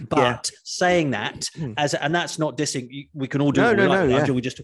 [0.00, 1.74] But saying that, Mm.
[1.76, 3.76] as and that's not dissing, we can all do No, it.
[3.76, 4.30] we no, like no, yeah.
[4.30, 4.60] we just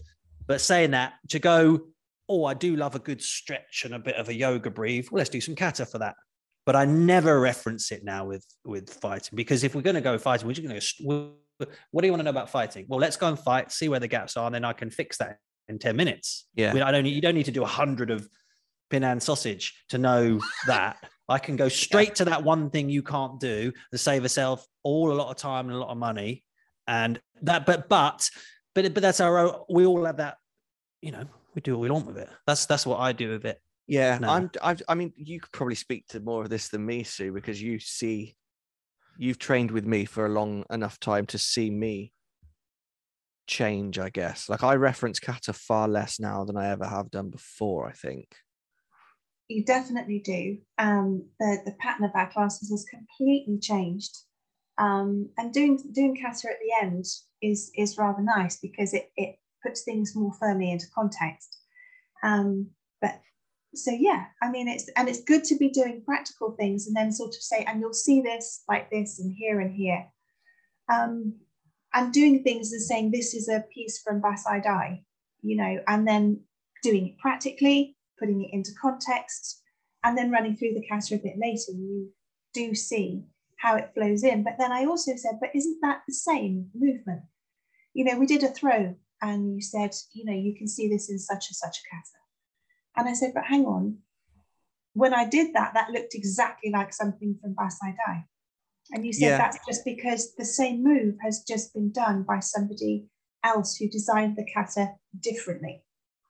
[0.47, 1.87] but saying that to go,
[2.29, 5.07] oh, I do love a good stretch and a bit of a yoga breathe.
[5.11, 6.15] Well, let's do some kata for that.
[6.65, 10.17] But I never reference it now with with fighting because if we're going to go
[10.17, 11.33] fighting, we're just going to.
[11.91, 12.85] What do you want to know about fighting?
[12.87, 15.17] Well, let's go and fight, see where the gaps are, and then I can fix
[15.17, 16.47] that in ten minutes.
[16.55, 16.73] Yeah.
[16.73, 17.03] We- I don't.
[17.03, 18.27] need- You don't need to do a hundred of
[18.89, 20.97] Pinan sausage to know that.
[21.29, 25.11] I can go straight to that one thing you can't do to save yourself all
[25.11, 26.43] a lot of time and a lot of money.
[26.87, 28.29] And that, but but
[28.75, 29.37] but but that's our.
[29.39, 30.37] own- We all have that.
[31.01, 32.29] You know, we do what we want with it.
[32.45, 33.59] That's that's what I do with it.
[33.87, 34.29] Yeah, No.
[34.29, 34.51] I'm.
[34.61, 37.61] I've, I mean, you could probably speak to more of this than me, Sue, because
[37.61, 38.35] you see,
[39.17, 42.13] you've trained with me for a long enough time to see me
[43.47, 43.97] change.
[43.99, 44.49] I guess.
[44.49, 47.87] Like I reference kata far less now than I ever have done before.
[47.87, 48.35] I think.
[49.47, 50.57] You definitely do.
[50.77, 54.17] Um, the the pattern of our classes has completely changed,
[54.77, 57.05] um, and doing doing kata at the end
[57.41, 61.57] is is rather nice because it it puts things more firmly into context.
[62.23, 62.71] Um,
[63.01, 63.21] but
[63.77, 67.11] so yeah, I mean it's and it's good to be doing practical things and then
[67.11, 70.05] sort of say, and you'll see this like this and here and here,
[70.91, 71.33] um,
[71.93, 75.03] and doing things and saying this is a piece from Bassai Dai,
[75.41, 76.41] you know, and then
[76.83, 79.61] doing it practically putting it into context,
[80.03, 82.09] and then running through the kata a bit later, you
[82.53, 83.23] do see
[83.57, 84.43] how it flows in.
[84.43, 87.21] But then I also said, but isn't that the same movement?
[87.93, 91.09] You know, we did a throw, and you said, you know, you can see this
[91.09, 92.26] in such and such a kata.
[92.97, 93.99] And I said, but hang on,
[94.93, 98.25] when I did that, that looked exactly like something from Bassai Dai.
[98.91, 99.37] And you said Yeah.
[99.37, 103.07] that's just because the same move has just been done by somebody
[103.43, 105.83] else who designed the kata differently.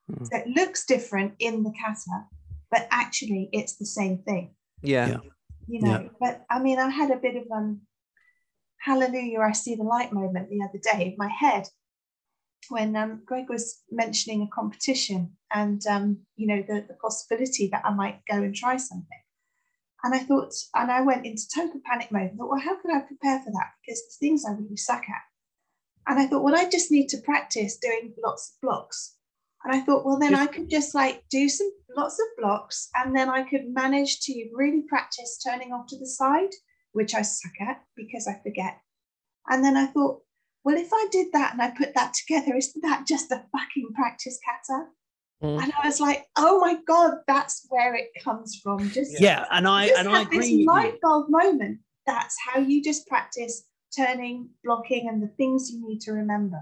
[0.08, 0.26] Hmm.
[0.26, 2.26] So it looks different in the kata,
[2.70, 5.08] but actually it's the same thing, Yeah.
[5.08, 5.20] Yeah.
[5.68, 6.10] you know.
[6.20, 7.82] But I mean, I had a bit of um
[8.80, 11.68] hallelujah, I see the light moment the other day in my head
[12.70, 17.86] when um, Greg was mentioning a competition and um, you know the, the possibility that
[17.86, 19.22] I might go and try something.
[20.04, 22.30] And I thought, and I went into total panic mode.
[22.30, 23.72] and thought, well, how could I prepare for that?
[23.82, 25.26] Because the things I really suck at.
[26.08, 29.16] And I thought, well, I just need to practice doing lots of blocks.
[29.64, 33.16] And I thought, well, then I could just like do some lots of blocks, and
[33.16, 36.52] then I could manage to really practice turning off to the side,
[36.94, 38.78] which I suck at because I forget.
[39.48, 40.22] And then I thought,
[40.68, 43.94] well, if I did that and I put that together, isn't that just a fucking
[43.96, 44.88] practice kata?
[45.42, 45.64] Mm.
[45.64, 48.80] And I was like, oh my god, that's where it comes from.
[48.90, 50.58] Just Yeah, and I and I agree.
[50.58, 51.80] this light bulb moment.
[52.06, 53.64] That's how you just practice
[53.96, 56.60] turning, blocking, and the things you need to remember.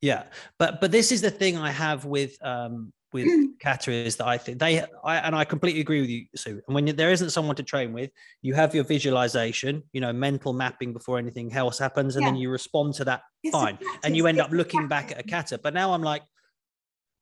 [0.00, 0.22] Yeah,
[0.58, 3.28] but but this is the thing I have with um with
[3.62, 6.60] kata is that I think they I and I completely agree with you, Sue.
[6.66, 8.10] And when you, there isn't someone to train with,
[8.42, 12.50] you have your visualization, you know, mental mapping before anything else happens, and then you
[12.50, 15.52] respond to that It's fine, and you end up looking back at a practice.
[15.52, 15.60] kata.
[15.62, 16.22] But now I'm like,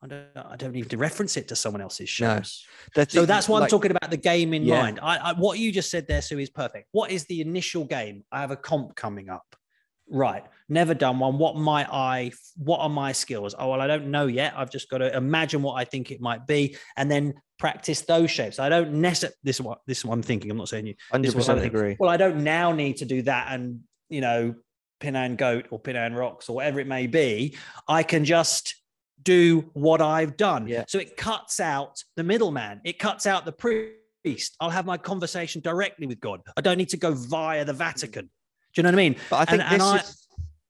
[0.02, 2.36] I don't I don't need to reference it to someone else's No.
[2.36, 2.64] shows.
[2.96, 4.80] That's So that's why I'm talking about the game in Yeah.
[4.80, 4.98] mind.
[5.00, 6.88] I, I what you just said there, Sue, is perfect.
[6.92, 8.24] What is the initial game?
[8.32, 9.44] I have a comp coming up.
[10.10, 10.44] Right.
[10.68, 11.38] Never done one.
[11.38, 13.54] What might I what are my skills?
[13.58, 14.54] Oh, well, I don't know yet.
[14.56, 18.30] I've just got to imagine what I think it might be and then practice those
[18.30, 18.58] shapes.
[18.58, 20.50] I don't necessarily this is what this is what I'm thinking.
[20.50, 21.78] I'm not saying you this is what I'm 100% thinking.
[21.78, 21.96] agree.
[21.98, 23.80] Well, I don't now need to do that and
[24.12, 24.54] you know,
[25.00, 27.56] Pinan Goat or Pinan Rocks or whatever it may be.
[27.88, 28.76] I can just
[29.22, 30.68] do what I've done.
[30.68, 30.84] Yeah.
[30.86, 32.80] So it cuts out the middleman.
[32.84, 34.56] It cuts out the priest.
[34.60, 36.40] I'll have my conversation directly with God.
[36.56, 38.30] I don't need to go via the Vatican.
[38.74, 39.16] Do you know what I mean?
[39.30, 40.28] But I think and, and this I is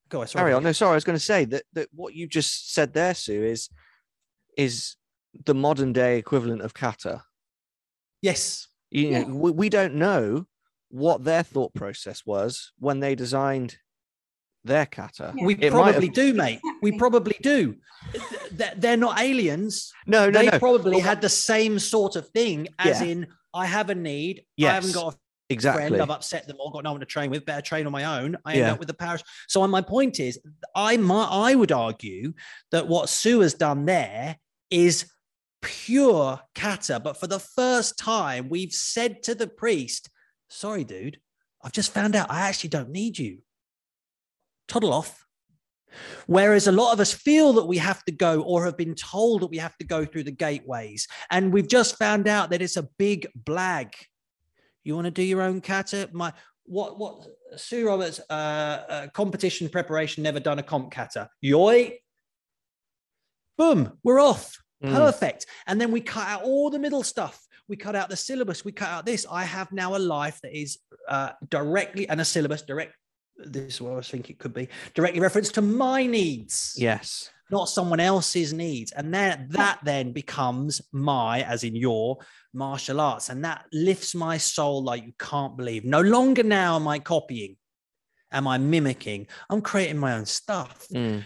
[0.09, 0.41] go on, sorry.
[0.43, 0.62] carry on.
[0.65, 3.45] No, sorry, I was going to say that that what you just said there, Sue,
[3.45, 3.69] is
[4.57, 4.97] is
[5.47, 7.23] the modern day equivalent of kata.
[8.20, 8.69] Yes.
[8.91, 9.24] You know, Yeah.
[9.27, 10.47] we, we don't know
[10.91, 13.77] what their thought process was when they designed
[14.65, 15.33] their kata.
[15.35, 15.45] Yeah.
[15.47, 16.61] We It probably have- do, mate.
[16.83, 17.77] We probably do.
[18.77, 19.91] They're not aliens.
[20.07, 20.59] No, no, they no.
[20.59, 23.07] probably Well, had the same sort of thing, as Yeah.
[23.09, 24.41] in, I have a need.
[24.41, 25.19] I Yes, haven't got a
[25.53, 25.89] exactly.
[25.89, 26.03] friend.
[26.03, 28.37] I've upset them all, got no one to train with, better train on my own.
[28.45, 28.73] I end Yeah.
[28.73, 29.23] up with the parish.
[29.49, 30.39] So my point is,
[30.74, 32.35] I might, I would argue
[32.70, 34.37] that what Sue has done there
[34.70, 35.07] is
[35.61, 37.01] pure kata.
[37.01, 40.11] But for the first time, we've said to the priest,
[40.49, 41.19] sorry, dude,
[41.62, 43.39] I've just found out I actually don't need you.
[44.69, 45.27] Toddle off.
[46.27, 49.43] Whereas a lot of us feel that we have to go or have been told
[49.43, 51.07] that we have to go through the gateways.
[51.31, 53.93] And we've just found out that it's a big blag.
[54.85, 56.09] You want to do your own kata?
[56.13, 56.33] My
[56.65, 57.27] what what
[57.57, 61.29] Sue Roberts uh, uh competition preparation never done a comp kata.
[61.45, 61.99] Yoi.
[63.59, 64.59] Boom, we're off.
[64.83, 64.95] Mm.
[64.95, 65.47] Perfect.
[65.67, 67.41] And then we cut out all the middle stuff.
[67.69, 68.65] We cut out the syllabus.
[68.65, 69.27] We cut out this.
[69.31, 70.79] I have now a life that is
[71.09, 72.95] uh, directly and a syllabus direct
[73.39, 76.75] this is what I was thinking it could be directly reference to my needs.
[76.77, 77.31] Yes.
[77.53, 78.91] Not someone else's needs.
[78.93, 82.16] And then that then becomes my, as in your
[82.53, 83.29] martial arts.
[83.29, 85.85] And that lifts my soul like you can't believe.
[85.85, 87.57] No longer now am I copying,
[88.33, 89.27] am I mimicking?
[89.51, 91.23] I'm creating my own stuff mm.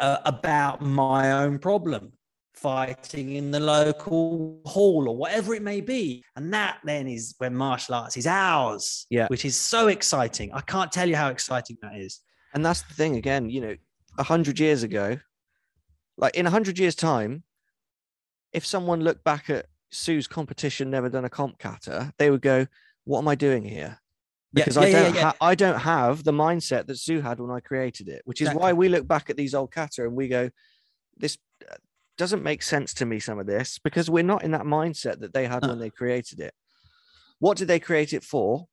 [0.00, 2.12] uh, about my own problem
[2.54, 6.24] fighting in the local hall or whatever it may be.
[6.36, 9.06] And that then is when martial arts is ours.
[9.10, 9.26] Yeah.
[9.28, 10.52] Which is so exciting.
[10.52, 12.20] I can't tell you how exciting that is.
[12.54, 13.76] And that's the thing again, you know,
[14.18, 15.18] a hundred years ago,
[16.16, 17.44] like in a hundred years' time,
[18.52, 22.66] if someone looked back at Sue's competition, never done a comp kata, they would go,
[23.04, 23.98] What am I doing here?
[24.52, 27.40] Because yeah, yeah, I don't yeah, ha- I don't have the mindset that Sue had
[27.40, 28.62] when I created it, which is exactly.
[28.62, 30.50] why we look back at these old kata and we go,
[31.16, 31.38] This
[31.70, 31.76] uh,
[32.18, 35.32] doesn't make sense to me some of this because we're not in that mindset that
[35.32, 36.52] they had when they created it.
[37.38, 38.66] What did they create it for?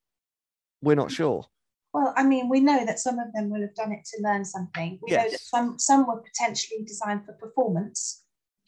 [0.82, 1.46] We're not sure
[1.94, 4.46] well i mean we know that some of them will have done it to learn
[4.46, 5.24] something we yes.
[5.24, 8.24] know that some some were potentially designed for performance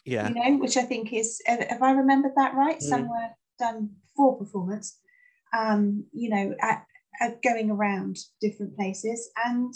[0.05, 2.81] yeah you know which i think is if i remembered that right mm.
[2.81, 3.29] some were
[3.59, 4.99] done for performance
[5.57, 6.85] um you know at,
[7.19, 9.73] at going around different places and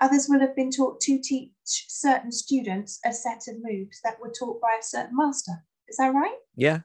[0.00, 4.32] Others will have been taught to teach certain students a set of moves that were
[4.36, 5.64] taught by a certain master.
[5.88, 6.36] Is that right?
[6.56, 6.80] Yeah.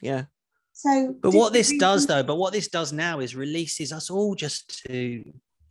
[0.00, 0.24] Yeah.
[0.72, 4.34] So, but what this does, though, but what this does now is releases us all
[4.34, 5.22] just to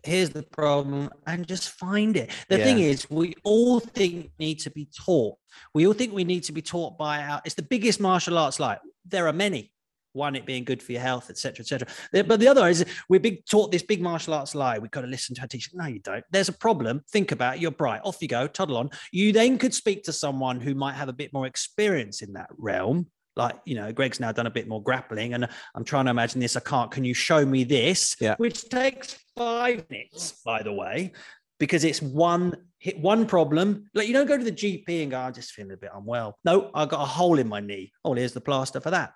[0.03, 2.32] here's the problem and just find it.
[2.49, 2.64] The yeah.
[2.64, 5.38] thing is, we all think need to be taught.
[5.73, 7.41] We all think we need to be taught by our.
[7.45, 8.80] It's the biggest martial arts like.
[9.06, 9.72] There are many
[10.14, 11.88] one it being good for your health etc etc
[12.26, 15.07] but the other is we're big taught this big martial arts lie we've got to
[15.07, 18.02] listen to our teacher no you don't there's a problem think about it you're bright
[18.03, 21.14] off you go toddle on you then could speak to someone who might have a
[21.14, 24.82] bit more experience in that realm like you know greg's now done a bit more
[24.82, 28.36] grappling and i'm trying to imagine this i can't can you show me this yeah.
[28.38, 31.12] which takes five minutes by the way
[31.60, 35.20] because it's one hit one problem like you don't go to the gp and go
[35.20, 38.14] i'm just feeling a bit unwell no i got a hole in my knee oh
[38.14, 39.14] here's the plaster for that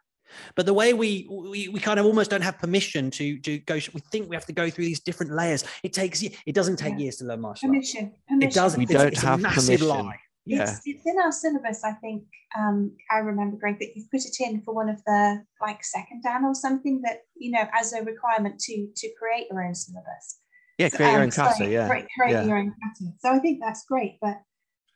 [0.56, 3.76] but the way we, we we kind of almost don't have permission to to go,
[3.76, 5.64] we think we have to go through these different layers.
[5.84, 7.00] It takes it doesn't take yeah.
[7.00, 8.50] years to learn martial permission, permission.
[8.50, 8.78] It doesn't.
[8.80, 9.88] We it's, don't it's have permission.
[9.88, 10.20] Lie.
[10.46, 10.64] Yeah.
[10.64, 11.84] It's, it's, in our syllabus.
[11.84, 12.24] I think
[12.58, 16.22] um, I remember, Greg, that you've put it in for one of the like second
[16.22, 20.40] dan or something that you know as a requirement to to create your own syllabus.
[20.78, 21.68] Yeah, create um, your own kata.
[21.68, 22.46] Yeah, create, create yeah.
[22.46, 23.12] your own kata.
[23.20, 24.42] So I think that's great, but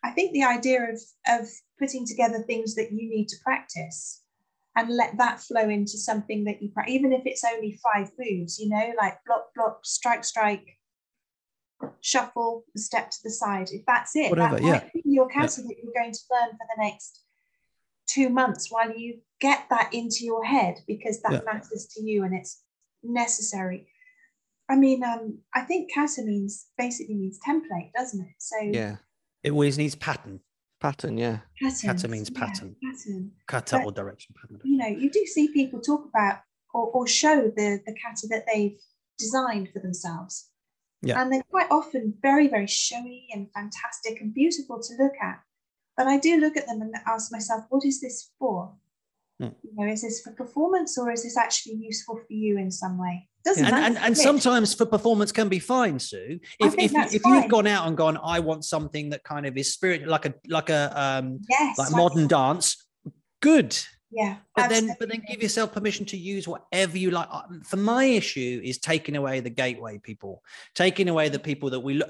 [0.04, 1.48] I think the idea of of
[1.80, 4.22] putting together things that you need to practice
[4.76, 8.70] and let that flow into something that you even if it's only five moves you
[8.70, 10.79] know like block block strike strike
[12.02, 14.90] shuffle step to the side if that's it Whatever, that yeah.
[14.94, 17.24] be your kata that you're going to learn for the next
[18.08, 21.40] two months while you get that into your head because that yeah.
[21.46, 22.62] matters to you and it's
[23.04, 23.88] necessary
[24.70, 28.98] i mean um i think kata means basically means template doesn't it so yeah
[29.44, 30.40] it always needs pattern
[30.80, 31.40] Pattern, yeah.
[31.62, 32.76] Patterns, Kata means pattern.
[32.82, 33.32] Yeah, pattern.
[33.48, 34.62] Kata but, or direction pattern.
[34.64, 36.40] You know, you do see people talk about
[36.74, 38.78] or, or show the, the kata that they've
[39.18, 40.49] designed for themselves.
[41.02, 41.22] Yeah.
[41.22, 45.40] And they're quite often very, very showy and fantastic and beautiful to look at.
[45.96, 48.74] But I do look at them and ask myself, what is this for?
[49.42, 49.56] Mm.
[49.64, 52.98] You know, is this for performance or is this actually useful for you in some
[52.98, 53.30] way?
[53.46, 56.40] Doesn't and, and, and sometimes for performance can be fine, Sue.
[56.60, 59.74] If if, if you've gone out and gone, I want something that kind of is
[59.74, 62.86] spirit like a like a um yes, like modern dance,
[63.42, 63.78] good.
[64.12, 64.38] Yeah.
[64.56, 64.88] But absolutely.
[64.88, 67.28] then but then give yourself permission to use whatever you like.
[67.64, 71.96] For my issue is taking away the gateway people, taking away the people that we
[71.96, 72.10] look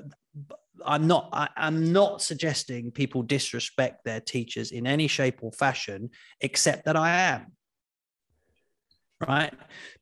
[0.86, 6.10] I'm not I, am not suggesting people disrespect their teachers in any shape or fashion,
[6.40, 7.52] except that I am
[9.28, 9.54] right?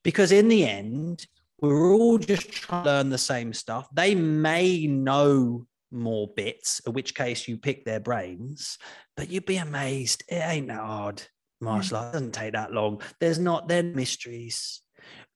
[0.04, 1.26] Because in the end,
[1.60, 3.88] we're all just trying to learn the same stuff.
[3.94, 8.78] They may know more bits, in which case you pick their brains,
[9.16, 10.24] but you'd be amazed.
[10.28, 11.24] It ain't that hard.
[11.60, 13.02] Martial art doesn't take that long.
[13.20, 14.82] There's not then mysteries.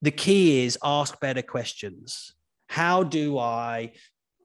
[0.01, 2.33] The key is ask better questions.
[2.67, 3.93] How do I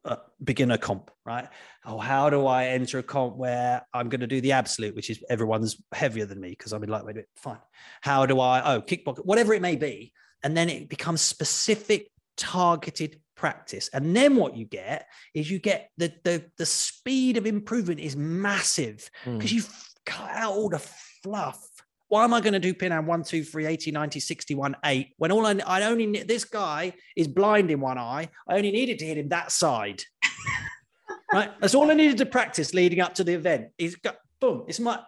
[0.05, 1.49] uh, beginner comp, right?
[1.85, 5.11] Oh, how do I enter a comp where I'm going to do the absolute, which
[5.11, 7.25] is everyone's heavier than me because I'm in lightweight?
[7.37, 7.59] Fine.
[8.01, 10.13] How do I, oh, kickbox, whatever it may be.
[10.43, 13.91] And then it becomes specific, targeted practice.
[13.93, 18.17] And then what you get is you get the the, the speed of improvement is
[18.17, 19.39] massive Mm.
[19.39, 20.79] because you've cut out all the
[21.27, 21.69] fluff.
[22.09, 25.33] Why am I going to do Pinan 1, 2, 3, 80, 90, 61, 8 when
[25.33, 28.29] all I, I only this guy is blind in one eye.
[28.49, 30.05] I only needed to hit him that side.
[31.33, 31.51] right?
[31.61, 33.71] That's all I needed to practice leading up to the event.
[33.77, 34.65] He's got boom.
[34.69, 35.01] It's my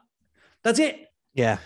[0.64, 1.06] that's it.
[1.34, 1.58] Yeah.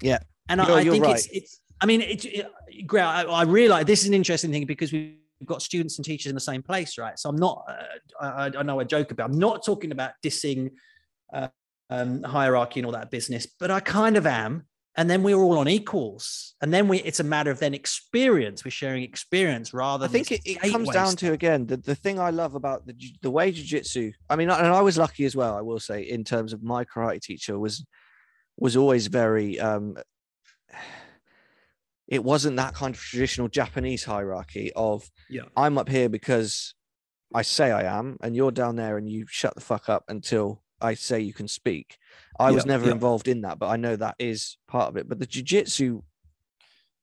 [0.00, 0.20] Yeah.
[0.48, 1.16] And You're- I, I you're think right.
[1.16, 1.60] it's it's.
[1.82, 2.46] I mean, it, it,
[2.86, 5.16] Greg, I, I realize this is an interesting thing because we've
[5.46, 7.18] got students and teachers in the same place, right?
[7.18, 7.64] So I'm not.
[7.68, 9.30] Uh, I, I know I joke about.
[9.30, 10.72] I'm not talking about dissing
[11.32, 11.48] uh,
[11.90, 14.64] um, hierarchy and all that business, but I kind of am.
[14.96, 16.98] And then we're all on equals, and then we.
[16.98, 18.64] It's a matter of then experience.
[18.64, 20.04] We're sharing experience rather.
[20.04, 22.94] I think it, it comes down to again the, the thing I love about the
[23.22, 24.12] the way jujitsu.
[24.28, 25.56] I mean, and I was lucky as well.
[25.56, 27.86] I will say, in terms of my karate teacher was
[28.58, 29.60] was always very.
[29.60, 29.96] um
[32.08, 35.42] It wasn't that kind of traditional Japanese hierarchy of Yeah.
[35.56, 36.74] I'm up here because
[37.32, 40.62] I say I am, and you're down there, and you shut the fuck up until
[40.80, 41.98] I say you can speak.
[42.38, 42.92] I was never yeah.
[42.92, 45.08] involved in that, but I know that is part of it.
[45.08, 46.02] But the jujitsu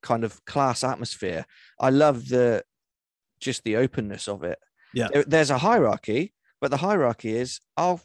[0.02, 1.45] kind of class atmosphere,
[1.80, 2.64] I love the
[3.40, 4.60] just the openness of it.
[4.94, 5.10] Yeah.
[5.14, 8.02] There- there's a hierarchy, but the hierarchy is I'll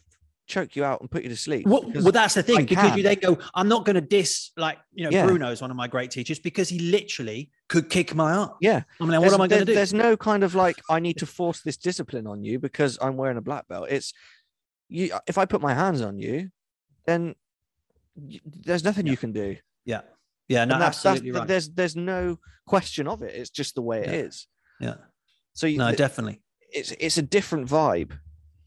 [0.46, 1.66] choke you out and put you to sleep.
[1.66, 4.50] Well, well, that's the thing I because you then go, I'm not going to diss
[4.56, 5.48] like you know Yeah.
[5.50, 8.50] is one of my great teachers because he literally could kick my ass.
[8.60, 9.74] yeah, I mean, what there's, am I going to do?
[9.74, 13.16] There's no kind of like I need to force this discipline on you because I'm
[13.16, 13.86] wearing a black belt.
[13.88, 14.12] It's
[14.92, 15.12] you.
[15.26, 16.50] If I put my hands on you,
[17.06, 17.34] then
[18.44, 19.56] there's nothing you can do.
[19.84, 20.02] Yeah,
[20.48, 21.48] yeah, no, And that's, that's absolutely right.
[21.48, 23.34] there's there's no question of it.
[23.34, 24.20] It's just the way it Yeah.
[24.26, 24.46] is.
[24.80, 24.94] Yeah,
[25.54, 26.42] So you, no, th- definitely.
[26.70, 28.12] it's it's a different vibe.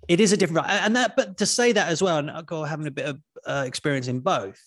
[0.08, 0.70] It is a different, vibe.
[0.86, 3.20] and that, but to say that as well, and I've got having a bit of
[3.46, 4.62] uh, experience in both,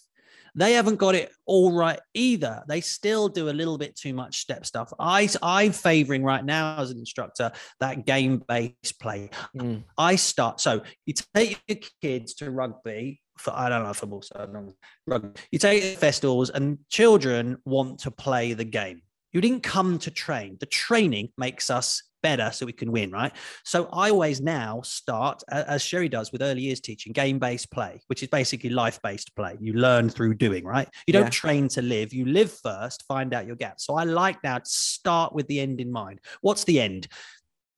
[0.58, 2.62] they haven't got it all right either.
[2.68, 4.92] They still do a little bit too much step stuff.
[4.98, 9.30] I, I'm favoring right now as an instructor that game based play.
[9.56, 9.84] Mm.
[9.96, 10.60] I start.
[10.60, 13.20] So you take your kids to rugby.
[13.38, 14.74] For, I don't know football, so I don't
[15.06, 15.40] rugby.
[15.52, 19.02] You take festivals, and children want to play the game.
[19.32, 20.56] You didn't come to train.
[20.58, 23.32] The training makes us better, so we can win, right?
[23.64, 28.22] So I always now start, as Sherry does with early years teaching, game-based play, which
[28.22, 29.56] is basically life-based play.
[29.60, 30.88] You learn through doing, right?
[31.06, 31.30] You don't Yeah.
[31.30, 32.12] train to live.
[32.12, 33.84] You live first, find out your gaps.
[33.86, 36.20] So I like now to start with the end in mind.
[36.40, 37.08] What's the end?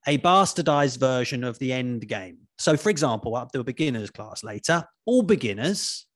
[0.07, 2.39] a bastardized version of the end game.
[2.59, 6.07] So, for example, I'll do a beginners class later, all beginners.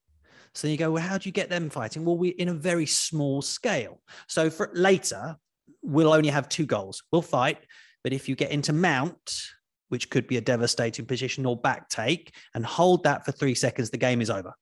[0.55, 2.05] So you go, well, how do you get them fighting?
[2.05, 4.01] Well, we're in a very small scale.
[4.29, 5.37] So for later,
[5.83, 7.03] we'll only have two goals.
[7.11, 7.59] We'll fight,
[8.05, 9.43] but if you get into mount,
[9.89, 13.91] which could be a devastating position or back take, and hold that for three seconds,
[13.91, 14.55] the game is over.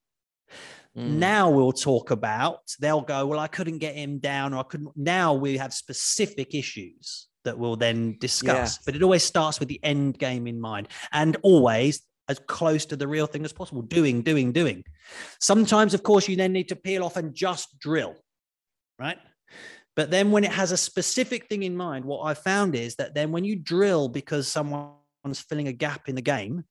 [0.96, 1.16] Mm.
[1.18, 4.90] Now we'll talk about, they'll go, well, I couldn't get him down, or I couldn't.
[4.96, 8.78] Now we have specific issues that we'll then discuss.
[8.78, 12.96] But it always starts with the end game in mind and always as close to
[12.96, 13.82] the real thing as possible.
[13.82, 14.84] Doing, doing, doing.
[15.40, 18.14] Sometimes, of course, you then need to peel off and just drill,
[18.98, 19.18] right?
[19.94, 23.14] But then when it has a specific thing in mind, what I found is that
[23.14, 26.64] then when you drill because someone's filling a gap in the game,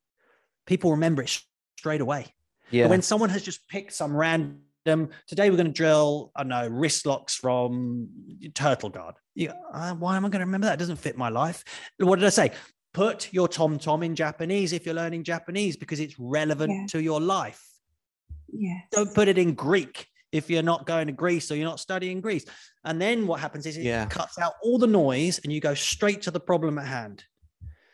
[0.66, 1.42] people remember it
[1.78, 2.28] straight away.
[2.72, 2.86] Yeah.
[2.86, 6.50] But when someone has just picked some random, today we're going to drill, I don't
[6.50, 8.10] know, wrist locks from
[8.56, 9.16] Turtle Guard.
[9.36, 10.74] You, uh, why am I going to remember that?
[10.74, 11.64] It doesn't fit my life.
[12.00, 12.52] What did I say?
[12.94, 16.86] Put your tom tom in Japanese if you're learning Japanese because it's relevant Yeah.
[16.88, 17.64] to your life.
[18.52, 18.80] Yeah.
[18.92, 22.22] Don't put it in Greek if you're not going to Greece or you're not studying
[22.22, 22.46] Greece.
[22.86, 24.06] And then what happens is it Yeah.
[24.06, 27.24] cuts out all the noise and you go straight to the problem at hand.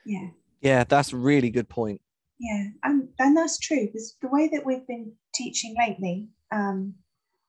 [0.06, 0.30] Yeah.
[0.62, 2.02] yeah, that's a really good point.
[2.40, 6.94] Yeah, and and that's true because the way that we've been teaching lately, um,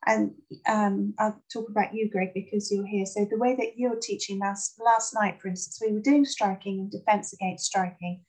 [0.07, 0.33] and
[0.67, 3.05] um, I'll talk about you, Greg, because you're here.
[3.05, 6.81] So the way that you're teaching last last night, for instance, we were doing striking
[6.81, 8.23] and defense against striking,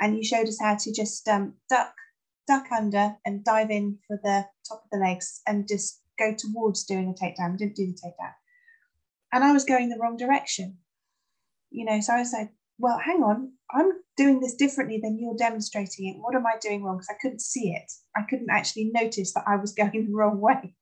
[0.00, 1.94] and you showed us how to just um, duck
[2.46, 6.84] duck under and dive in for the top of the legs and just go towards
[6.84, 7.56] doing a takedown.
[7.56, 8.32] Didn't do the takedown,
[9.32, 10.78] and I was going the wrong direction.
[11.70, 16.08] You know, so I said, well, hang on, I'm doing this differently than you're demonstrating
[16.08, 16.20] it.
[16.20, 16.96] What am I doing wrong?
[16.98, 17.90] Because I couldn't see it.
[18.14, 20.74] I couldn't actually notice that I was going the wrong way.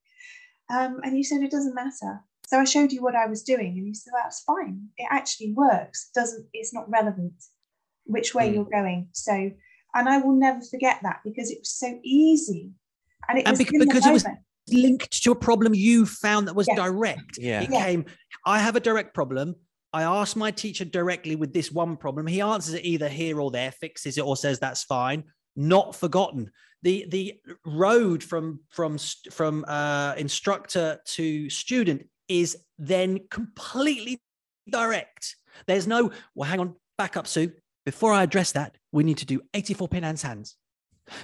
[0.68, 2.20] Um, and you said it doesn't matter.
[2.46, 4.88] So I showed you what I was doing, and you said that's fine.
[4.98, 6.10] It actually works.
[6.14, 7.34] Doesn't it's not relevant
[8.06, 8.54] which way Mm.
[8.54, 9.08] you're going.
[9.12, 9.32] So,
[9.94, 12.72] and I will never forget that because it was so easy,
[13.28, 14.26] and it And was bec- in the because it was-.
[14.72, 16.76] Linked to a problem you found that was Yeah.
[16.76, 17.38] direct.
[17.38, 17.62] Yeah.
[17.62, 17.84] It Yeah.
[17.84, 18.04] came,
[18.46, 19.54] I have a direct problem.
[19.92, 22.26] I asked my teacher directly with this one problem.
[22.26, 25.24] He answers it either here or there, fixes it or says that's fine.
[25.56, 26.50] Not forgotten.
[26.82, 27.34] The the
[27.66, 28.98] road from from
[29.30, 34.18] from uh, instructor to student is then completely
[34.70, 35.36] direct.
[35.66, 37.52] There's no well, hang on, back up, Sue.
[37.84, 40.56] Before I address that, we need to do 84 Pinans hands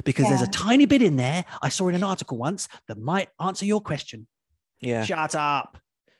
[0.04, 3.28] because there's a tiny bit in there I saw in an article once that might
[3.40, 4.26] answer your question.
[4.80, 5.04] Yeah.
[5.04, 5.78] Shut up.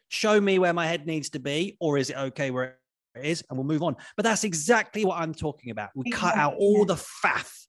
[0.08, 2.78] Show me where my head needs to be, or is it okay where
[3.16, 3.44] it is?
[3.48, 3.96] And we'll move on.
[4.16, 5.90] But that's exactly what I'm talking about.
[5.94, 6.84] We cut out all yeah.
[6.84, 7.66] the faff.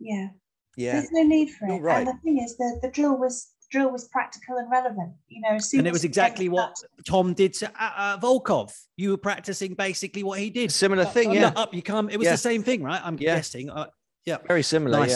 [0.00, 0.28] Yeah.
[0.76, 0.92] Yeah.
[0.92, 1.78] There's no need for it.
[1.78, 1.98] right.
[1.98, 5.12] And the thing is, the, the drill was the drill was practical and relevant.
[5.28, 6.74] You know, as soon And it was exactly get what
[7.06, 8.72] Tom did to uh, uh, Volkov.
[8.96, 10.72] You were practicing basically what he did.
[10.72, 11.52] Similar Up, thing, up, yeah.
[11.60, 12.08] Up you come.
[12.08, 12.32] It was Yeah.
[12.32, 13.00] the same thing, right?
[13.04, 13.36] I'm Yeah.
[13.36, 13.70] guessing.
[13.70, 13.86] Uh,
[14.26, 14.38] yeah.
[14.46, 14.98] Very similar.
[15.00, 15.10] Nice.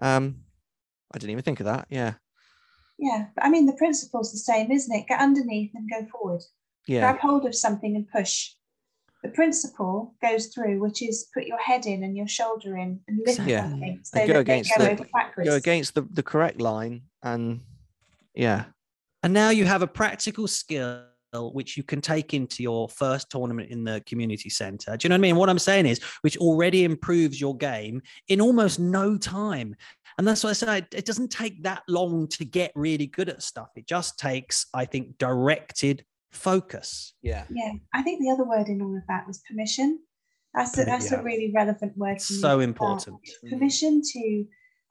[0.00, 0.16] Yeah.
[0.16, 0.36] Um,
[1.14, 1.86] I didn't even think of that.
[1.90, 2.14] Yeah.
[2.98, 5.06] Yeah, but I mean, the principle's the same, isn't it?
[5.08, 6.42] Get underneath and go forward.
[6.86, 7.00] Yeah.
[7.00, 8.50] Grab hold of something and push.
[9.22, 13.18] The principle goes through, which is put your head in and your shoulder in and
[13.18, 13.52] lift Exactly.
[13.52, 13.70] Yeah.
[13.70, 17.60] something so And go against go the- Go against the, the correct line and
[18.34, 18.66] yeah.
[19.22, 21.04] And now you have a practical skill
[21.42, 24.96] which you can take into your first tournament in the community center.
[24.96, 25.36] Do you know what I mean?
[25.36, 29.76] What I'm saying is, which already improves your game in almost no time.
[30.18, 30.86] And that's what I say.
[30.92, 33.70] It doesn't take that long to get really good at stuff.
[33.76, 37.14] It just takes, I think, directed focus.
[37.22, 37.44] Yeah.
[37.50, 40.00] Yeah, I think the other word in all of that was permission.
[40.54, 41.18] That's a, that's yeah.
[41.18, 42.18] a really relevant word.
[42.18, 42.60] to So as well.
[42.60, 43.20] important.
[43.50, 44.44] Permission to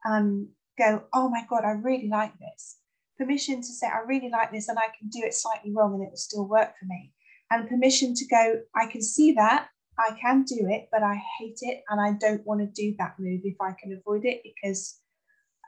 [0.05, 2.77] um, go, oh my God, I really like this.
[3.23, 6.03] Permission to say, I really like this and I can do it slightly wrong and
[6.03, 7.11] it will still work for me.
[7.51, 9.67] And permission to go, I can see that,
[9.97, 13.15] I can do it, but I hate it and I don't want to do that
[13.19, 14.99] move if I can avoid it because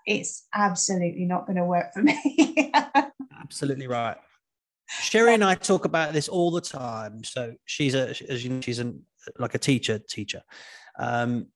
[0.06, 2.72] it's absolutely not going to work for me.
[3.40, 4.18] Absolutely right.
[4.88, 7.23] Sherry and I talk about this all the time.
[7.23, 9.02] So she's a, as you know, she's an,
[9.40, 10.41] like a teacher, teacher,
[10.99, 11.48] um,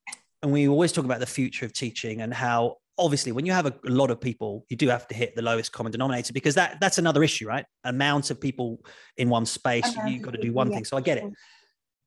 [0.41, 3.65] and we always talk about the future of teaching and how obviously when you have
[3.65, 6.55] a, a lot of people, you do have to hit the lowest common denominator because
[6.55, 7.65] that that's another issue, right?
[7.83, 8.79] Amount of people
[9.17, 10.85] in one space, Amount you've got to do one yeah, thing.
[10.85, 11.25] So I get it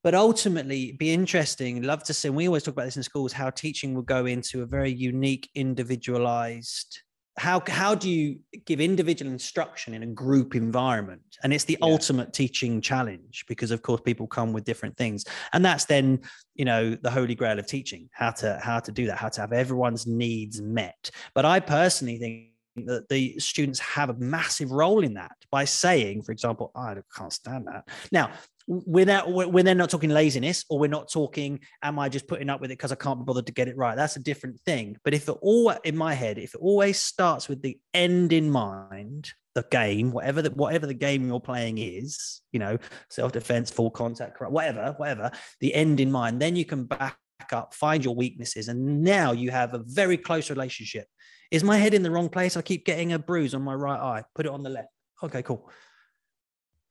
[0.03, 3.31] but ultimately be interesting love to see and we always talk about this in schools
[3.31, 7.01] how teaching will go into a very unique individualized
[7.37, 11.21] how how do you give individual instruction in a group environment?
[11.43, 11.87] And it's the Yeah.
[11.87, 15.25] ultimate teaching challenge because of course people come with different things.
[15.51, 16.19] And that's then
[16.55, 19.41] you know the holy grail of teaching how to how to do that how to
[19.41, 21.09] have everyone's needs met.
[21.33, 26.21] But i personally think that the students have a massive role in that by saying
[26.23, 27.87] for example i can't stand that.
[28.11, 28.31] Now
[28.67, 32.61] we're we're then not talking laziness or we're not talking am i just putting up
[32.61, 33.95] with it because i can't be bothered to get it right?
[33.95, 34.97] That's a different thing.
[35.03, 38.49] But if it all in my head if it always starts with the end in
[38.49, 42.77] mind the game whatever the whatever the game you're playing is you know
[43.09, 45.29] self-defense full contact whatever whatever
[45.59, 47.17] the end in mind then you can back
[47.51, 51.07] up find your weaknesses and now you have a very close relationship.
[51.51, 52.57] Is my head in the wrong place?
[52.57, 54.23] I keep getting a bruise on my right eye.
[54.33, 54.89] Put it on the left.
[55.21, 55.69] Okay cool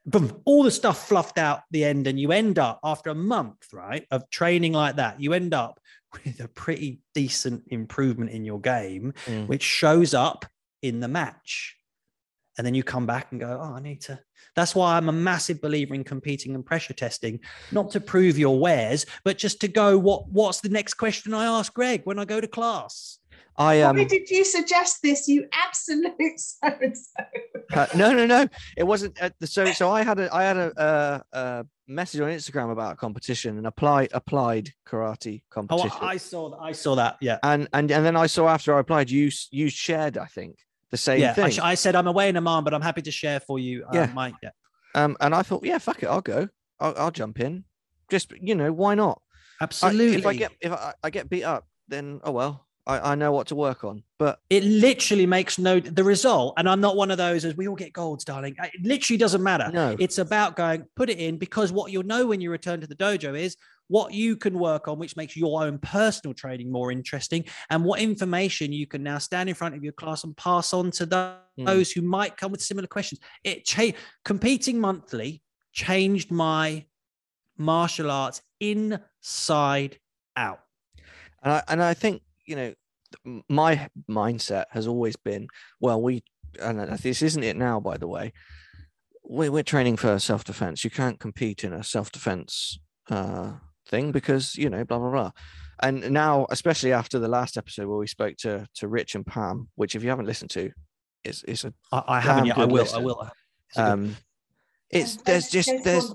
[0.07, 3.73] boom, all the stuff fluffed out the end, and you end up after a month,
[3.73, 5.79] right, of training like that, you end up
[6.25, 9.47] with a pretty decent improvement in your game, Mm.
[9.49, 10.45] which shows up
[10.83, 11.77] in the match.
[12.59, 14.21] And then you come back and go, oh, I need to.
[14.55, 18.59] That's why I'm a massive believer in competing and pressure testing, not to prove your
[18.59, 22.27] wares, but just to go, what what's the next question I ask Greg when I
[22.27, 23.19] go to class?
[23.57, 27.25] I um Why did you suggest this, you absolute so and so?
[27.75, 28.47] uh, no no no
[28.77, 32.29] it wasn't uh, so so I had a I had a, uh a message on
[32.31, 35.91] Instagram about a competition and applied applied karate competition.
[36.01, 36.59] Oh, I saw that.
[36.61, 37.17] I saw that.
[37.21, 37.39] Yeah.
[37.43, 40.59] and and and then I saw after I applied you you shared I think
[40.91, 41.35] the same yeah.
[41.35, 43.59] thing I, sh- I said I'm away in Oman, but I'm happy to share for
[43.59, 43.85] you.
[43.85, 44.07] Uh, Yeah.
[44.15, 44.51] My, yeah.
[44.95, 46.49] um and I thought yeah fuck it I'll go
[46.81, 47.65] I'll, I'll jump in
[48.11, 49.21] just you know why not
[49.61, 50.17] I- Absolutely.
[50.19, 53.31] if I get if I, I get beat up then oh well I, I know
[53.33, 57.11] what to work on but it literally makes no the result and i'm not one
[57.13, 59.71] of those as we all get golds darling it literally doesn't matter.
[59.73, 59.95] No.
[60.01, 62.97] It's about going put it in because what you'll know when you return to the
[62.97, 63.57] dojo is
[63.89, 68.01] what you can work on which makes your own personal training more interesting and what
[68.01, 71.37] information you can now stand in front of your class and pass on to tho-
[71.59, 71.67] Mm.
[71.67, 73.21] those who might come with similar questions.
[73.45, 73.93] It cha-
[74.25, 75.43] competing monthly
[75.75, 76.87] changed my
[77.59, 79.99] martial arts inside
[80.35, 80.61] out.
[81.43, 82.75] And I, and I think you know
[83.49, 85.47] my mindset has always been
[85.81, 86.23] well we
[86.61, 88.33] and this isn't it now by the way
[89.25, 90.85] we're, we're training for self-defense.
[90.85, 92.79] You can't compete in a self-defense
[93.11, 93.53] uh,
[93.89, 95.31] thing because you know blah blah blah.
[95.81, 99.69] And now especially after the last episode where we spoke to to rich and pam
[99.75, 100.71] which if you haven't listened to
[101.25, 103.31] is is a i, I haven't Damn yet i good will i will.
[103.69, 104.17] It's um
[104.91, 106.09] it's And there's just Joe there's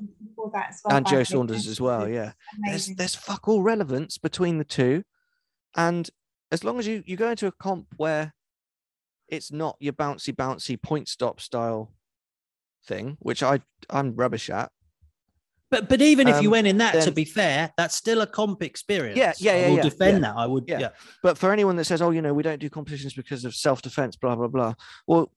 [0.54, 2.32] that as well, and joe saunders as well Saunders, yeah.
[2.70, 5.04] There's there's fuck all relevance between the two
[5.76, 6.10] and
[6.52, 8.34] as long as you you go into a comp where
[9.27, 11.94] it's not your bouncy bouncy point stop style
[12.85, 14.72] thing which i i'm rubbish at
[15.69, 18.27] But but even if you Um, went in that, to be fair, that's still a
[18.27, 19.18] comp experience.
[19.18, 20.35] yeah, yeah, yeah, I will yeah, defend yeah, that.
[20.38, 20.64] I would.
[20.65, 20.80] yeah.
[20.80, 20.89] Yeah.
[21.22, 24.15] But for anyone that says, "Oh, you know, we don't do competitions because of self-defense,"
[24.15, 24.73] blah blah blah.
[25.07, 25.30] Well,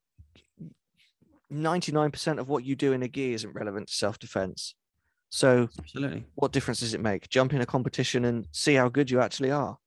[1.50, 4.76] ninety-nine percent of what you do in a gi isn't relevant to self-defense.
[5.30, 6.24] So, Absolutely.
[6.36, 7.28] what difference does it make?
[7.28, 9.78] Jump in a competition and see how good you actually are.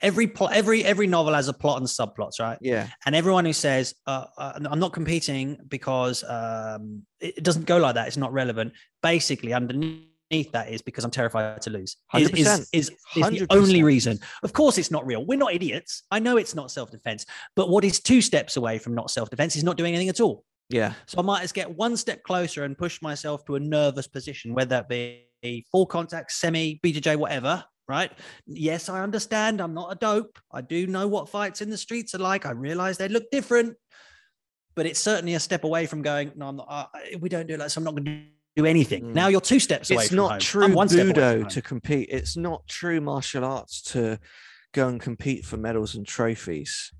[0.00, 2.58] Every plot, every every novel has a plot and subplots, right?
[2.60, 7.66] Yeah, And everyone who says uh, uh, I'm not competing because um, it it doesn't
[7.66, 8.72] go like that, it's not relevant.
[9.02, 11.96] Basically, underneath that is because I'm terrified to lose.
[12.14, 12.60] Is, is, 100%.
[12.60, 13.46] is, is the 100%.
[13.50, 14.18] only reason.
[14.42, 15.24] Of course, it's not real.
[15.24, 16.02] We're not idiots.
[16.10, 17.24] I know it's not self defense,
[17.56, 20.20] but what is two steps away from not self defense is not doing anything at
[20.20, 20.44] all.
[20.68, 24.06] yeah, So I might as get one step closer and push myself to a nervous
[24.06, 27.64] position, whether that be full contact, semi, BJJ, whatever.
[27.88, 28.12] Right.
[28.46, 29.62] Yes, I understand.
[29.62, 30.38] I'm not a dope.
[30.52, 32.44] I do know what fights in the streets are like.
[32.44, 33.76] I realize they look different,
[34.74, 36.86] but it's certainly a step away from going, no, I'm not, uh,
[37.18, 37.72] we don't do that.
[37.72, 38.22] So I'm not going to
[38.56, 39.04] do anything.
[39.04, 39.14] Mm.
[39.14, 40.40] Now you're two steps away it's not home.
[40.40, 42.08] true I'm one step away from budo to compete.
[42.10, 44.18] It's not true martial arts to
[44.74, 46.92] go and compete for medals and trophies.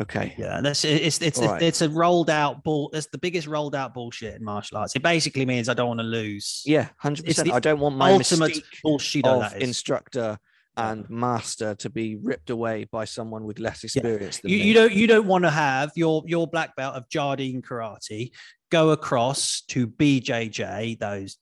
[0.00, 0.34] Okay.
[0.38, 1.62] Yeah, that's it's it's All right.
[1.62, 2.90] it's a rolled out bull.
[2.92, 4.94] It's the biggest rolled out bullshit in martial arts.
[4.94, 6.62] It basically means I don't want to lose.
[6.64, 7.52] Yeah, hundred percent.
[7.52, 10.38] I don't want my ultimate bullshit of instructor
[10.76, 14.64] and master to be ripped away by someone with less experience than you, me.
[14.64, 18.30] you don't you don't want to have your your black belt of Jardine karate
[18.70, 21.38] go across to BJJ, those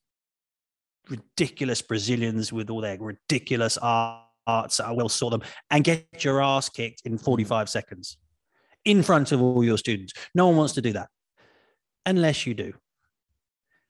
[1.11, 4.81] ridiculous Brazilians with all their ridiculous arts.
[4.81, 8.17] I will saw them and get your ass kicked in 45 seconds
[8.87, 10.15] in front of all your students.
[10.35, 11.11] No one wants to do that
[12.07, 12.73] unless you do.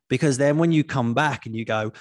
[0.08, 1.92] Because then when you come back and you go,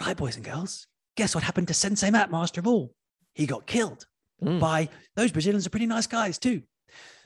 [0.00, 0.86] right, boys and girls,
[1.16, 2.92] guess what happened to Sensei Matt, master of all?
[3.34, 4.04] He got killed
[4.40, 4.60] Mm.
[4.60, 6.62] by those Brazilians are pretty nice guys too.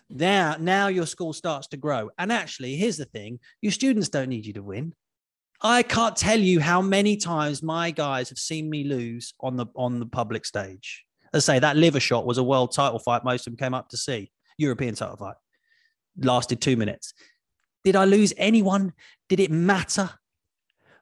[0.09, 2.09] Now, now your school starts to grow.
[2.17, 4.95] And actually, here's the thing: your students don't need you to win.
[5.61, 9.67] I can't tell you how many times my guys have seen me lose on the
[9.77, 11.05] on the public stage.
[11.35, 13.25] As I say, that liver shot was a world title fight.
[13.25, 14.31] Most of them came up to see
[14.63, 15.37] European title fight.
[16.19, 17.15] Lasted two minutes.
[17.85, 18.93] Did I lose anyone?
[19.29, 20.11] Did it matter?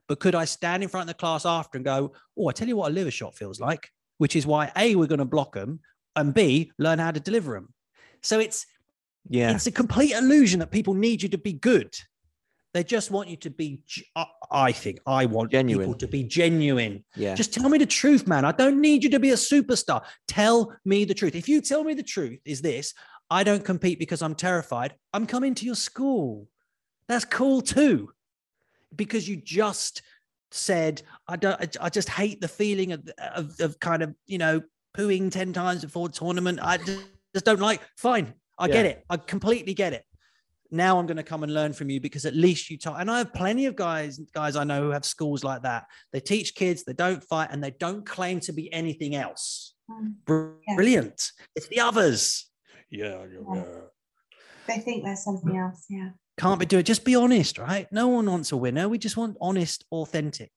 [0.09, 2.66] But could I stand in front of the class after and go, "Oh, I tell
[2.69, 5.55] you what a liver shot feels like," which is why a we're going to block
[5.55, 5.81] them
[6.16, 7.73] and B, learn how to deliver them.
[8.23, 8.66] So it's
[9.28, 11.95] yeah, it's a complete illusion that people need you to be good.
[12.73, 13.82] They just want you to be.
[14.53, 15.87] I- think I want Genuine.
[15.87, 17.05] people to be genuine.
[17.15, 17.35] yeah.
[17.35, 18.45] Just tell me the truth, man.
[18.45, 20.03] I don't need you to be a superstar.
[20.27, 21.35] Tell me the truth.
[21.37, 22.95] If you tell me the truth is this,
[23.31, 24.94] I don't compete because I'm terrified.
[25.12, 26.48] I'm coming to your school.
[27.09, 28.11] That's cool too,
[28.94, 30.02] because you just
[30.51, 31.61] said I don't.
[31.61, 34.62] I- I just hate the feeling of of, of kind of you know
[34.97, 36.59] pooing ten times before a tournament.
[36.62, 37.05] I just,
[37.35, 37.81] just don't like.
[37.97, 39.05] Fine, I get it.
[39.09, 40.05] I completely get it.
[40.73, 43.01] Now I'm going to come and learn from you because at least you taught.
[43.01, 45.86] And I have plenty of guys, guys I know who have schools like that.
[46.12, 49.74] They teach kids, they don't fight, and they don't claim to be anything else.
[49.90, 50.15] Mm.
[50.24, 50.77] Br- Yeah.
[50.77, 51.32] Brilliant.
[51.57, 52.47] It's the others.
[52.91, 53.65] Yeah, Yeah.
[54.67, 55.87] They think there's something else.
[55.89, 56.11] Yeah.
[56.39, 56.85] Can't be doing.
[56.85, 57.91] Just be honest, right?
[57.93, 58.89] No one wants a winner.
[58.89, 60.53] We just want honest, authentic.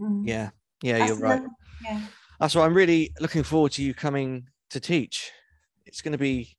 [0.00, 0.22] Mm.
[0.26, 0.50] yeah,
[0.82, 1.38] yeah, That's you're right.
[1.38, 1.54] another-
[1.84, 2.00] Yeah.
[2.40, 5.30] That's why I'm really looking forward to you coming to teach.
[5.86, 6.56] It's going to be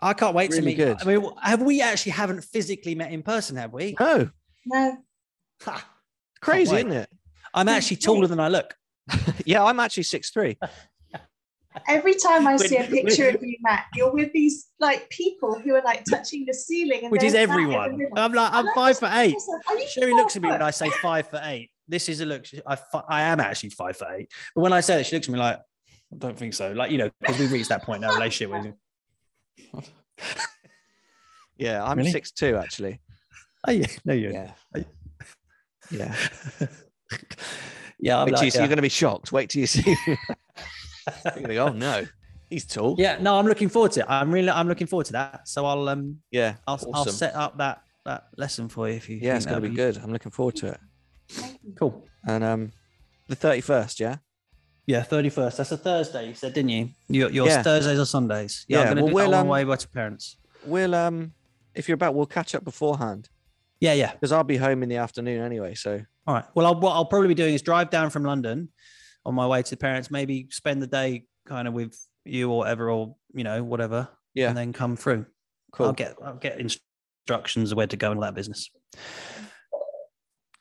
[0.00, 0.76] I can't wait to meet.
[0.76, 0.98] good.
[1.00, 3.56] I mean, have we actually haven't physically met in person?
[3.56, 3.96] Have we?
[3.98, 4.30] no
[4.66, 4.98] No.
[5.62, 5.90] Ha,
[6.40, 7.10] crazy, isn't it?
[7.54, 8.74] I'm actually taller than I look.
[9.44, 10.56] yeah, I'm actually six three.
[11.86, 15.74] Every time I see a picture of you, Matt, you're with these like people who
[15.74, 18.18] are like touching the ceiling, and Which is there's Matt in the everyone.
[18.18, 19.34] I'm like, I'm And I five just foot eight.
[19.34, 20.62] myself, Sherry looks at me when?
[20.62, 21.70] I say five for eight.
[21.86, 22.44] This is a look.
[22.66, 22.76] I,
[23.08, 24.30] I am actually five for eight.
[24.54, 26.72] But when I say that, she looks at me like, I don't think so.
[26.72, 29.82] Like, you know, because we've reached that point in our relationship where,
[31.56, 32.10] Yeah, I'm Really?
[32.10, 33.00] six two actually.
[33.66, 34.84] oh, yeah, no, you're, Yeah, Are
[35.90, 36.14] yeah.
[37.98, 38.60] yeah, I'm Wait till you like, see, yeah.
[38.62, 39.32] You're going to be shocked.
[39.32, 39.96] Wait till you see.
[41.34, 42.06] to go, oh no,
[42.50, 42.96] he's tall.
[42.98, 44.06] yeah, no, I'm looking forward to it.
[44.08, 45.48] I'm really, I'm looking forward to that.
[45.48, 49.18] So I'll, um, yeah, I'll, I'll set up that, that lesson for you if you.
[49.20, 49.98] Yeah, it's going to that'd be good.
[50.02, 50.80] I'm looking forward to it.
[51.76, 52.06] Cool.
[52.26, 52.72] And um,
[53.28, 54.16] the thirty first, yeah.
[54.86, 55.58] Yeah, 31st.
[55.58, 56.88] That's a Thursday, you said, didn't you?
[57.10, 57.62] Your, yours Yeah.
[57.62, 58.64] Thursdays or Sundays?
[58.68, 60.38] Yeah, Yeah, I'm going to well, do we'll, that um, way back to parents.
[60.64, 61.32] We'll um,
[61.74, 63.28] if you're about, we'll catch up beforehand
[63.80, 64.12] Yeah, yeah.
[64.12, 65.74] because I'll be home in the afternoon anyway.
[65.74, 66.44] So All right.
[66.54, 68.70] Well, I'll, what I'll probably be doing is drive down from London
[69.24, 72.58] on my way to the parents, maybe spend the day kind of with you or
[72.58, 74.08] whatever, or, you know, whatever.
[74.34, 74.48] Yeah.
[74.48, 75.26] And then come through.
[75.72, 75.86] cool.
[75.86, 78.70] I'll get, I'll get instructions of where to go and all that business.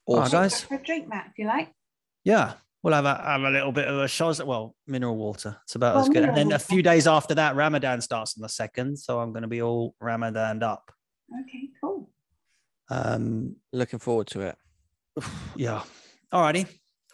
[0.06, 0.32] All right, Awesome.
[0.40, 0.64] guys.
[0.64, 1.70] For a drink, Matt, if you like.
[2.24, 2.54] Yeah.
[2.84, 4.44] We'll have a, have a little bit of a shoz.
[4.46, 5.58] Well, mineral water.
[5.64, 6.18] It's about Well, as good.
[6.24, 8.98] And mineral then a few days after that, Ramadan starts on the second.
[8.98, 10.92] So I'm going to be all Ramadan up.
[11.42, 12.10] Okay, cool.
[12.90, 14.58] Um, Looking forward to it.
[15.56, 15.84] yeah.
[16.34, 16.68] Alrighty.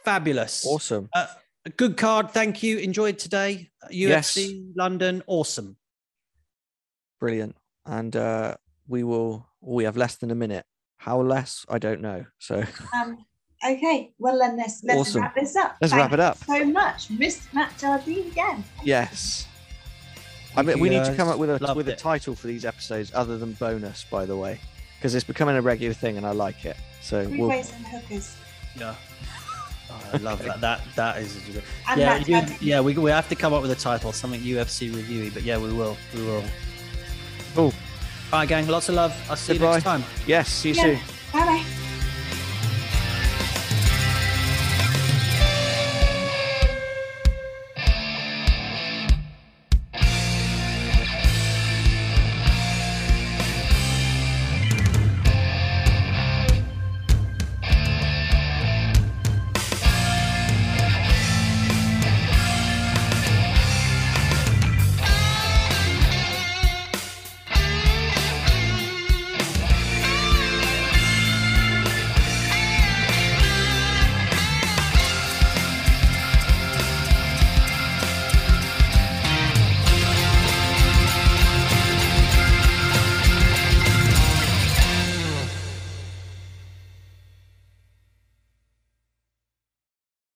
[0.06, 0.66] Fabulous.
[0.66, 1.10] Awesome.
[1.14, 1.28] Uh,
[1.66, 2.32] a good card.
[2.32, 2.78] Thank you.
[2.78, 3.70] Enjoyed today.
[3.92, 5.24] UFC London.
[5.28, 5.78] Awesome.
[7.20, 7.56] Brilliant.
[7.86, 8.56] And uh,
[8.88, 9.48] we will.
[9.62, 10.66] We have less than a minute.
[10.98, 11.66] How less?
[11.70, 12.26] I don't know.
[12.40, 12.64] So
[12.94, 13.26] Um,
[13.66, 15.22] okay, well then let's let's Awesome.
[15.22, 15.78] wrap this up.
[15.82, 16.38] Let's Thank wrap it up.
[16.48, 17.54] you So much, Mr.
[17.54, 18.64] Matt Jardine again.
[18.84, 19.48] yes.
[20.56, 21.98] I mean, we need to come up with a Loved with a it.
[21.98, 24.60] title for these episodes other than bonus, by the way,
[25.00, 26.78] because it's becoming a regular thing, and I like it.
[27.02, 28.36] So Three we'll, ways and hookers.
[28.80, 28.94] Yeah.
[29.90, 30.62] Oh, I love that.
[30.62, 31.36] That that is.
[31.90, 32.82] And yeah, Matt you, yeah.
[32.82, 35.34] We, we have to come up with a title, something UFC reviewy.
[35.34, 35.98] But yeah, we will.
[36.14, 36.44] We will.
[37.56, 37.74] Cool.
[38.32, 38.68] All right, gang.
[38.68, 39.14] Lots of love.
[39.30, 39.74] I'll see you Goodbye.
[39.76, 40.04] next time.
[40.26, 40.50] yes.
[40.50, 40.84] See you Yeah.
[40.84, 41.00] soon.
[41.32, 41.66] Bye bye.